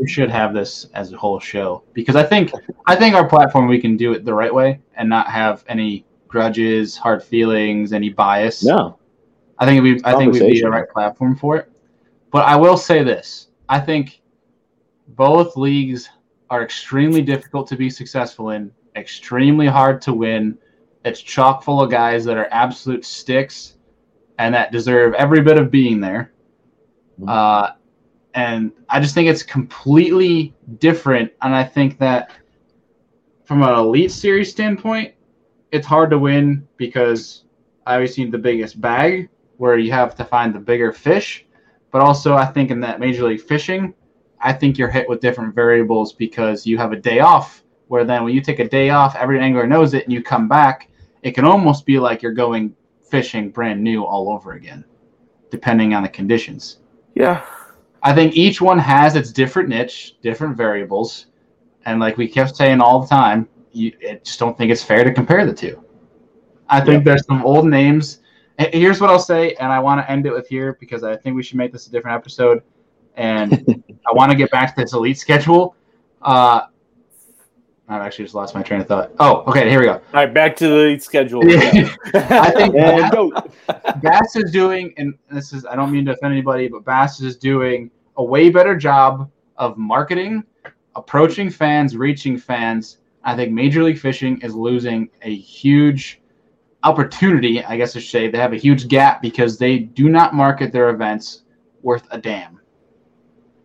[0.00, 2.52] we should have this as a whole show because I think
[2.86, 6.06] I think our platform we can do it the right way and not have any
[6.26, 8.64] grudges, hard feelings, any bias.
[8.64, 8.98] No,
[9.58, 11.70] I think we I think we'd be the right platform for it.
[12.30, 14.22] But I will say this: I think
[15.08, 16.08] both leagues
[16.48, 20.56] are extremely difficult to be successful in, extremely hard to win.
[21.04, 23.76] It's chock full of guys that are absolute sticks
[24.38, 26.32] and that deserve every bit of being there.
[27.20, 27.28] Mhm.
[27.28, 27.72] Uh,
[28.34, 31.32] and I just think it's completely different.
[31.42, 32.30] And I think that
[33.44, 35.14] from an elite series standpoint,
[35.72, 37.44] it's hard to win because
[37.86, 41.46] obviously the biggest bag where you have to find the bigger fish.
[41.90, 43.94] But also, I think in that Major League Fishing,
[44.40, 47.62] I think you're hit with different variables because you have a day off.
[47.88, 50.48] Where then, when you take a day off, every angler knows it, and you come
[50.48, 50.88] back,
[51.22, 54.84] it can almost be like you're going fishing brand new all over again,
[55.50, 56.78] depending on the conditions.
[57.16, 57.44] Yeah.
[58.02, 61.26] I think each one has its different niche, different variables,
[61.84, 65.04] and like we kept saying all the time, you I just don't think it's fair
[65.04, 65.82] to compare the two.
[66.68, 68.20] I think there's some old names.
[68.58, 71.34] Here's what I'll say, and I want to end it with here because I think
[71.34, 72.62] we should make this a different episode,
[73.16, 73.52] and
[74.08, 75.74] I want to get back to this elite schedule.
[76.22, 76.66] Uh,
[77.90, 79.10] I've actually just lost my train of thought.
[79.18, 79.94] Oh, okay, here we go.
[79.94, 81.42] All right, back to the schedule.
[82.14, 82.74] I think.
[84.00, 87.36] Bass is doing, and this is I don't mean to offend anybody, but Bass is
[87.36, 90.44] doing a way better job of marketing,
[90.94, 92.98] approaching fans, reaching fans.
[93.24, 96.22] I think Major League Fishing is losing a huge
[96.84, 97.64] opportunity.
[97.64, 100.70] I guess I should say they have a huge gap because they do not market
[100.72, 101.42] their events
[101.82, 102.60] worth a damn.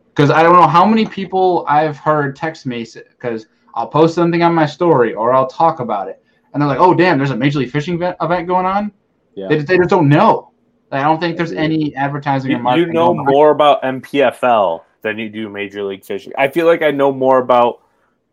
[0.10, 3.46] Because I don't know how many people I've heard text me because
[3.76, 6.24] I'll post something on my story or I'll talk about it,
[6.54, 8.92] and they're like, "Oh, damn, there's a Major League Fishing event, event going on."
[9.36, 9.48] Yeah.
[9.50, 10.52] They, they just don't know.
[10.92, 12.88] I don't think there's any advertising You, or marketing.
[12.88, 16.32] you know going more about NPFL than you do Major League Fishing.
[16.38, 17.82] I feel like I know more about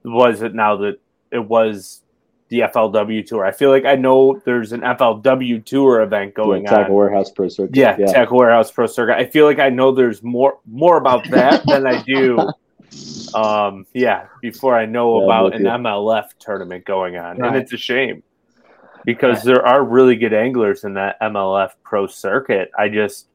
[0.05, 0.99] was it now that
[1.31, 2.03] it was
[2.49, 3.45] the FLW tour.
[3.45, 6.99] I feel like I know there's an FLW tour event going yeah, Tackle on.
[6.99, 7.75] Warehouse Pro Circuit.
[7.75, 8.07] Yeah, yeah.
[8.07, 9.17] Tackle Warehouse Pro Circuit.
[9.17, 12.39] I feel like I know there's more more about that than I do.
[13.35, 15.71] Um, yeah, before I know Yeah, about an you.
[15.71, 17.49] MLF tournament going on, Right.
[17.49, 18.23] and it's a shame
[19.05, 22.71] because there are really good anglers in that MLF Pro Circuit.
[22.79, 23.29] I just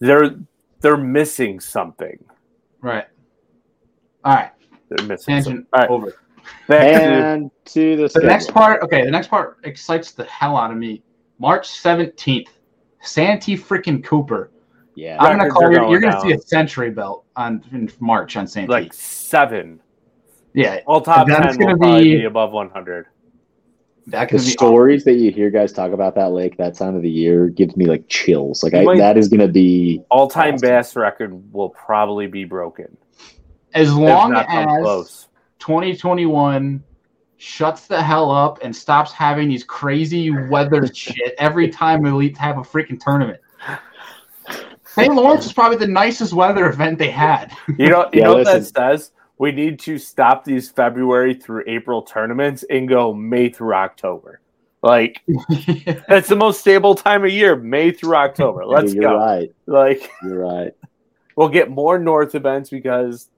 [0.00, 0.30] they're
[0.80, 2.18] they're missing something.
[2.80, 3.06] Right.
[4.24, 4.50] All right.
[4.88, 5.66] They're missing Tangent something.
[5.72, 6.14] All right, over.
[6.66, 10.56] back to And to the, The next part, okay, the next part excites the hell
[10.56, 11.02] out of me.
[11.38, 12.48] March 17th,
[13.00, 14.50] Santee freaking Cooper.
[14.96, 15.16] Yeah.
[15.20, 15.88] I'm gonna call you.
[15.88, 18.68] You're gonna see a century belt on in March on St.
[18.68, 19.80] like seven.
[20.54, 23.06] yeah, All top That's ten will gonna probably be- be above one hundred.
[24.08, 26.94] that the could be stories that you hear guys talk about that lake that time
[26.96, 28.62] of the year gives me like chills.
[28.62, 30.68] Like I, might- that is going to be All time Awesome.
[30.68, 32.96] bass record will probably be broken.
[33.74, 35.28] as long not come as close.
[35.60, 36.82] 2021
[37.38, 42.58] shuts the hell up and stops having these crazy weather shit every time Elite have
[42.58, 43.40] a freaking tournament.
[44.94, 45.14] St.
[45.14, 47.52] Lawrence is probably the nicest weather event they had.
[47.78, 49.12] You know, you Yeah, know what that says?
[49.38, 54.40] We need to stop these February through April tournaments and go May through October.
[54.82, 55.22] Like
[56.08, 58.66] that's the most stable time of year, May through October.
[58.66, 59.16] Let's you're go.
[59.16, 59.50] right.
[59.66, 60.72] Like You're right.
[61.36, 63.30] we'll get more North events because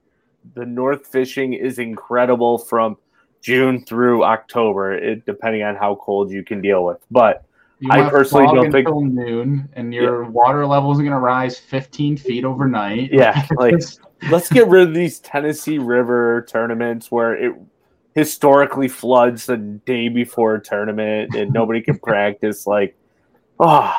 [0.55, 2.97] the North fishing is incredible from
[3.43, 6.99] June through October, it, depending on how cold you can deal with.
[7.11, 7.45] But
[7.85, 11.11] You I want personally fog don't think- until noon, and your water level is going
[11.11, 13.13] to rise 15 feet overnight.
[13.13, 13.75] Yeah, like-
[14.31, 17.55] let's get rid of these Tennessee River tournaments where it
[18.15, 22.67] historically floods the day before a tournament and nobody can practice.
[22.67, 22.97] Like,
[23.61, 23.95] oh,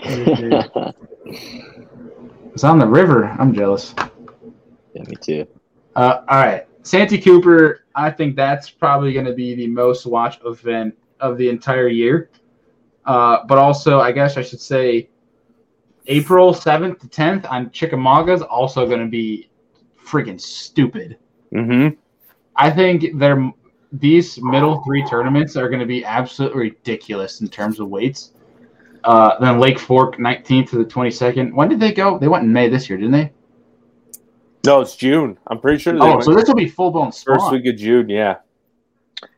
[0.00, 1.04] it's
[2.64, 3.26] on the river.
[3.38, 3.94] I'm jealous.
[4.94, 5.46] Yeah, me too.
[5.94, 7.84] Uh, all right, Santee Cooper.
[7.94, 12.30] I think that's probably going to be the most watched event of the entire year.
[13.04, 15.08] Uh, but also, I guess I should say,
[16.06, 19.48] April seventh to tenth on Chickamauga is also going to be
[20.04, 21.18] freaking stupid.
[21.52, 21.88] hmm
[22.56, 23.52] I think they're
[23.92, 28.32] these middle three tournaments are going to be absolutely ridiculous in terms of weights.
[29.04, 31.54] Uh, then Lake Fork, 19th to the 22nd.
[31.54, 32.18] When did they go?
[32.18, 33.32] They went in May this year, didn't they?
[34.64, 35.38] no, it's June.
[35.46, 37.76] I'm pretty sure they Oh, went so this will be full blown first week of
[37.76, 38.08] June.
[38.08, 38.38] Yeah,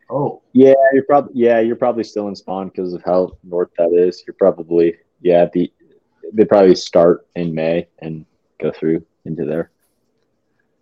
[0.09, 3.91] Oh, Yeah, you're probably yeah, you're probably still in spawn because of how north that
[3.93, 4.23] is.
[4.25, 5.71] You're probably yeah, the
[6.33, 8.25] they probably start in May and
[8.59, 9.71] go through into there.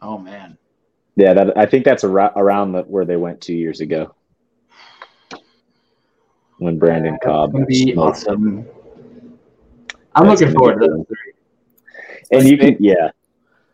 [0.01, 0.57] oh man.
[1.15, 4.13] Yeah, that, I think that's ar- around the, where they went two years ago
[6.59, 7.53] when Brandon Cobb.
[7.53, 8.17] Gonna be smoked.
[8.17, 8.67] awesome.
[10.15, 10.91] I'm That's looking forward to good.
[10.91, 12.37] those three.
[12.39, 13.11] And you can, yeah,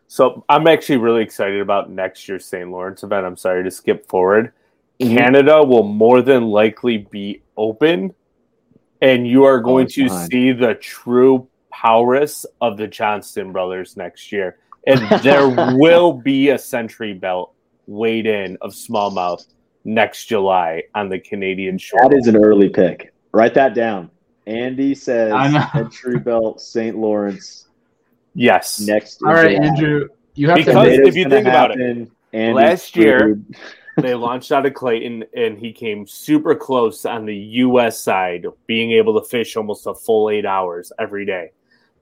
[0.06, 2.70] So I'm actually really excited about next year's St.
[2.70, 3.26] Lawrence event.
[3.26, 4.52] I'm sorry to skip forward.
[5.00, 5.16] Mhm.
[5.16, 8.14] Canada will more than likely be open,
[9.00, 10.30] and you are going it's to fine.
[10.30, 14.58] see the true prowess of the Johnston brothers next year.
[14.86, 17.52] And there will be a century belt
[17.86, 19.46] weighed in of smallmouth
[19.84, 22.00] next July on the Canadian shore.
[22.02, 23.12] that is an early pick.
[23.32, 24.10] Write that down.
[24.46, 25.32] Andy says
[25.72, 26.96] Century belt St.
[26.96, 27.68] Lawrence
[28.34, 28.80] yes.
[28.80, 29.22] next.
[29.22, 29.66] All right, July.
[29.66, 30.80] Andrew, you have Because to.
[30.84, 32.54] Tomatoes if you think about it, happen.
[32.54, 33.56] Last year- screwed.
[33.98, 37.98] They launched out of Clayton, and he came super close on the U.S.
[38.00, 41.52] side, being able to fish almost a full eight hours every day.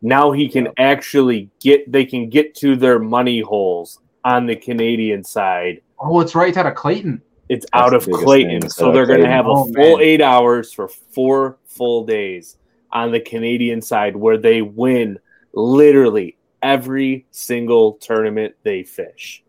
[0.00, 5.22] Now he can actually get; they can get to their money holes on the Canadian
[5.24, 5.80] side.
[5.98, 7.22] Oh, it's right out of Clayton.
[7.48, 9.36] It's That's out of Clayton, thing, so out they're going to Clayton.
[9.36, 10.00] have a Oh, full man.
[10.00, 12.56] eight hours for four full days
[12.90, 15.18] on the Canadian side, where they win
[15.52, 19.42] literally every single tournament they fish.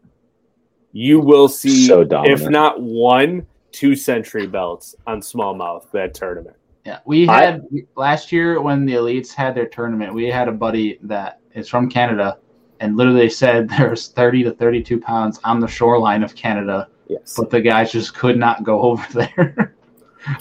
[0.93, 6.55] You will see, So if not one, two century belts on smallmouth that tournament.
[6.85, 7.65] Yeah, we I- had
[7.95, 10.13] last year when the elites had their tournament.
[10.13, 12.37] We had a buddy that is from Canada,
[12.79, 17.35] and literally said there's 30 to 32 pounds on the shoreline of Canada, Yes.
[17.37, 19.75] but the guys just could not go over there.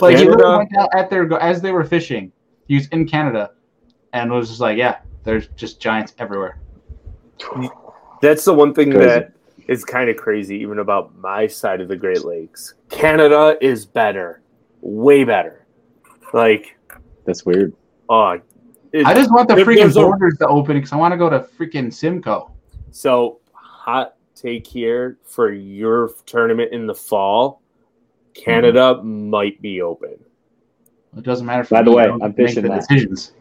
[0.01, 2.31] like he Canada- literally went out at their as they were fishing.
[2.69, 3.53] He was in Canada,
[4.13, 6.59] and was just like, yeah, there's just giants everywhere.
[8.21, 9.07] That's the one thing Crazy.
[9.07, 9.33] that
[9.69, 12.75] is kind of crazy, even about my side of the Great Lakes.
[12.89, 14.43] Canada is better,
[14.81, 15.67] way better.
[16.33, 16.77] Like,
[17.25, 17.73] That's weird.
[18.09, 18.39] oh,
[18.93, 21.19] it- I just want the freaking there's a- borders to open because I want to
[21.19, 22.51] go to freaking Simcoe.
[22.91, 27.61] So, hot take here for your tournament in the fall
[28.35, 30.17] Canada might be open.
[31.17, 31.65] It doesn't matter.
[31.65, 32.89] For By the way, I don't I'm fishing the that.
[32.89, 33.33] decisions.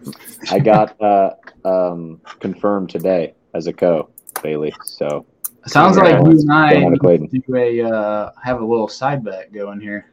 [0.51, 1.31] I got uh,
[1.63, 4.09] um, confirmed today as a co
[4.43, 4.73] Bailey.
[4.83, 5.25] So
[5.67, 7.27] Sounds Yeah, like you and I going out of Clayton.
[7.27, 10.11] do a uh, have a little side bet going here.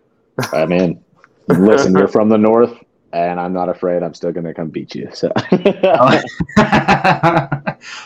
[0.53, 1.03] I'm in.
[1.49, 2.77] Listen, you're from the north,
[3.13, 4.03] and I'm not afraid.
[4.03, 5.09] I'm still going to come beat you.
[5.15, 5.33] So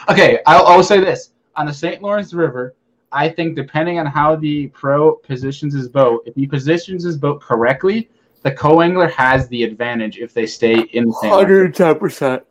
[0.09, 2.01] okay, I'll, I'll say this: on the St.
[2.02, 2.77] Lawrence River,
[3.10, 7.40] I think depending on how the pro positions his boat, if he positions his boat
[7.40, 8.09] correctly,
[8.43, 11.31] the co-angler has the advantage if they stay in the same.
[11.31, 12.44] Hundred ten percent.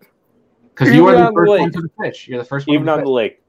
[0.69, 2.27] because you are the on the first one to the fish.
[2.27, 2.76] You're the first one.
[2.76, 3.40] Even to on the the lake,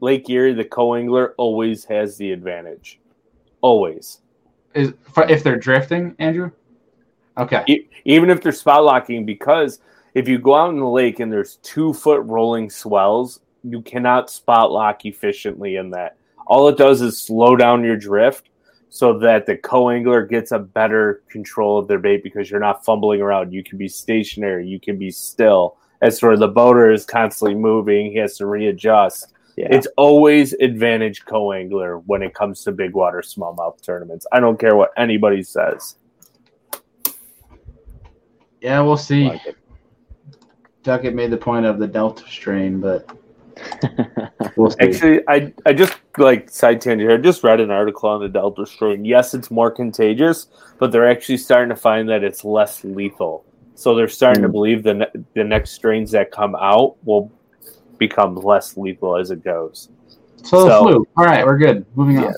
[0.00, 2.98] Lake Erie, the co-angler always has the advantage.
[3.60, 4.20] Always.
[4.74, 6.50] is for, if they're drifting, Andrew.
[7.36, 7.64] Okay.
[7.66, 9.80] E- even if they're spot locking, because
[10.14, 14.30] if you go out in the lake and there's two foot rolling swells, you cannot
[14.30, 16.16] spot lock efficiently in that.
[16.46, 18.48] All it does is slow down your drift
[18.88, 22.84] so that the co angler gets a better control of their bait because you're not
[22.84, 23.52] fumbling around.
[23.52, 25.76] You can be stationary, you can be still.
[26.02, 29.34] As for the boater is constantly moving, he has to readjust.
[29.56, 34.26] Yeah, It's always advantage co angler when it comes to big water smallmouth tournaments.
[34.32, 35.96] I don't care what anybody says.
[38.60, 39.28] Yeah, we'll see.
[39.28, 39.56] like.
[40.82, 43.10] Duckett made the point of the Delta strain, but
[44.56, 44.76] we'll see.
[44.80, 47.12] Actually, I I just like side tangent here.
[47.12, 49.04] I just read an article on the Delta strain.
[49.04, 50.48] Yes, it's more contagious,
[50.78, 53.44] but they're actually starting to find that it's less lethal.
[53.74, 54.52] So they're starting to Hmm.
[54.52, 57.30] believe the ne- the next strains that come out will
[58.00, 59.88] become less lethal as it goes.
[60.42, 61.06] so, so- flu.
[61.16, 61.86] All right, we're good.
[61.94, 62.34] Moving on.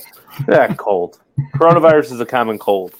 [0.47, 1.18] That cold.
[1.55, 2.94] Coronavirus is a common cold.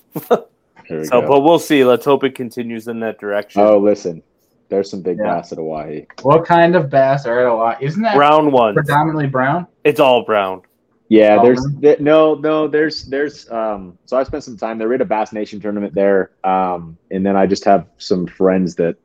[0.87, 1.29] Here we So, go.
[1.29, 1.85] but we'll see.
[1.85, 3.61] Let's hope it continues in that direction.
[3.63, 4.23] oh, listen,
[4.69, 5.35] there's some big Yeah.
[5.37, 6.07] bass at Oahe.
[6.23, 7.77] What kind of bass are at Oahe?
[7.83, 8.75] Isn't that Round one.
[8.75, 9.67] predominantly brown?
[9.85, 10.63] It's all brown.
[11.09, 11.81] Yeah, Oh, there's really?
[11.83, 13.51] th- no, no, there's, there's.
[13.51, 14.89] Um, so I spent some time there.
[14.89, 18.75] We had a Bass Nation tournament there, um, and then I just have some friends
[18.77, 18.97] that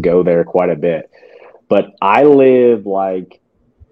[0.00, 1.10] go there quite a bit.
[1.68, 3.40] But I live like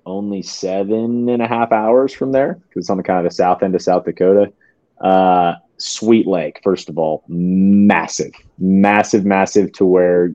[0.07, 3.35] only seven and a half hours from there because it's on the kind of the
[3.35, 4.53] south end of South Dakota.
[5.01, 10.33] Uh, Sweet Lake, first of all, massive, massive, massive to where,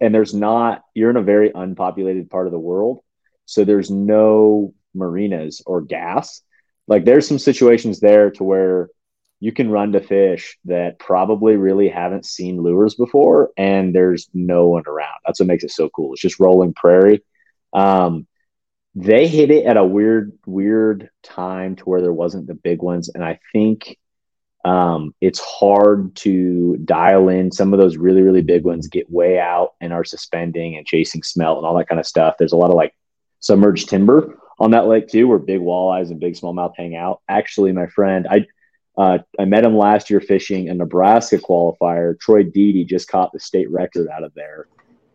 [0.00, 0.82] and there's not.
[0.94, 3.00] You're in a very unpopulated part of the world,
[3.44, 6.40] so there's no marinas or gas.
[6.88, 8.88] Like there's some situations there to where
[9.40, 14.68] you can run to fish that probably really haven't seen lures before and there's no
[14.68, 15.18] one around.
[15.24, 16.12] That's what makes it so cool.
[16.12, 17.22] It's just rolling prairie.
[17.72, 18.26] Um,
[18.94, 23.10] they hit it at a weird, weird time to where there wasn't the big ones.
[23.10, 23.98] And I think
[24.64, 29.38] um, it's hard to dial in some of those really, really big ones get way
[29.38, 32.36] out and are suspending and chasing smelt and all that kind of stuff.
[32.38, 32.94] There's a lot of like
[33.40, 37.20] submerged timber on that lake too, where big walleyes and big smallmouth hang out.
[37.28, 38.46] Actually, my friend, I
[38.96, 42.18] uh, I met him last year fishing a Nebraska qualifier.
[42.18, 44.66] Troy Deedy just caught the state record out of there.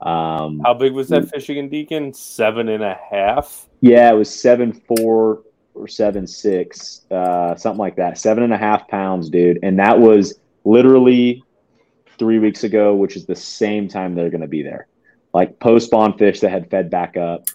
[0.02, 2.14] Um, How big was that fishing in Deacon?
[2.14, 3.68] Seven and a half.
[3.82, 5.44] Yeah, it was seven four
[5.74, 8.18] or seven six, uh, something like that.
[8.18, 11.44] Seven and a half pounds, dude, and that was literally
[12.18, 14.88] three weeks ago, which is the same time they're going to be there.
[15.34, 17.46] Like post spawn fish that had fed back up,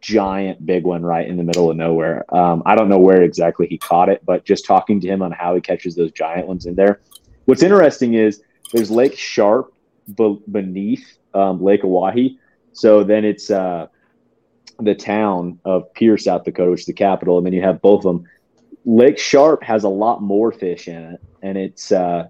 [0.00, 2.24] giant big one right in the middle of nowhere.
[2.34, 5.32] Um, I don't know where exactly he caught it, but just talking to him on
[5.32, 7.00] how he catches those giant ones in there.
[7.46, 8.42] What's interesting is
[8.72, 9.72] there's Lake Sharpe
[10.16, 12.36] be- beneath um, Lake Oahe.
[12.72, 13.86] So then it's uh,
[14.78, 18.04] the town of Pierre, South Dakota, which is the capital, and then you have both
[18.04, 18.28] of them.
[18.84, 22.28] Lake Sharpe has a lot more fish in it, and it's uh,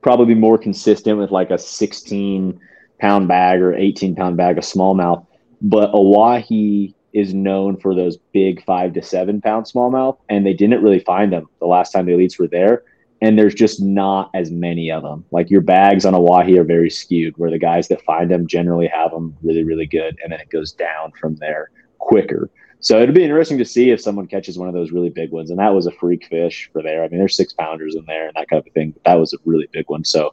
[0.00, 2.60] probably more consistent with like a 16
[3.00, 5.26] pound bag or 18 pound bag of smallmouth.
[5.60, 10.82] But Oahe is known for those big five to seven pound smallmouth, and they didn't
[10.82, 12.82] really find them the last time the elites were there.
[13.22, 15.24] And there's just not as many of them.
[15.30, 18.88] Like your bags on Oahe are very skewed, where the guys that find them generally
[18.88, 22.50] have them really, really good, and then it goes down from there quicker.
[22.80, 25.50] So it'd be interesting to see if someone catches one of those really big ones.
[25.50, 27.02] And that was a freak fish for there.
[27.02, 28.90] I mean, there's six pounders in there and that kind of thing.
[28.90, 30.04] But that was a really big one.
[30.04, 30.32] So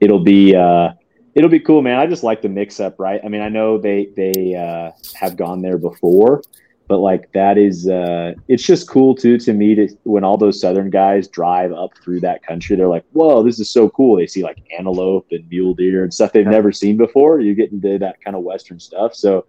[0.00, 0.90] it'll be uh,
[1.36, 1.98] it'll be cool, man.
[2.00, 3.20] I just like the mix up, right?
[3.22, 6.42] I mean, I know they they uh, have gone there before,
[6.88, 10.60] but like that is uh, it's just cool too to me to when all those
[10.60, 12.74] southern guys drive up through that country.
[12.74, 14.16] They're like, whoa, this is so cool.
[14.16, 17.40] They see like antelope and mule deer and stuff they've never seen before.
[17.40, 19.14] You get into that kind of western stuff.
[19.14, 19.46] So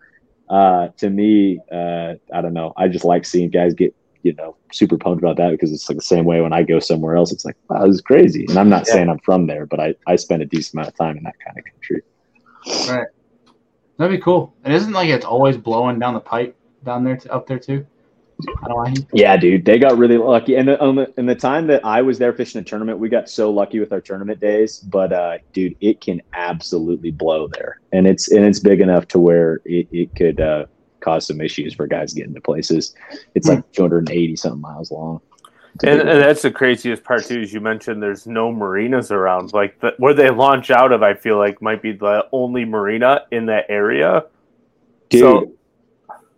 [0.50, 2.74] uh, to me, uh, I don't know.
[2.76, 5.98] I just like seeing guys get you know super pumped about that because it's like
[5.98, 7.32] the same way when I go somewhere else.
[7.32, 8.46] It's like wow, this is crazy.
[8.48, 8.94] And I'm not yeah.
[8.94, 11.36] saying I'm from there, but I I spend a decent amount of time in that
[11.40, 12.02] kind of country.
[12.94, 13.08] Right.
[13.98, 14.54] That'd be cool.
[14.66, 17.86] It isn't like it's always blowing down the pipe down there to, up there too.
[19.14, 20.56] Yeah, dude, they got really lucky.
[20.56, 23.30] And the, the, in the time that I was there fishing a tournament, we got
[23.30, 24.78] so lucky with our tournament days.
[24.78, 29.20] But uh, dude, it can absolutely blow there, and it's and it's big enough to
[29.20, 30.66] where it, it could uh,
[31.08, 32.94] cause some issues for guys getting to places.
[33.34, 35.22] It's like 280 something miles long.
[35.84, 37.42] And, and, that's the craziest part too.
[37.42, 39.54] Is you mentioned there's no marinas around.
[39.54, 43.26] Like the, where they launch out of, I feel like might be the only marina
[43.32, 44.26] in that area.
[45.10, 45.52] Dude, so,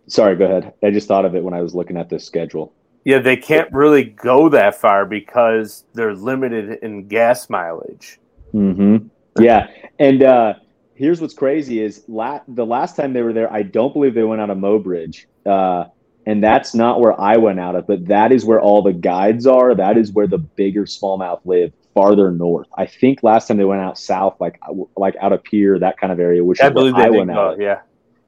[0.06, 0.74] sorry, go ahead.
[0.82, 2.72] I just thought of it when I was looking at this schedule.
[3.04, 8.20] Yeah, they can't really go that far because they're limited in gas mileage.
[8.52, 8.98] Hmm.
[9.38, 9.68] Yeah,
[9.98, 10.54] and uh,
[11.00, 14.22] here's what's crazy is la- the last time they were there, I don't believe they
[14.22, 15.24] went out of Mobridge.
[15.46, 15.86] Uh,
[16.26, 19.46] and that's not where I went out of, but that is where all the guides
[19.46, 19.74] are.
[19.74, 22.68] That is where the bigger smallmouth live, farther north.
[22.76, 24.60] I think last time they went out south, like
[24.94, 27.58] like out of Pierre, that kind of area, which I believe I went out.
[27.58, 27.80] Yeah,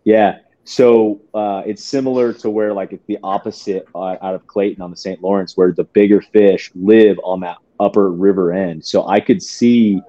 [0.05, 0.39] yeah.
[0.65, 4.91] So uh, it's similar to where like it's the opposite uh, out of Clayton on
[4.91, 5.23] the St.
[5.23, 8.87] Lawrence, where the bigger fish live on that upper river end.
[8.87, 10.01] So I could see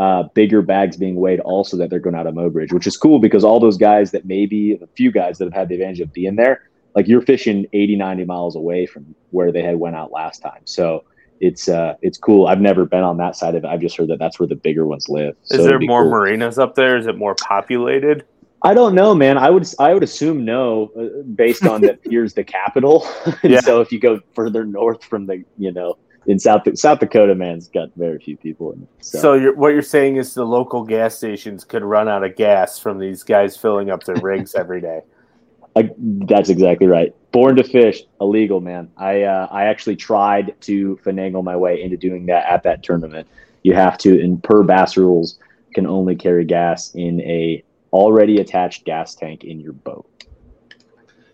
[0.00, 3.18] uh, bigger bags being weighed also that they're going out of Mobridge, which is cool
[3.18, 6.10] because all those guys that maybe a few guys that have had the advantage of
[6.10, 10.10] being there, like you're fishing 80, 90 miles away from where they had went out
[10.10, 10.62] last time.
[10.64, 11.04] So
[11.38, 12.46] it's uh it's cool.
[12.46, 13.68] I've never been on that side of it.
[13.68, 15.36] I've just heard that that's where the bigger ones live.
[15.42, 16.10] So is there more cool.
[16.10, 16.96] marinas up there?
[16.96, 18.24] Is it more populated?
[18.62, 19.36] I don't know, man.
[19.36, 21.98] I would I would assume no, uh, based on that.
[22.04, 23.06] Here's the capital,
[23.42, 23.60] yeah.
[23.60, 27.68] so if you go further north from the you know in South South Dakota, man's
[27.68, 28.88] got very few people in it.
[29.00, 32.36] So, so you're, what you're saying is the local gas stations could run out of
[32.36, 35.00] gas from these guys filling up their rigs every day.
[35.76, 37.14] I, that's exactly right.
[37.30, 38.90] Born to fish, illegal, man.
[38.96, 43.28] I uh, I actually tried to finagle my way into doing that at that tournament.
[43.62, 45.38] You have to, in per bass rules,
[45.74, 50.06] can only carry gas in a already attached gas tank in your boat.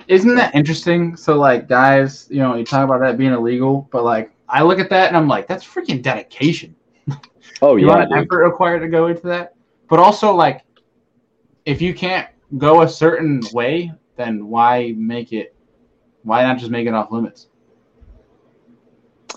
[0.09, 1.17] Isn't that interesting?
[1.17, 4.79] So, like, guys, you know, you talk about that being illegal, but like, I look
[4.79, 6.75] at that and I'm like, that's freaking dedication.
[7.63, 9.55] Oh you yeah, want an effort required to go into that,
[9.89, 10.63] but also like,
[11.65, 12.29] if you can't
[12.59, 15.55] go a certain way, then why make it?
[16.23, 17.49] Why not just make it off limits?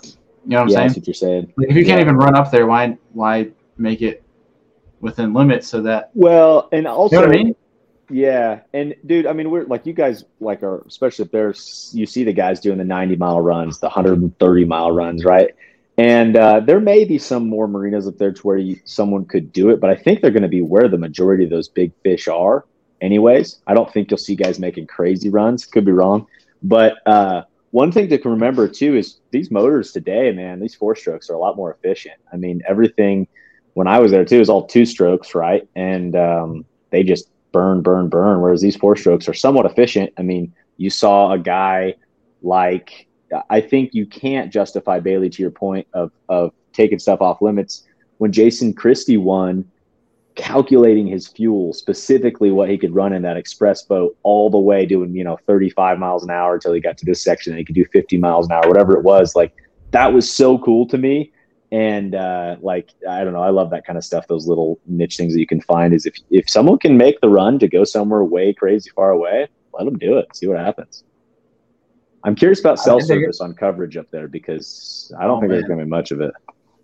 [0.03, 0.87] You know what I'm yeah, saying?
[0.87, 1.53] That's what you're saying.
[1.57, 4.23] Like, if you can't even run up there, why why make it
[4.99, 6.11] within limits so that?
[6.13, 7.55] Well, and also, you know what I mean?
[8.09, 12.07] Yeah, and dude, I mean, we're like you guys like are especially if there's you
[12.07, 15.53] see the guys doing the 90 mile runs, the 130 mile runs, right?
[15.97, 19.51] And uh, there may be some more marinas up there to where you, someone could
[19.51, 21.91] do it, but I think they're going to be where the majority of those big
[22.03, 22.65] fish are.
[23.01, 25.65] Anyways, I don't think you'll see guys making crazy runs.
[25.65, 26.25] Could be wrong,
[26.63, 30.59] but uh, one thing to remember too is these motors today, man.
[30.59, 32.15] These four strokes are a lot more efficient.
[32.33, 33.27] I mean, everything
[33.73, 35.67] when I was there too is all two strokes, right?
[35.75, 38.41] And um, they just burn, burn, burn.
[38.41, 40.13] Whereas these four strokes are somewhat efficient.
[40.17, 41.95] I mean, You saw a guy
[42.41, 43.07] like
[43.49, 47.83] I think you can't justify Bailey to your point of of taking stuff off limits
[48.17, 49.69] when Jason Christie won
[50.35, 54.85] calculating his fuel specifically what he could run in that express boat all the way
[54.85, 57.65] doing you know 35 miles an hour until he got to this section and he
[57.65, 59.53] could do 50 miles an hour whatever it was like
[59.91, 61.33] that was so cool to me
[61.71, 65.17] and uh, like i don't know i love that kind of stuff those little niche
[65.17, 67.83] things that you can find is if if someone can make the run to go
[67.83, 71.03] somewhere way crazy far away let them do it see what happens
[72.23, 75.59] i'm curious about cell service on coverage up there because i don't oh, think man.
[75.59, 76.33] there's going to be much of it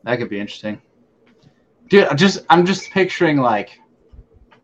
[0.03, 0.79] that could be interesting
[1.89, 3.79] Dude, I just I'm just picturing like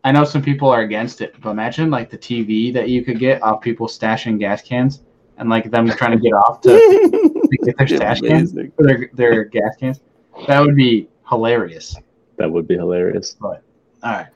[0.04, 3.18] I know some people are against it, but imagine like the TV that you could
[3.18, 5.02] get off people stashing gas cans
[5.38, 9.76] and like them trying to get off to get their stash cans their their gas
[9.78, 10.00] cans.
[10.46, 11.96] That would be hilarious.
[12.36, 13.36] That would be hilarious.
[13.40, 13.62] But
[14.02, 14.26] all right.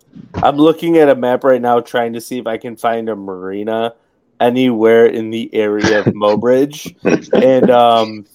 [0.42, 3.16] I'm looking at a map right now trying to see if I can find a
[3.16, 3.94] marina
[4.40, 6.94] anywhere in the area of Mobridge.
[7.32, 8.26] and um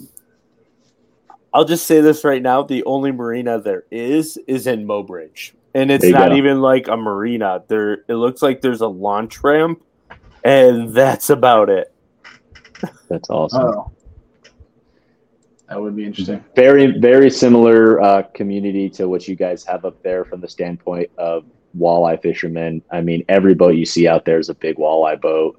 [1.54, 5.92] I'll just say this right now: the only marina there is is in Mobridge, and
[5.92, 6.36] it's not go.
[6.36, 7.64] even like a marina.
[7.68, 9.84] There, it looks like there's a launch ramp,
[10.46, 11.94] and that's about it.
[13.10, 13.64] That's awesome.
[13.64, 13.92] Oh.
[15.72, 16.44] That would be interesting.
[16.54, 21.10] Very, very similar uh, community to what you guys have up there from the standpoint
[21.18, 21.46] of
[21.80, 22.82] walleye fishermen.
[22.92, 25.58] I mean, every boat you see out there is a big walleye boat.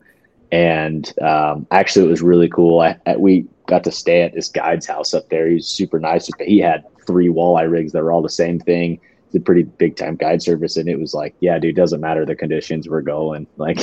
[0.50, 2.80] And um, actually, it was really cool.
[2.80, 5.48] I, I, we got to stay at this guide's house up there.
[5.48, 6.28] He's super nice.
[6.40, 9.00] He had three walleye rigs that were all the same thing.
[9.28, 12.26] It's a pretty big time guide service, and it was like, yeah, dude, doesn't matter
[12.26, 13.46] the conditions we're going.
[13.56, 13.82] Like,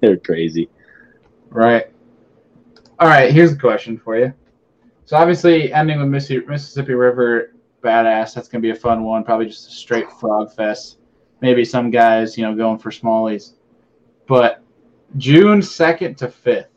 [0.00, 0.68] they're crazy.
[1.48, 1.86] Right.
[3.00, 3.32] All right.
[3.32, 4.32] Here's a question for you.
[5.06, 7.52] So obviously, ending with Mississippi River,
[7.82, 8.34] badass.
[8.34, 9.24] That's gonna be a fun one.
[9.24, 10.98] Probably just a straight frog fest.
[11.40, 13.52] Maybe some guys, you know, going for smallies.
[14.26, 14.62] But
[15.16, 16.68] June second to fifth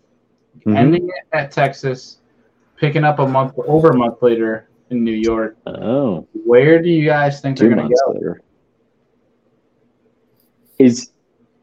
[0.60, 0.76] mm-hmm.
[0.76, 2.20] ending it at Texas,
[2.76, 5.58] picking up a month over a month later in New York.
[5.66, 8.12] Oh, where do you guys think they they're going to go?
[8.12, 8.42] Later.
[10.80, 11.12] Is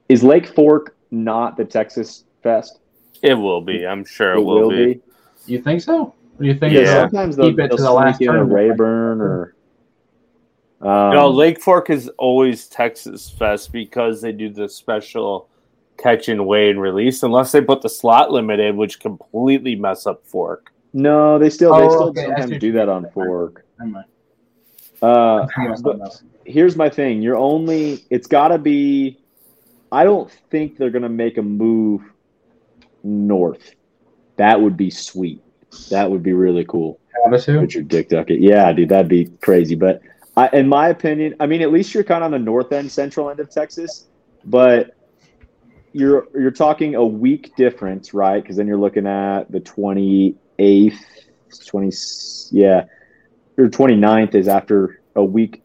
[0.09, 2.81] is Lake Fork not the Texas Fest?
[3.23, 3.86] It will be.
[3.86, 4.95] I'm sure it, it will, will be.
[4.95, 5.01] be.
[5.47, 6.15] You think so?
[6.40, 6.74] Do you think?
[6.74, 7.02] Yeah.
[7.02, 9.55] Sometimes they'll, keep it they'll to the last in a Rayburn or.
[10.81, 15.48] Um, no, Lake Fork is always Texas Fest because they do the special
[15.97, 20.06] catch and weigh and release unless they put the slot limit in, which completely mess
[20.06, 20.73] up fork.
[20.93, 22.24] No, they still they oh, still okay.
[22.24, 23.65] sometimes do that on fork.
[25.02, 25.47] Uh,
[26.44, 29.19] here's my thing: you're only it's got to be.
[29.90, 32.02] I don't think they're gonna make a move
[33.02, 33.74] north.
[34.36, 35.44] That would be sweet.
[35.91, 36.99] That would be really cool.
[37.27, 37.61] Havasu?
[37.61, 38.41] Richard Dick Duckett.
[38.41, 39.75] Yeah, dude, that'd be crazy.
[39.75, 40.03] But
[40.37, 42.91] I, in my opinion, I mean, at least you're kind of on the north end,
[42.91, 44.07] central end of Texas.
[44.45, 44.97] But
[45.93, 48.43] you're you're talking a week difference, right?
[48.43, 50.99] Because then you're looking at the 28th,
[51.67, 51.91] 20
[52.51, 52.85] yeah,
[53.57, 55.63] or 29th is after a week.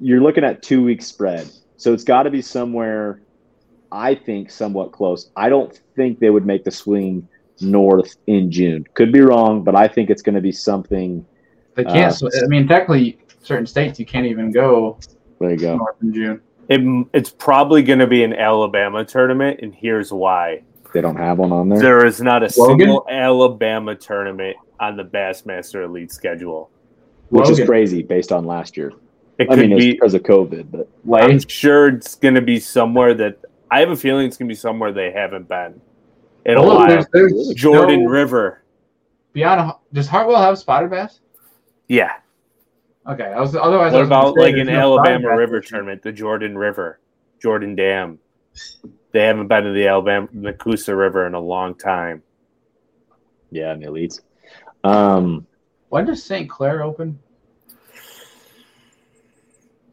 [0.00, 1.48] You're looking at two weeks spread.
[1.76, 3.20] So it's got to be somewhere
[3.90, 5.30] I think somewhat close.
[5.36, 7.28] I don't think they would make the swing
[7.60, 8.84] north in June.
[8.94, 11.24] Could be wrong, but I think it's going to be something.
[11.74, 12.22] They can't.
[12.22, 14.98] Uh, I mean, technically, certain states you can't even go.
[15.40, 15.76] There you go.
[15.76, 16.40] North in June.
[16.68, 20.62] It, it's probably going to be an Alabama tournament, and here's why.
[20.92, 21.78] They don't have one on there.
[21.78, 22.78] There is not a Logan?
[22.78, 26.70] single Alabama tournament on the Bassmaster Elite schedule,
[27.30, 27.62] which Logan.
[27.62, 28.92] is crazy based on last year.
[29.38, 32.58] It I mean, it's because of COVID, but like, I'm sure it's going to be
[32.58, 33.38] somewhere that
[33.70, 35.80] I have a feeling it's going to be somewhere they haven't been
[36.48, 36.88] in a while.
[36.88, 38.64] There's, there's Jordan no, River.
[39.32, 41.20] Beyond, does Hartwell have spotted bass?
[41.86, 42.14] Yeah,
[43.08, 43.94] Okay, I was otherwise.
[43.94, 47.00] What about like an Alabama River tournament, the Jordan River,
[47.40, 48.18] Jordan Dam?
[49.12, 52.22] They haven't been to the Alabama Nakusa River in a long time.
[53.50, 54.20] Yeah, in the elites.
[54.84, 55.46] Um,
[55.88, 56.50] when does St.
[56.50, 57.18] Clair open?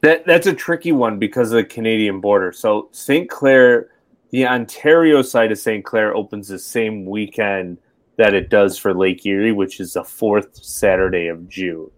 [0.01, 2.51] That that's a tricky one because of the Canadian border.
[2.51, 3.29] So St.
[3.29, 3.91] Clair,
[4.35, 5.85] the Ontario side of St.
[5.85, 7.77] Clair opens the same weekend
[8.17, 11.89] that it does for Lake Erie, which is the fourth Saturday of June.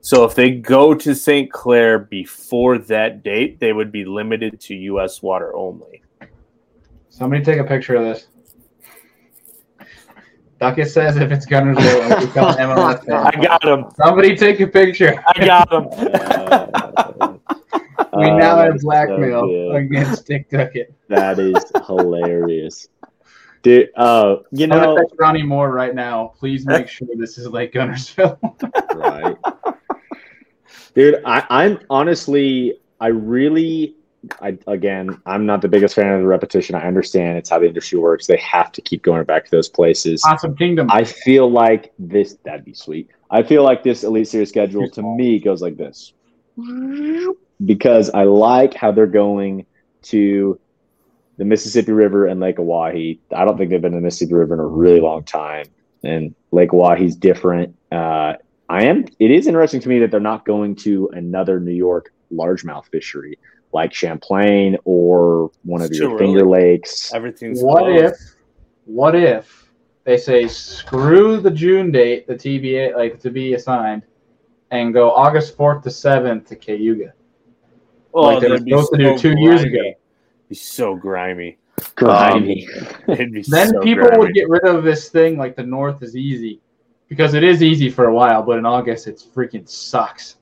[0.00, 1.52] So if they go to St.
[1.52, 5.22] Clair before that date, they would be limited to U.S.
[5.22, 6.02] water only.
[7.10, 8.26] Somebody take a picture of this.
[10.58, 13.24] Duckett says if it's Guntersville, become MLS fan.
[13.24, 13.84] I got him.
[13.96, 15.22] Somebody take a picture.
[15.28, 15.88] I got him.
[16.48, 16.66] Uh,
[18.18, 20.94] we now have oh, blackmail so against Dick Duckett.
[21.08, 22.88] That is hilarious.
[23.62, 26.34] Dude, uh, you know, Ronnie Moore right now.
[26.38, 28.38] Please make sure this is Lake Guntersville.
[28.94, 29.36] right.
[30.94, 33.96] Dude, I, I'm honestly, I really
[34.40, 36.74] I again, I'm not the biggest fan of the repetition.
[36.74, 38.26] I understand it's how the industry works.
[38.26, 40.22] They have to keep going back to those places.
[40.26, 40.88] Awesome Kingdom.
[40.90, 43.10] I feel like this that'd be sweet.
[43.30, 46.12] I feel like this Elite Series schedule to me goes like this.
[47.64, 49.66] Because I like how they're going
[50.02, 50.60] to
[51.38, 53.18] the Mississippi River and Lake Oahe.
[53.34, 55.66] I don't think they've been to the Mississippi River in a really long time.
[56.02, 57.76] And Lake Oahe's different.
[57.90, 58.34] Uh,
[58.68, 62.12] I am it is interesting to me that they're not going to another New York
[62.32, 63.38] largemouth fishery
[63.72, 66.72] like Champlain or one of It's your Finger early.
[66.72, 67.12] Lakes.
[67.12, 68.14] Everything's What closed.
[68.14, 68.34] if,
[68.84, 69.70] what if
[70.04, 74.02] they say screw the June date, the TBA, like to be assigned,
[74.70, 77.12] and go August 4th to 7th to Cayuga?
[78.18, 79.92] Oh, like they were that'd be supposed to do two years ago.
[80.48, 81.58] Be so grimy.
[81.94, 82.66] Grimy.
[82.68, 84.18] Um, it'd be Then so people grimy.
[84.18, 86.60] would get rid of this thing like the North is easy.
[87.08, 90.36] Because it is easy for a while, but in August it freaking sucks.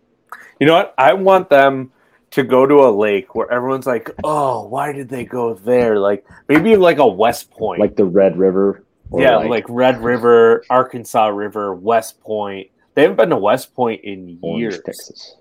[0.58, 0.94] You know what?
[0.98, 1.92] I want them
[2.32, 6.26] to go to a lake where everyone's like, "Oh, why did they go there?" Like
[6.48, 8.82] maybe like a West Point, like the Red River.
[9.10, 12.68] or yeah, like, Red River, Arkansas River, West Point.
[12.94, 15.36] They haven't been to West Point in Orange, years, Texas.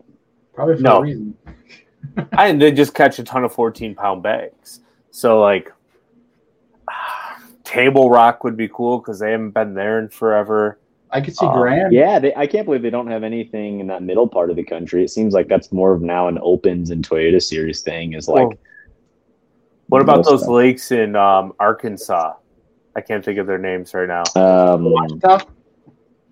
[0.53, 0.97] Probably for No.
[0.97, 1.35] a reason.
[2.37, 4.81] and they just catch a ton of fourteen pound bags.
[5.11, 5.71] So like,
[7.63, 10.79] Table Rock would be cool because they haven't been there in forever.
[11.11, 11.93] I could see Um, Grand.
[11.93, 14.63] Yeah, they, I can't believe they don't have anything in that middle part of the
[14.63, 15.03] country.
[15.03, 18.13] It seems like that's more of now an Opens and Toyota Series thing.
[18.13, 18.57] Is like, Well,
[19.87, 22.33] What about those of- lakes in um, Arkansas?
[22.97, 24.23] I can't think of their names right now.
[24.35, 24.83] um,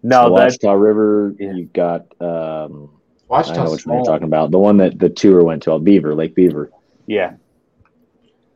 [0.01, 1.35] No, the that River.
[1.39, 1.53] Yeah.
[1.53, 2.89] You've got um,
[3.33, 4.51] I Ouachita's know which one you're talking about.
[4.51, 6.71] The one that the tour went to, Beaver Lake Beaver.
[7.07, 7.33] yeah.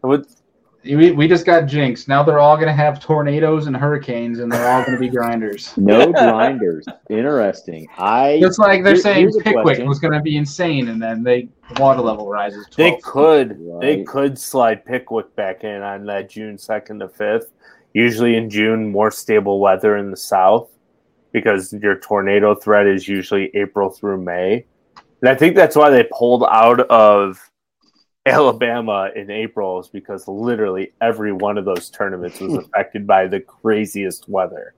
[0.02, 0.26] What
[0.84, 2.08] We, we just got jinxed.
[2.08, 5.10] Now they're all going to have tornadoes and hurricanes, and they're all going to be
[5.10, 5.74] grinders.
[5.78, 6.86] No grinders.
[7.10, 7.88] Interesting.
[7.98, 11.24] I Just like they're Here- saying here's Pickwick was going to be insane, and then
[11.24, 12.66] they water level rises.
[12.72, 12.76] 12.
[12.78, 17.52] They could they could slide Pickwick back in on that June second to fifth.
[17.94, 20.70] Usually in June, more stable weather in the south
[21.42, 24.66] because your tornado threat is usually April through May.
[25.22, 27.40] And I think that's why they pulled out of
[28.26, 32.60] Alabama in April is because literally every one of those tournaments was hmm.
[32.60, 34.74] affected by the craziest weather.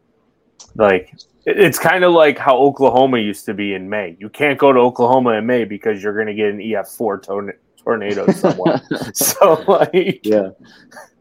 [0.76, 1.14] Like
[1.46, 4.16] it's kind of like how Oklahoma used to be in May.
[4.20, 7.54] You can't go to Oklahoma in May because you're going to get an EF4 torn-
[7.78, 8.82] tornado somewhere.
[9.14, 10.50] so like yeah.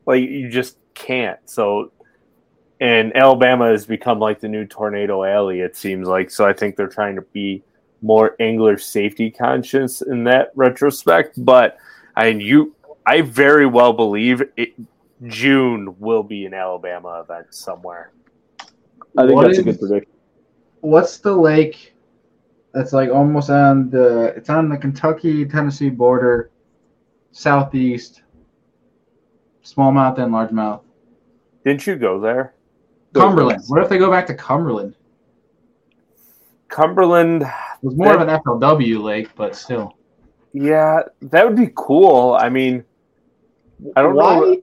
[0.07, 1.39] like you just can't.
[1.47, 1.93] So
[2.81, 6.31] and Alabama has become like the new tornado alley, it seems like.
[6.31, 7.63] So I think they're trying to be
[8.03, 11.45] more angler safety conscious in that retrospect.
[11.45, 11.79] But
[12.17, 12.75] I mean you
[13.07, 14.75] I very well believe it
[15.27, 18.13] June will be an Alabama event somewhere.
[19.17, 20.13] I think What that's a good prediction.
[20.81, 21.95] What's the lake
[22.73, 24.35] that's like almost on the?
[24.37, 26.51] It's on the Kentucky Tennessee border,
[27.33, 28.23] southeast.
[29.65, 30.83] Smallmouth and largemouth.
[31.65, 32.55] Didn't you go there?
[33.19, 33.63] Cumberland.
[33.69, 34.95] What if they go back to Cumberland?
[36.69, 37.49] Cumberland It
[37.83, 39.95] was more of an FLW lake, but still.
[40.53, 42.37] Yeah, that would be cool.
[42.39, 42.85] I mean,
[43.97, 44.35] I don't Why?
[44.39, 44.63] know.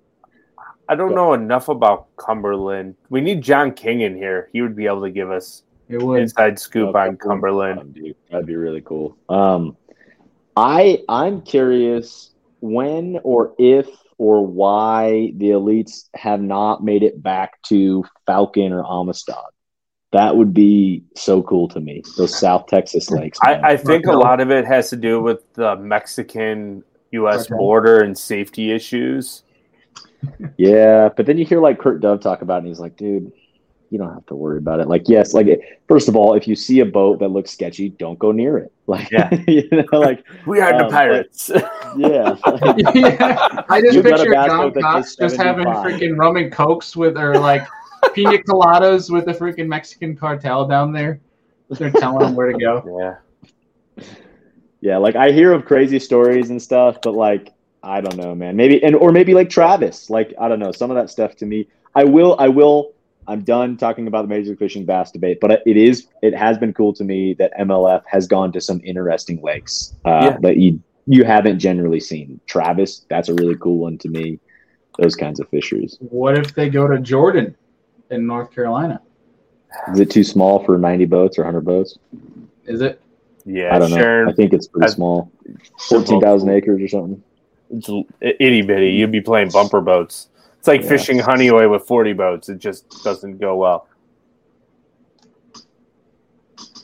[0.87, 2.95] I don't know enough about Cumberland.
[3.09, 4.49] We need John King in here.
[4.53, 6.21] He would be able to give us It would.
[6.21, 7.79] inside scoop Okay, on Cumberland.
[7.79, 7.95] Um,
[8.29, 9.17] that'd be really cool.
[9.27, 9.75] Um,
[10.55, 17.61] I I'm curious when or if or why the elites have not made it back
[17.63, 19.35] to Falcon or Amistad.
[20.11, 22.01] That would be so cool to me.
[22.17, 23.37] Those South Texas lakes.
[23.43, 27.47] I, I think a lot of it has to do with the Mexican U.S.
[27.47, 27.57] Okay.
[27.57, 29.43] border and safety issues.
[30.57, 33.31] yeah, but then you hear like Kurt Dove talk about it, and he's like, dude.
[33.91, 34.87] You don't have to worry about it.
[34.87, 35.47] Like, yes, like
[35.87, 38.71] first of all, if you see a boat that looks sketchy, don't go near it.
[38.87, 39.33] Like, Yeah.
[39.47, 41.49] you know, like, We are Um, the but- pirates.
[41.97, 42.35] yeah,
[42.93, 45.85] yeah, I just You got picture John boat Cox just having 75.
[45.99, 47.65] freaking rum and cokes with, or like
[48.13, 51.19] pina coladas with the freaking Mexican cartel down there.
[51.69, 53.17] They're telling them where to go.
[53.97, 54.03] yeah.
[54.81, 58.55] Yeah, like I hear of crazy stories and stuff, but like I don't know, man.
[58.55, 60.09] Maybe and or maybe like Travis.
[60.09, 61.67] Like I don't know, some of that stuff to me.
[61.95, 62.93] I will I will
[63.27, 66.57] I'm done talking about the Major League Fishing Bass debate, but it is it has
[66.57, 70.37] been cool to me that MLF has gone to some interesting lakes uh, Yeah.
[70.41, 72.39] that you you haven't generally seen.
[72.47, 74.39] Travis, that's a really cool one to me.
[74.97, 75.97] Those kinds of fisheries.
[75.99, 77.55] What if they go to Jordan
[78.09, 79.01] in North Carolina?
[79.91, 81.99] Is it too small for 90 boats or 100 boats?
[82.65, 83.01] Is it?
[83.45, 84.25] Yeah, I don't know.
[84.27, 85.31] I think it's pretty I- small.
[85.89, 87.23] 14,000 acres or something.
[87.69, 87.89] it's
[88.21, 88.91] itty bitty.
[88.91, 90.29] You'd be playing bumper boats.
[90.65, 90.89] It's like Yeah.
[90.89, 92.49] fishing Honeyway with 40 boats.
[92.49, 93.87] It just doesn't go well.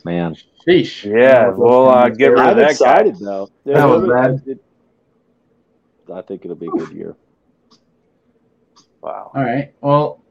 [0.04, 0.36] Man.
[0.64, 1.04] Sheesh.
[1.04, 2.70] Yeah, we'll uh, get rid of I'm that guy.
[2.70, 3.48] excited though.
[3.66, 4.40] That was bad.
[4.46, 4.64] It-
[6.14, 7.16] I think it'll be a good year.
[9.00, 9.32] Wow.
[9.34, 9.72] All right.
[9.80, 10.22] Well,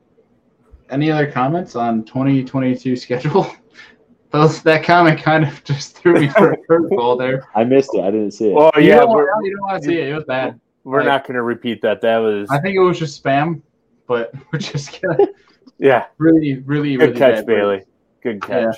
[0.89, 3.47] any other comments on 2022 schedule?
[4.31, 7.43] Those that comment kind of just threw me for a curveball there.
[7.53, 8.01] I missed it.
[8.01, 8.53] I didn't see it.
[8.53, 10.07] Well, You yeah, don't, we're, want, you don't want to see it.
[10.07, 10.57] It was bad.
[10.83, 12.01] We're like- not going to repeat that.
[12.01, 13.61] That was I think it was just spam,
[14.07, 15.27] but we're just gonna
[15.77, 16.05] yeah.
[16.17, 17.83] really, really, Good really catch, bad Bailey.
[18.21, 18.75] Good catch.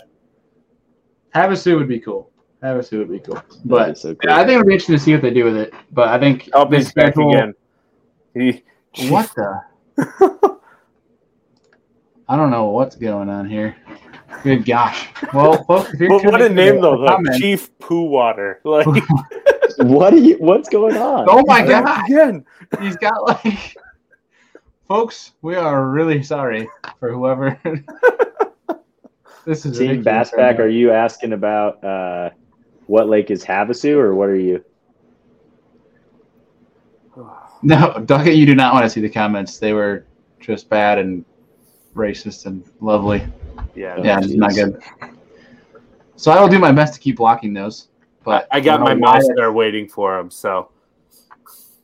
[1.35, 2.31] Havasu would be cool.
[2.63, 3.41] Havasu would be cool.
[3.65, 4.30] But so cool.
[4.31, 5.73] yeah, I think it'll be interesting to see what they do with it.
[5.91, 7.53] But I think the he's back again.
[8.34, 8.63] He,
[9.09, 9.61] What the?
[12.30, 13.75] I don't know what's going on here.
[14.43, 15.07] Good gosh.
[15.33, 18.03] Well, folks, if you're But what a name into though, the like comments- Chief Poo
[18.03, 18.59] Water.
[18.63, 18.85] Like
[19.77, 20.35] what are you?
[20.37, 21.25] What's going on?
[21.29, 22.45] Oh my god, again.
[22.81, 23.75] he's got like.
[24.87, 26.67] Folks, we are really sorry
[26.99, 27.59] for whoever.
[29.45, 32.29] this is Team ridiculous Bassback, right are you asking about uh,
[32.87, 34.63] what lake is Havasu, or what are you?
[37.61, 39.57] No, Duckett, you do not want to see the comments.
[39.57, 40.05] They were
[40.41, 41.23] just bad and
[41.95, 43.25] racist and lovely.
[43.75, 44.01] Yeah.
[44.01, 44.81] Yeah, it's not good.
[46.15, 47.89] So I will do my best to keep blocking those.
[48.23, 50.31] But I got my know mouse there waiting for him.
[50.31, 50.69] So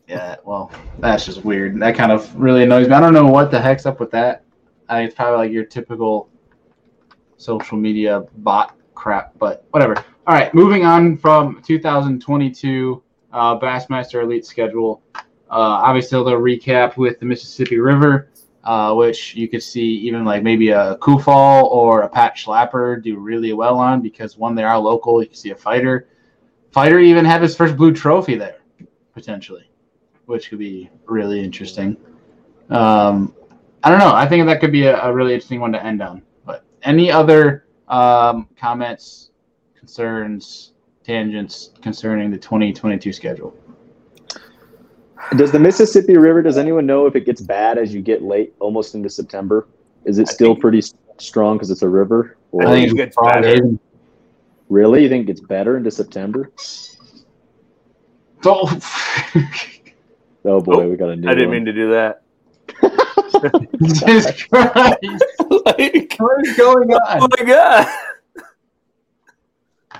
[0.07, 1.79] Yeah, well, that's just weird.
[1.81, 2.93] That kind of really annoys me.
[2.93, 4.43] I don't know what the heck's up with that.
[4.87, 6.29] I, it's probably like your typical
[7.37, 9.95] social media bot crap, but whatever.
[10.27, 15.01] All right, moving on from 2022 uh, Bassmaster Elite schedule.
[15.15, 18.29] Uh, obviously, they'll recap with the Mississippi River,
[18.63, 23.17] uh, which you could see even like maybe a Kuphall or a Pat Schlapper do
[23.17, 25.21] really well on because one, they are local.
[25.21, 26.05] You can see a Feider.
[26.71, 28.59] Feider even have his first blue trophy there,
[29.13, 29.69] potentially
[30.29, 31.97] which could be really interesting.
[32.69, 33.33] Um,
[33.81, 34.13] I don't know.
[34.13, 36.21] I think that could be a, a really interesting one to end on.
[36.45, 39.31] But any other um, comments,
[39.75, 40.73] concerns,
[41.03, 43.55] tangents concerning the 2022 schedule?
[45.35, 46.41] Does the Mississippi River?
[46.41, 49.67] Does anyone know if it gets bad as you get late, almost into September?
[50.05, 50.81] Is it I still think- pretty
[51.17, 52.37] strong because it's a river?
[52.51, 53.47] Or I think it gets better.
[53.47, 53.79] Haven.
[54.69, 56.51] really, you think it gets better into September?
[58.45, 58.65] Oh,
[60.45, 61.29] Oh boy, Oh, we got a new.
[61.29, 61.57] I didn't one.
[61.57, 62.21] mean to do that.
[63.83, 64.97] Jesus Christ!
[65.65, 67.21] like, What is going on?
[67.23, 67.87] oh my god.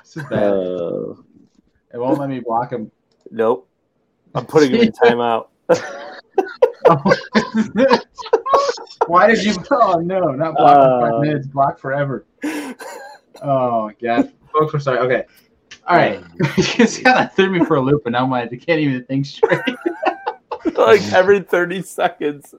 [0.02, 0.44] This is bad.
[0.44, 1.14] Uh,
[1.94, 2.90] It won't let me block him.
[3.32, 3.69] Nope.
[4.36, 5.48] I'm putting him in timeout.
[9.08, 9.56] Why did you?
[9.72, 11.12] Oh no, not block for Uh.
[11.12, 11.48] five minutes.
[11.48, 12.26] Block forever.
[13.42, 15.00] Oh god, folks, we're sorry.
[15.00, 15.24] Okay,
[15.88, 16.24] all right.
[16.58, 19.04] you just kind of threw me for a loop, and now my I can't even
[19.06, 19.60] think straight.
[20.76, 22.54] like every 30 seconds.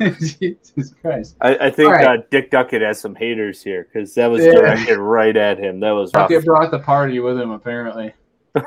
[0.00, 1.36] Jesus Christ.
[1.40, 2.20] I, I think All right.
[2.20, 4.52] uh, Dick Duckett has some haters here because that was Yeah.
[4.52, 5.80] directed right at him.
[5.80, 6.28] That was rough.
[6.30, 8.14] Duckett brought the party with him, apparently.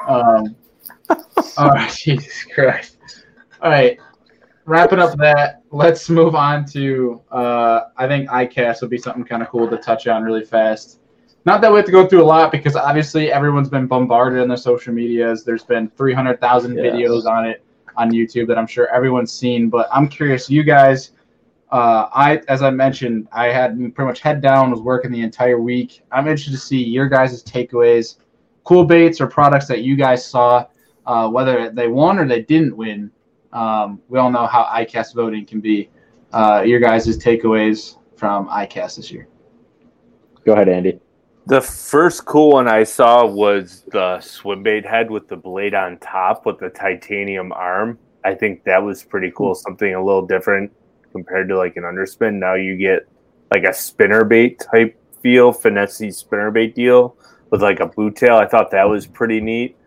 [0.07, 0.55] Um,
[1.57, 2.97] right, Jesus Christ.
[3.61, 3.99] All right,
[4.65, 7.21] wrapping up that, let's move on to.
[7.31, 10.99] Uh, I think ICAST would be something kind of cool to touch on really fast.
[11.45, 14.47] Not that we have to go through a lot because obviously everyone's been bombarded on
[14.47, 15.43] their social medias.
[15.43, 16.83] There's been 300,000 Yeah.
[16.83, 17.63] videos on it
[17.97, 19.69] on YouTube that I'm sure everyone's seen.
[19.69, 21.11] But I'm curious, you guys.
[21.71, 25.59] Uh, I, as I mentioned, I had pretty much head down, was working the entire
[25.59, 26.03] week.
[26.11, 28.15] I'm interested to see your guys' takeaways,
[28.63, 30.65] cool baits or products that you guys saw,
[31.05, 33.11] uh, whether they won or they didn't win.
[33.53, 35.89] Um, we all know how ICAST voting can be.
[36.33, 39.27] Uh, your guys' takeaways from ICAST this year.
[40.45, 40.99] go ahead, Andy.
[41.47, 45.99] The first cool one I saw was the swim bait head with the blade on
[45.99, 47.99] top with the titanium arm.
[48.23, 49.53] I think that was pretty cool.
[49.53, 50.71] Something a little different
[51.11, 52.39] compared to like an underspin.
[52.39, 53.07] Now you get
[53.53, 57.15] like a spinner bait type feel, finesse spinner bait deal
[57.51, 58.37] with like a blue tail.
[58.37, 59.77] I thought that was pretty neat.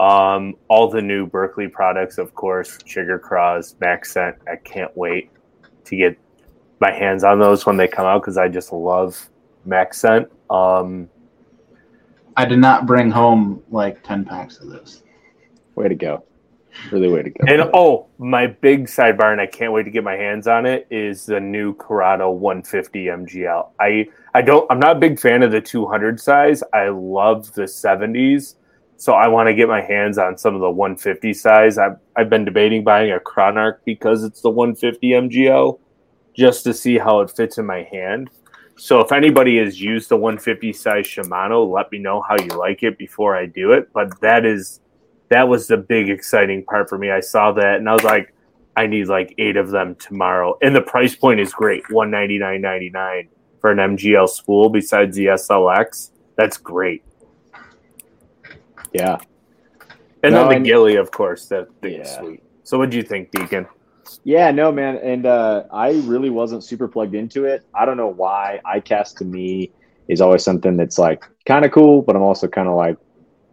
[0.00, 4.36] Um, all the new Berkley products, of course, Sugar Cross, MaxScent.
[4.50, 5.30] I can't wait
[5.84, 6.18] to get
[6.80, 9.28] my hands on those when they come out because I just love
[9.66, 10.28] MaxScent.
[10.50, 11.08] Um,
[12.36, 15.02] I did not bring home like 10 packs of this.
[15.76, 16.24] Way to go!
[16.90, 17.44] Really, way to go.
[17.46, 20.86] and oh, my big sidebar, and I can't wait to get my hands on it,
[20.90, 23.68] is the new Curado 150 MGL.
[23.80, 26.62] I I don't I'm not a big fan of the 200 size.
[26.72, 28.56] I love the 70s,
[28.96, 31.78] so I want to get my hands on some of the 150 size.
[31.78, 35.78] I've I've been debating buying a Chronarch because it's the 150 MGL,
[36.34, 38.30] just to see how it fits in my hand.
[38.76, 42.82] So if anybody has used the 150 size Shimano, let me know how you like
[42.82, 43.92] it before I do it.
[43.92, 44.80] But that is
[45.28, 47.10] that was the big exciting part for me.
[47.10, 48.34] I saw that and I was like,
[48.76, 50.56] I need like eight of them tomorrow.
[50.62, 53.28] And the price point is great, one ninety nine ninety nine
[53.60, 56.10] for an MGL spool besides the SLX.
[56.36, 57.02] That's great.
[58.94, 59.18] Yeah,
[60.22, 62.04] And No, then the Gilly, of course, that thing Yeah.
[62.04, 62.42] sweet.
[62.62, 63.66] So, what do you think, Deacon?
[64.24, 67.62] Yeah, no, man, and uh, I really wasn't super plugged into it.
[67.74, 68.60] I don't know why.
[68.66, 69.72] ICAST to me
[70.08, 72.96] is always something that's like kind of cool, but I'm also kind of like,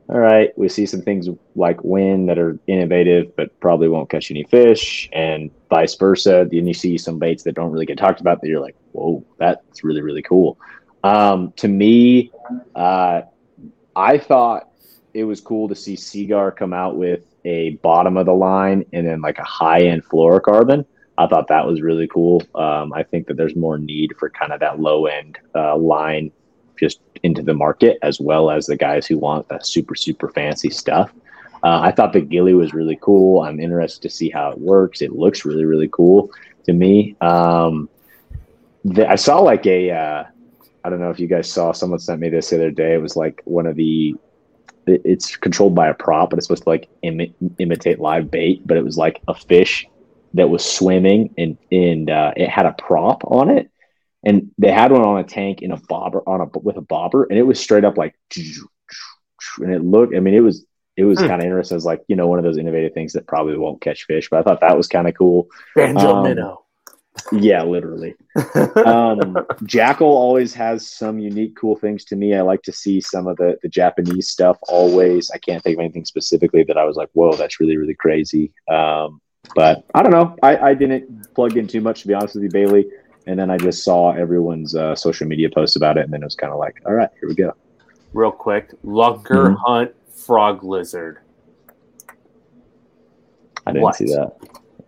[0.10, 4.30] all right, we see some things like Win that are innovative, but probably won't catch
[4.30, 6.48] any fish, and vice versa.
[6.50, 9.26] Then you see some baits that don't really get talked about that you're like, whoa,
[9.40, 10.58] that's really really cool.
[11.04, 12.32] Um, to me,
[12.76, 13.22] uh,
[13.96, 14.68] I thought
[15.14, 19.08] it was cool to see Seaguar come out with a bottom of the line and
[19.08, 20.86] then like a high end fluorocarbon.
[21.18, 22.42] I thought that was really cool.
[22.56, 26.32] Um, I think that there's more need for kind of that low end uh, line
[26.80, 30.70] just into the market, as well as the guys who want the super, super fancy
[30.70, 31.14] stuff.
[31.64, 33.44] Uh, I thought the Gilly was really cool.
[33.44, 35.02] I'm interested to see how it works.
[35.02, 36.32] It looks really, really cool
[36.66, 37.16] to me.
[37.22, 37.88] Um,
[38.84, 40.24] the, I saw like a, uh,
[40.84, 42.96] I don't know if you guys saw, someone sent me this the other day.
[42.96, 44.16] It was like one of the
[45.04, 48.66] it's controlled by a prop, but it's supposed to like imi- imitate live bait.
[48.66, 49.88] But it was like a fish
[50.34, 53.70] that was swimming, and and uh, it had a prop on it,
[54.24, 57.24] and they had one on a tank in a bobber on a with a bobber,
[57.24, 58.16] and it was straight up like,
[59.60, 60.16] and it looked.
[60.16, 60.66] I mean, it was
[60.98, 61.28] it was hmm.
[61.28, 61.78] kind of interesting.
[61.78, 64.40] It's like you know one of those innovative things that probably won't catch fish, but
[64.40, 65.48] I thought that was kind of cool.
[65.76, 66.66] Banjo um, minnow.
[67.32, 68.16] Yeah, literally.
[68.36, 72.36] um, Jackall always has some unique, cool things to me.
[72.36, 75.30] I like to see some of the, the Japanese stuff always.
[75.32, 78.54] I can't think of anything specifically that I was like, whoa, that's really, really crazy.
[78.70, 79.22] Um,
[79.56, 80.36] but I don't know.
[80.42, 82.90] I, I didn't plug in too much, to be honest with you, Bailey.
[83.28, 86.06] And then I just saw everyone's uh, social media posts about it.
[86.06, 87.54] And then it was kind of like, all right, here we go.
[88.14, 89.54] Real quick Lunker mm-hmm.
[89.66, 91.20] Hunt Frog Lizard.
[93.66, 93.96] I didn't what?
[93.96, 94.34] see that.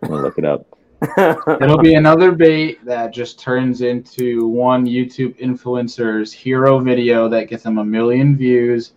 [0.02, 0.66] I'm going to look it up.
[1.60, 7.62] It'll be another bait that just turns into one YouTube influencer's hero video that gets
[7.62, 8.92] them a million views,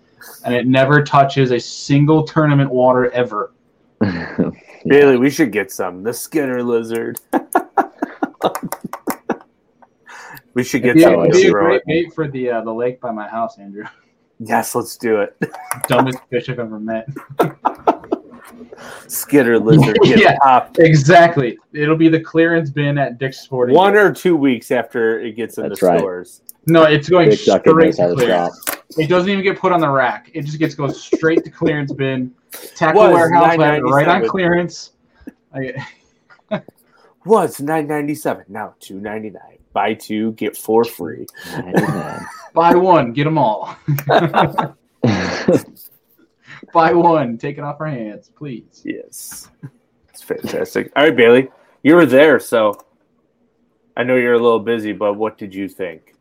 [0.46, 3.52] and it never touches a single tournament water ever.
[4.86, 6.04] Bailey, we should get some.
[6.04, 7.20] The Skinner lizard.
[10.54, 11.26] we should get some.
[11.26, 13.86] It'd be a great bait for the uh, the lake by my house, Andrew.
[14.40, 15.36] Yes, let's do it.
[15.88, 17.08] Dumbest fish I've ever met.
[19.08, 20.80] Skitter lizard yeah, popped.
[20.80, 21.58] Exactly.
[21.74, 23.76] It'll be the clearance bin at Dick's Sporting.
[23.76, 26.00] One or two weeks after it gets in That's the right.
[26.00, 26.42] stores.
[26.66, 28.66] No, it's going Dick straight to clearance.
[28.98, 30.30] It doesn't even get put on the rack.
[30.34, 32.34] It just gets goes straight to clearance bin.
[32.76, 34.92] Tackle warehouse right on clearance.
[37.26, 39.58] Was nine ninety seven now two ninety nine.
[39.74, 41.28] Buy two get four free.
[42.54, 43.76] Buy one get them all.
[46.74, 48.82] Buy one, take it off our hands, please.
[48.86, 49.50] Yes.
[50.10, 50.92] It's fantastic.
[50.96, 51.50] All right, Bailey.
[51.84, 52.74] You were there, so
[53.96, 56.16] I know you're a little busy, but what did you think?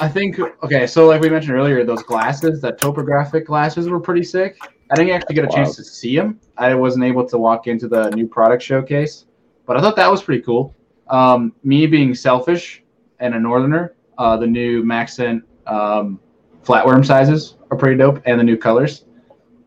[0.00, 4.22] I think okay, so like we mentioned earlier, those glasses, that topographic glasses were pretty
[4.22, 4.58] sick.
[4.90, 5.54] I didn't actually get a wow.
[5.54, 6.38] chance to see them.
[6.58, 9.24] I wasn't able to walk into the new product showcase,
[9.64, 10.74] but I thought that was pretty cool.
[11.08, 12.82] Um, me being selfish
[13.20, 16.20] and a northerner, uh, the new MaxScent um,
[16.62, 19.04] flatworm sizes are pretty dope, and the new colors.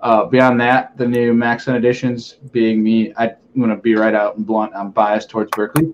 [0.02, 4.38] Uh, beyond that, the new MaxScent editions, being me, I'm going to be right out
[4.38, 4.72] and blunt.
[4.76, 5.94] I'm biased towards Berkley.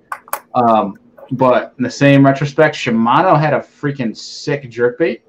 [0.54, 1.00] Um,
[1.32, 5.22] but in the same retrospect, Shimano had a freaking sick jerkbait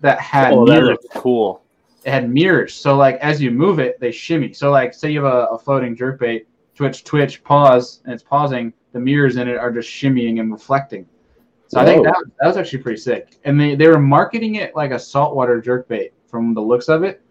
[0.00, 0.98] that had oh, mirrors.
[1.12, 1.62] That cool.
[2.04, 2.74] It had mirrors.
[2.74, 4.54] So, like, as you move it, they shimmy.
[4.54, 8.72] So, like, say you have a, a floating jerkbait, twitch, twitch, pause, and it's pausing.
[8.92, 11.06] The mirrors in it are just shimmying and reflecting.
[11.68, 11.82] So Whoa.
[11.82, 13.36] I think that, that was actually pretty sick.
[13.44, 17.22] And they, they were marketing it like a saltwater jerkbait from the looks of it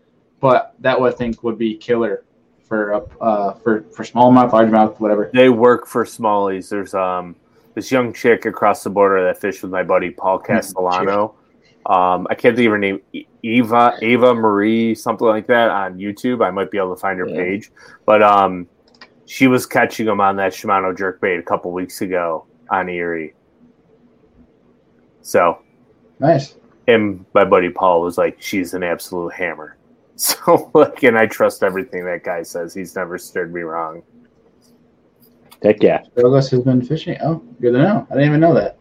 [0.42, 2.26] but that would I think would be killer
[2.68, 5.30] for uh, for for smallmouth, largemouth, whatever.
[5.34, 6.68] They work for smallies.
[6.70, 7.36] There's um
[7.76, 10.54] this young chick across the border that fished with my buddy Paul mm-hmm.
[10.54, 11.36] Castellano.
[11.86, 13.00] Um, I can't think of her name,
[13.42, 16.46] Eva Ava Marie, something like that on YouTube.
[16.46, 17.38] I might be able to find her yeah.
[17.38, 17.72] page,
[18.06, 18.68] but um,
[19.26, 23.34] she was catching them on that Shimano jerkbait a couple weeks ago on Erie.
[25.22, 25.62] So
[26.20, 26.56] nice.
[26.88, 29.78] And my buddy Paul was like, "She's an absolute hammer."
[30.46, 32.76] So like, and I trust everything that guy says.
[32.76, 34.04] He's never steered me wrong.
[35.64, 36.04] Heck yeah.
[36.16, 37.18] Douglas has been fishing.
[37.24, 38.08] Oh, good to know.
[38.10, 38.78] I didn't even know that.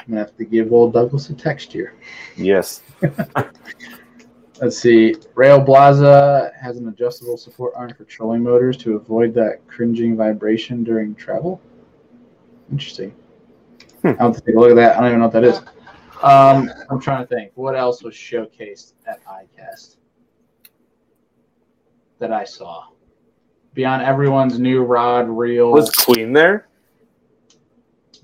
[0.00, 1.94] I'm gonna have to give old Douglas a text here.
[2.36, 2.82] Yes.
[4.60, 5.14] Let's see.
[5.34, 11.14] Railblaza has an adjustable support arm for trolling motors to avoid that cringing vibration during
[11.14, 11.60] travel.
[12.72, 13.14] Interesting.
[14.02, 14.12] Hmm.
[14.18, 14.96] I'll have to take a look at that.
[14.96, 15.58] I don't even know what that is.
[16.22, 17.52] Um, I'm trying to think.
[17.54, 19.98] What else was showcased at ICAST?
[22.18, 22.84] That I saw.
[23.74, 25.70] Beyond everyone's new rod reel.
[25.70, 26.68] Was Queen there?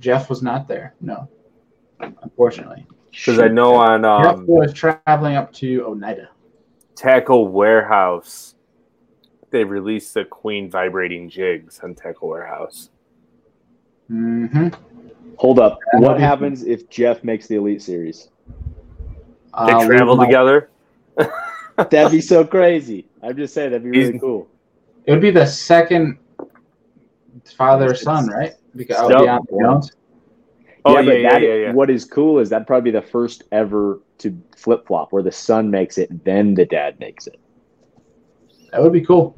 [0.01, 0.95] Jeff was not there.
[1.01, 1.29] No,
[2.01, 2.87] unfortunately.
[3.11, 6.31] Because I know on um, Jeff was traveling up to Oneida.
[6.97, 8.55] Tackle Warehouse.
[9.51, 12.91] they released the Queen vibrating jigs on Tackle Warehouse.
[14.11, 14.69] Mm-hmm.
[15.39, 15.79] Hold up.
[15.95, 18.29] Yeah, What happens if Jeff makes the Elite Series?
[18.49, 20.71] They Uh, travel together.
[21.77, 23.07] That'd be so crazy.
[23.25, 24.49] I'm just saying that'd be really He's- cool.
[25.07, 26.19] It would be the second
[27.57, 28.55] father son, right?
[28.77, 29.43] Because oh, Yep.
[29.61, 29.93] Jones.
[30.87, 31.73] Oh yeah, yeah, but yeah, that- yeah, yeah.
[31.73, 35.33] what is cool is that'd probably be the first ever to flip flop where the
[35.33, 37.39] son makes it, then the dad makes it.
[38.71, 39.37] That would be cool.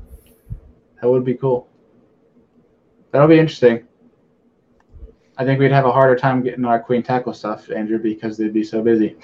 [1.00, 1.68] That would be cool.
[3.12, 3.86] That'll be interesting.
[5.38, 8.52] I think we'd have a harder time getting our Queen Tackle stuff, Andrew, because they'd
[8.54, 9.16] be so busy.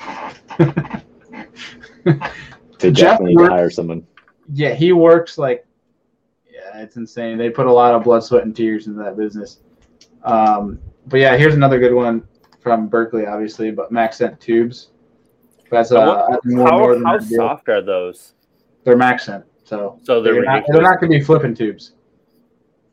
[2.79, 4.05] To Jeff definitely works- hire someone.
[4.53, 5.67] Yeah, he works like,
[6.51, 7.39] yeah, it's insane.
[7.39, 9.61] They put a lot of blood, sweat, and tears into that business.
[10.25, 12.27] Um, but yeah, here's another good one
[12.61, 14.91] from Berkley, obviously, but MaxScent tubes.
[15.71, 18.35] That's How- uh, more how northern how soft are those?
[18.85, 21.93] They're MaxScent, so So they're they're not, they're not going to be flipping tubes.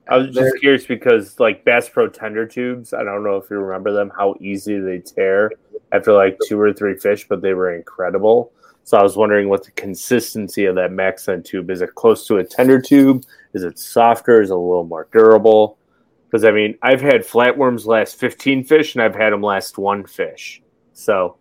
[0.08, 3.50] I was just they're- curious because like Bass Pro Tender tubes, I don't know if
[3.50, 5.52] you remember them, how easy they tear
[5.92, 8.54] after like two or three fish, but they were incredible.
[8.90, 11.84] So I was wondering what the consistency of that MaxScent tube is.
[11.84, 13.24] It close to a tender tube?
[13.54, 14.42] Is it softer?
[14.42, 15.78] Is it a little more durable?
[16.26, 20.08] Because I mean, I've had flatworms last 15 fish, and I've had them last one
[20.08, 20.64] fish.
[20.94, 21.38] So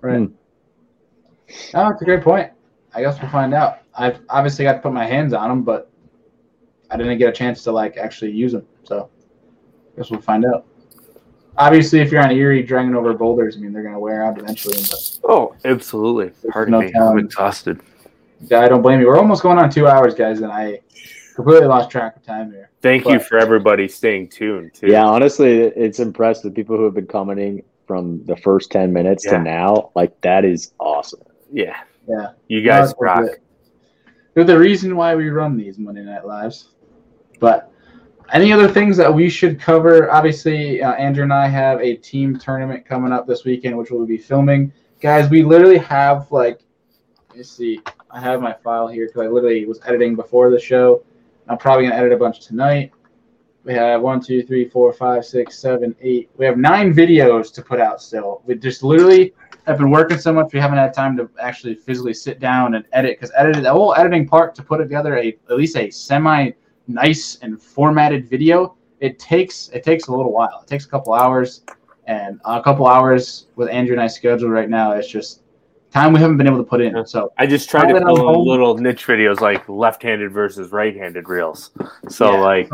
[0.00, 0.18] Right.
[0.18, 0.34] Hmm.
[1.74, 2.50] Oh, it's a great point.
[2.92, 3.78] I guess we'll find out.
[3.96, 5.92] I've obviously got to put my hands on them, but
[6.90, 8.66] I didn't get a chance to like actually use them.
[8.82, 9.10] So
[9.92, 10.66] I guess we'll find out.
[11.56, 14.38] Obviously, if you're on Erie dragging over boulders, I mean they're going to wear out
[14.38, 14.76] eventually.
[14.76, 16.32] But oh, absolutely.
[16.50, 17.80] Pardon no me, I'm exhausted.
[18.50, 19.06] Yeah, I don't blame you.
[19.06, 20.80] We're almost going on two hours, guys, and I
[21.34, 22.70] completely lost track of time here.
[22.82, 24.88] Thank you for everybody staying tuned too.
[24.88, 29.24] Yeah, honestly, it's impressed the people who have been commenting from the first 10 minutes
[29.24, 29.32] Yeah.
[29.32, 29.90] to now.
[29.94, 31.20] Like, that is awesome.
[31.52, 31.76] yeah.
[32.06, 32.32] Yeah.
[32.48, 33.24] You guys rock.
[34.34, 36.68] They're the reason why we run these Monday Night Lives.
[37.40, 37.70] But
[38.34, 40.10] any other things that we should cover?
[40.10, 44.04] Obviously, uh, Andrew and I have a team tournament coming up this weekend, which we'll
[44.04, 44.72] be filming.
[45.00, 46.60] Guys, we literally have like,
[47.28, 47.80] let me see.
[48.10, 51.04] I have my file here because I literally was editing before the show.
[51.48, 52.90] I'm probably gonna edit a bunch tonight.
[53.62, 56.28] We have one, two, three, four, five, six, seven, eight.
[56.36, 58.42] We have nine videos to put out still.
[58.46, 59.32] We just literally
[59.66, 62.84] have been working so much we haven't had time to actually physically sit down and
[62.92, 66.50] edit because edited the whole editing part to put together a at least a semi
[66.86, 68.76] nice and formatted video.
[69.00, 70.60] It takes it takes a little while.
[70.62, 71.62] It takes a couple hours
[72.06, 75.42] and a couple hours with andrew and i scheduled right now it's just
[75.90, 78.08] time we haven't been able to put in so I just try to Now that
[78.08, 81.70] I'm film little niche videos like left-handed versus right-handed reels.
[82.08, 82.40] So Yeah.
[82.40, 82.68] like,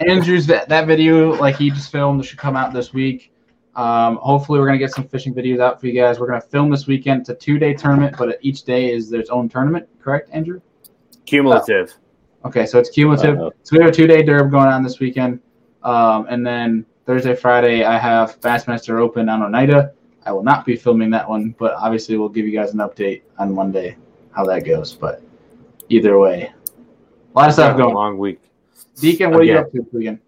[0.00, 3.32] andrew's that, that video like he just filmed should come out this week.
[3.76, 6.18] Um, hopefully we're going to get some fishing videos out for you guys.
[6.18, 7.20] We're going to film this weekend.
[7.20, 10.60] It's a two day tournament but each day is their own tournament correct andrew?
[11.24, 11.94] Cumulative.
[12.46, 13.38] Okay, so it's cumulative.
[13.38, 13.52] Uh-oh.
[13.64, 15.40] So we have a two day derb going on this weekend.
[15.82, 19.92] Um, and then Thursday, Friday, I have Bassmaster Open on Oneida.
[20.24, 23.22] I will not be filming that one, but obviously we'll give you guys an update
[23.38, 23.96] on Monday
[24.30, 24.92] how that goes.
[24.92, 25.22] But
[25.88, 26.52] either way,
[27.34, 27.94] a lot of stuff Got a going.
[27.94, 28.40] long week.
[29.00, 30.20] Deacon, what are you up to this weekend?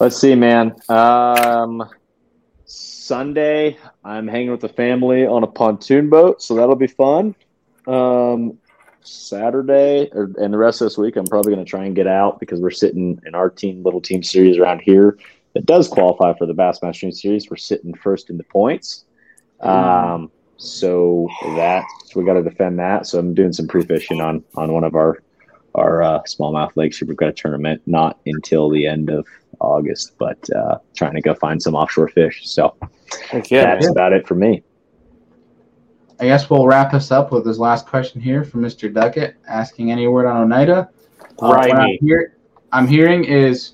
[0.00, 0.74] Let's see, man.
[0.88, 1.88] Um,
[2.64, 7.34] Sunday, I'm hanging with the family on a pontoon boat, so that'll be fun.
[7.86, 8.58] Um,
[9.04, 12.06] Saturday, or, and the rest of this week, I'm probably going to try and get
[12.06, 15.18] out because we're sitting in our team, little team series around here
[15.54, 17.50] that does qualify for the Bassmaster Series.
[17.50, 19.04] We're sitting first in the points.
[19.60, 21.84] Um, so that
[22.14, 23.06] we got to defend that.
[23.06, 25.22] So I'm doing some pre fishing on on one of our
[25.74, 27.00] our uh, smallmouth lakes.
[27.00, 29.26] We've got a tournament not until the end of
[29.60, 32.48] August, but uh, trying to go find some offshore fish.
[32.48, 32.76] So
[33.32, 33.92] yeah, that's man.
[33.92, 34.62] about it for me.
[36.22, 38.94] I guess we'll wrap us up with this last question here from Mr.
[38.94, 40.88] Duckett asking any word on Oneida.
[41.40, 42.36] Uh, I'm, hear,
[42.70, 43.72] I'm hearing is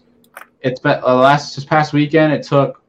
[0.63, 2.83] it's been uh, last this past weekend it took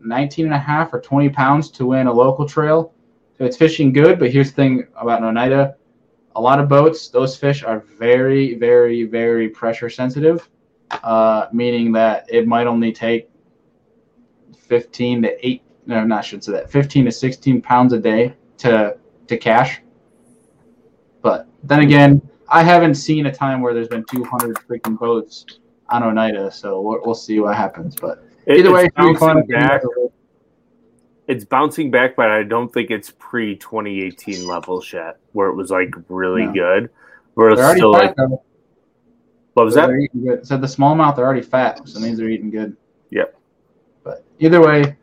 [0.00, 2.94] 19 and a half or 20 pounds to win a local trail.
[3.36, 5.74] So it's fishing good, but here's the thing about Oneida.
[6.36, 10.48] A lot of boats, those fish are very, very, very pressure sensitive,
[11.02, 13.28] uh, meaning that it might only take
[14.56, 18.96] 15 to 8, no, not should say that, 15 to 16 pounds a day to
[19.26, 19.82] to cash.
[21.22, 25.44] But then again, I haven't seen a time where there's been 200 freaking boats
[25.88, 27.96] on Oneida, so we'll, we'll see what happens.
[27.96, 29.36] But either way, it's fun.
[29.36, 29.82] bouncing back.
[31.28, 35.70] It's bouncing back, but I don't think it's pre 2018 levels yet, where it was
[35.70, 36.52] like really No.
[36.52, 36.90] good.
[37.34, 38.42] Where it's still fat, like, though.
[39.54, 39.86] what was that?
[39.86, 40.46] They're good.
[40.46, 42.76] So the smallmouth are already fat, so it means they're eating good.
[43.10, 43.36] Yep.
[44.02, 44.96] But either way,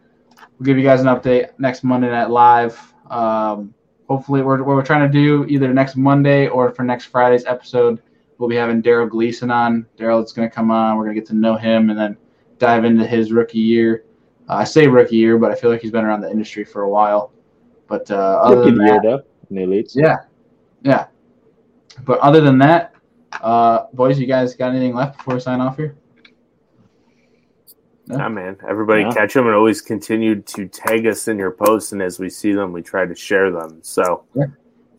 [0.60, 2.78] we'll give you guys an update next Monday night live.
[3.10, 3.74] Um,
[4.08, 8.02] hopefully, we're, what we're trying to do either next Monday or for next Friday's episode,
[8.38, 9.86] we'll be having Darold Gleason on.
[9.98, 10.98] Darold is going to come on.
[10.98, 12.18] We're going to get to know him and then
[12.58, 14.06] dive into his rookie year.
[14.50, 16.84] Uh, I say rookie year, but I feel like he's been around the industry for
[16.84, 17.32] a while.
[17.88, 19.96] But uh, other Rookie than year that, though in the elites.
[19.96, 20.18] yeah,
[20.84, 21.08] yeah.
[22.04, 22.94] But other than that,
[23.42, 25.96] uh, boys, you guys got anything left before we sign off here?
[28.08, 28.18] No?
[28.18, 28.58] Yeah, man.
[28.68, 29.12] Everybody Yeah.
[29.12, 31.92] catch them and always continue to tag us in your posts.
[31.92, 33.80] And as we see them, we try to share them.
[33.82, 34.24] So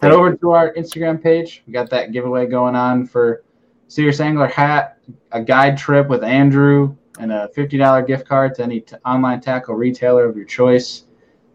[0.01, 1.65] Head over to our Instagram page.
[1.67, 3.43] We got that giveaway going on for
[3.89, 4.99] Serious Angler hat,
[5.33, 9.75] a guide trip with Andrew, and a $50 gift card to any t- online tackle
[9.75, 11.05] retailer of your choice.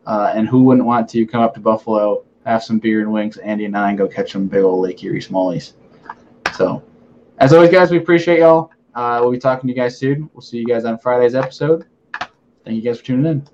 [0.05, 3.37] Uh, and who wouldn't want to come up to Buffalo, have some beer and wings,
[3.37, 5.73] Andy and I, and go catch some big old Lake Erie smallies.
[6.57, 6.83] So,
[7.37, 8.71] as always, guys, we appreciate y'all.
[8.95, 10.29] Uh, we'll be talking to you guys soon.
[10.33, 11.85] We'll see you guys on Friday's episode.
[12.63, 13.47] Thank you guys for tuning in.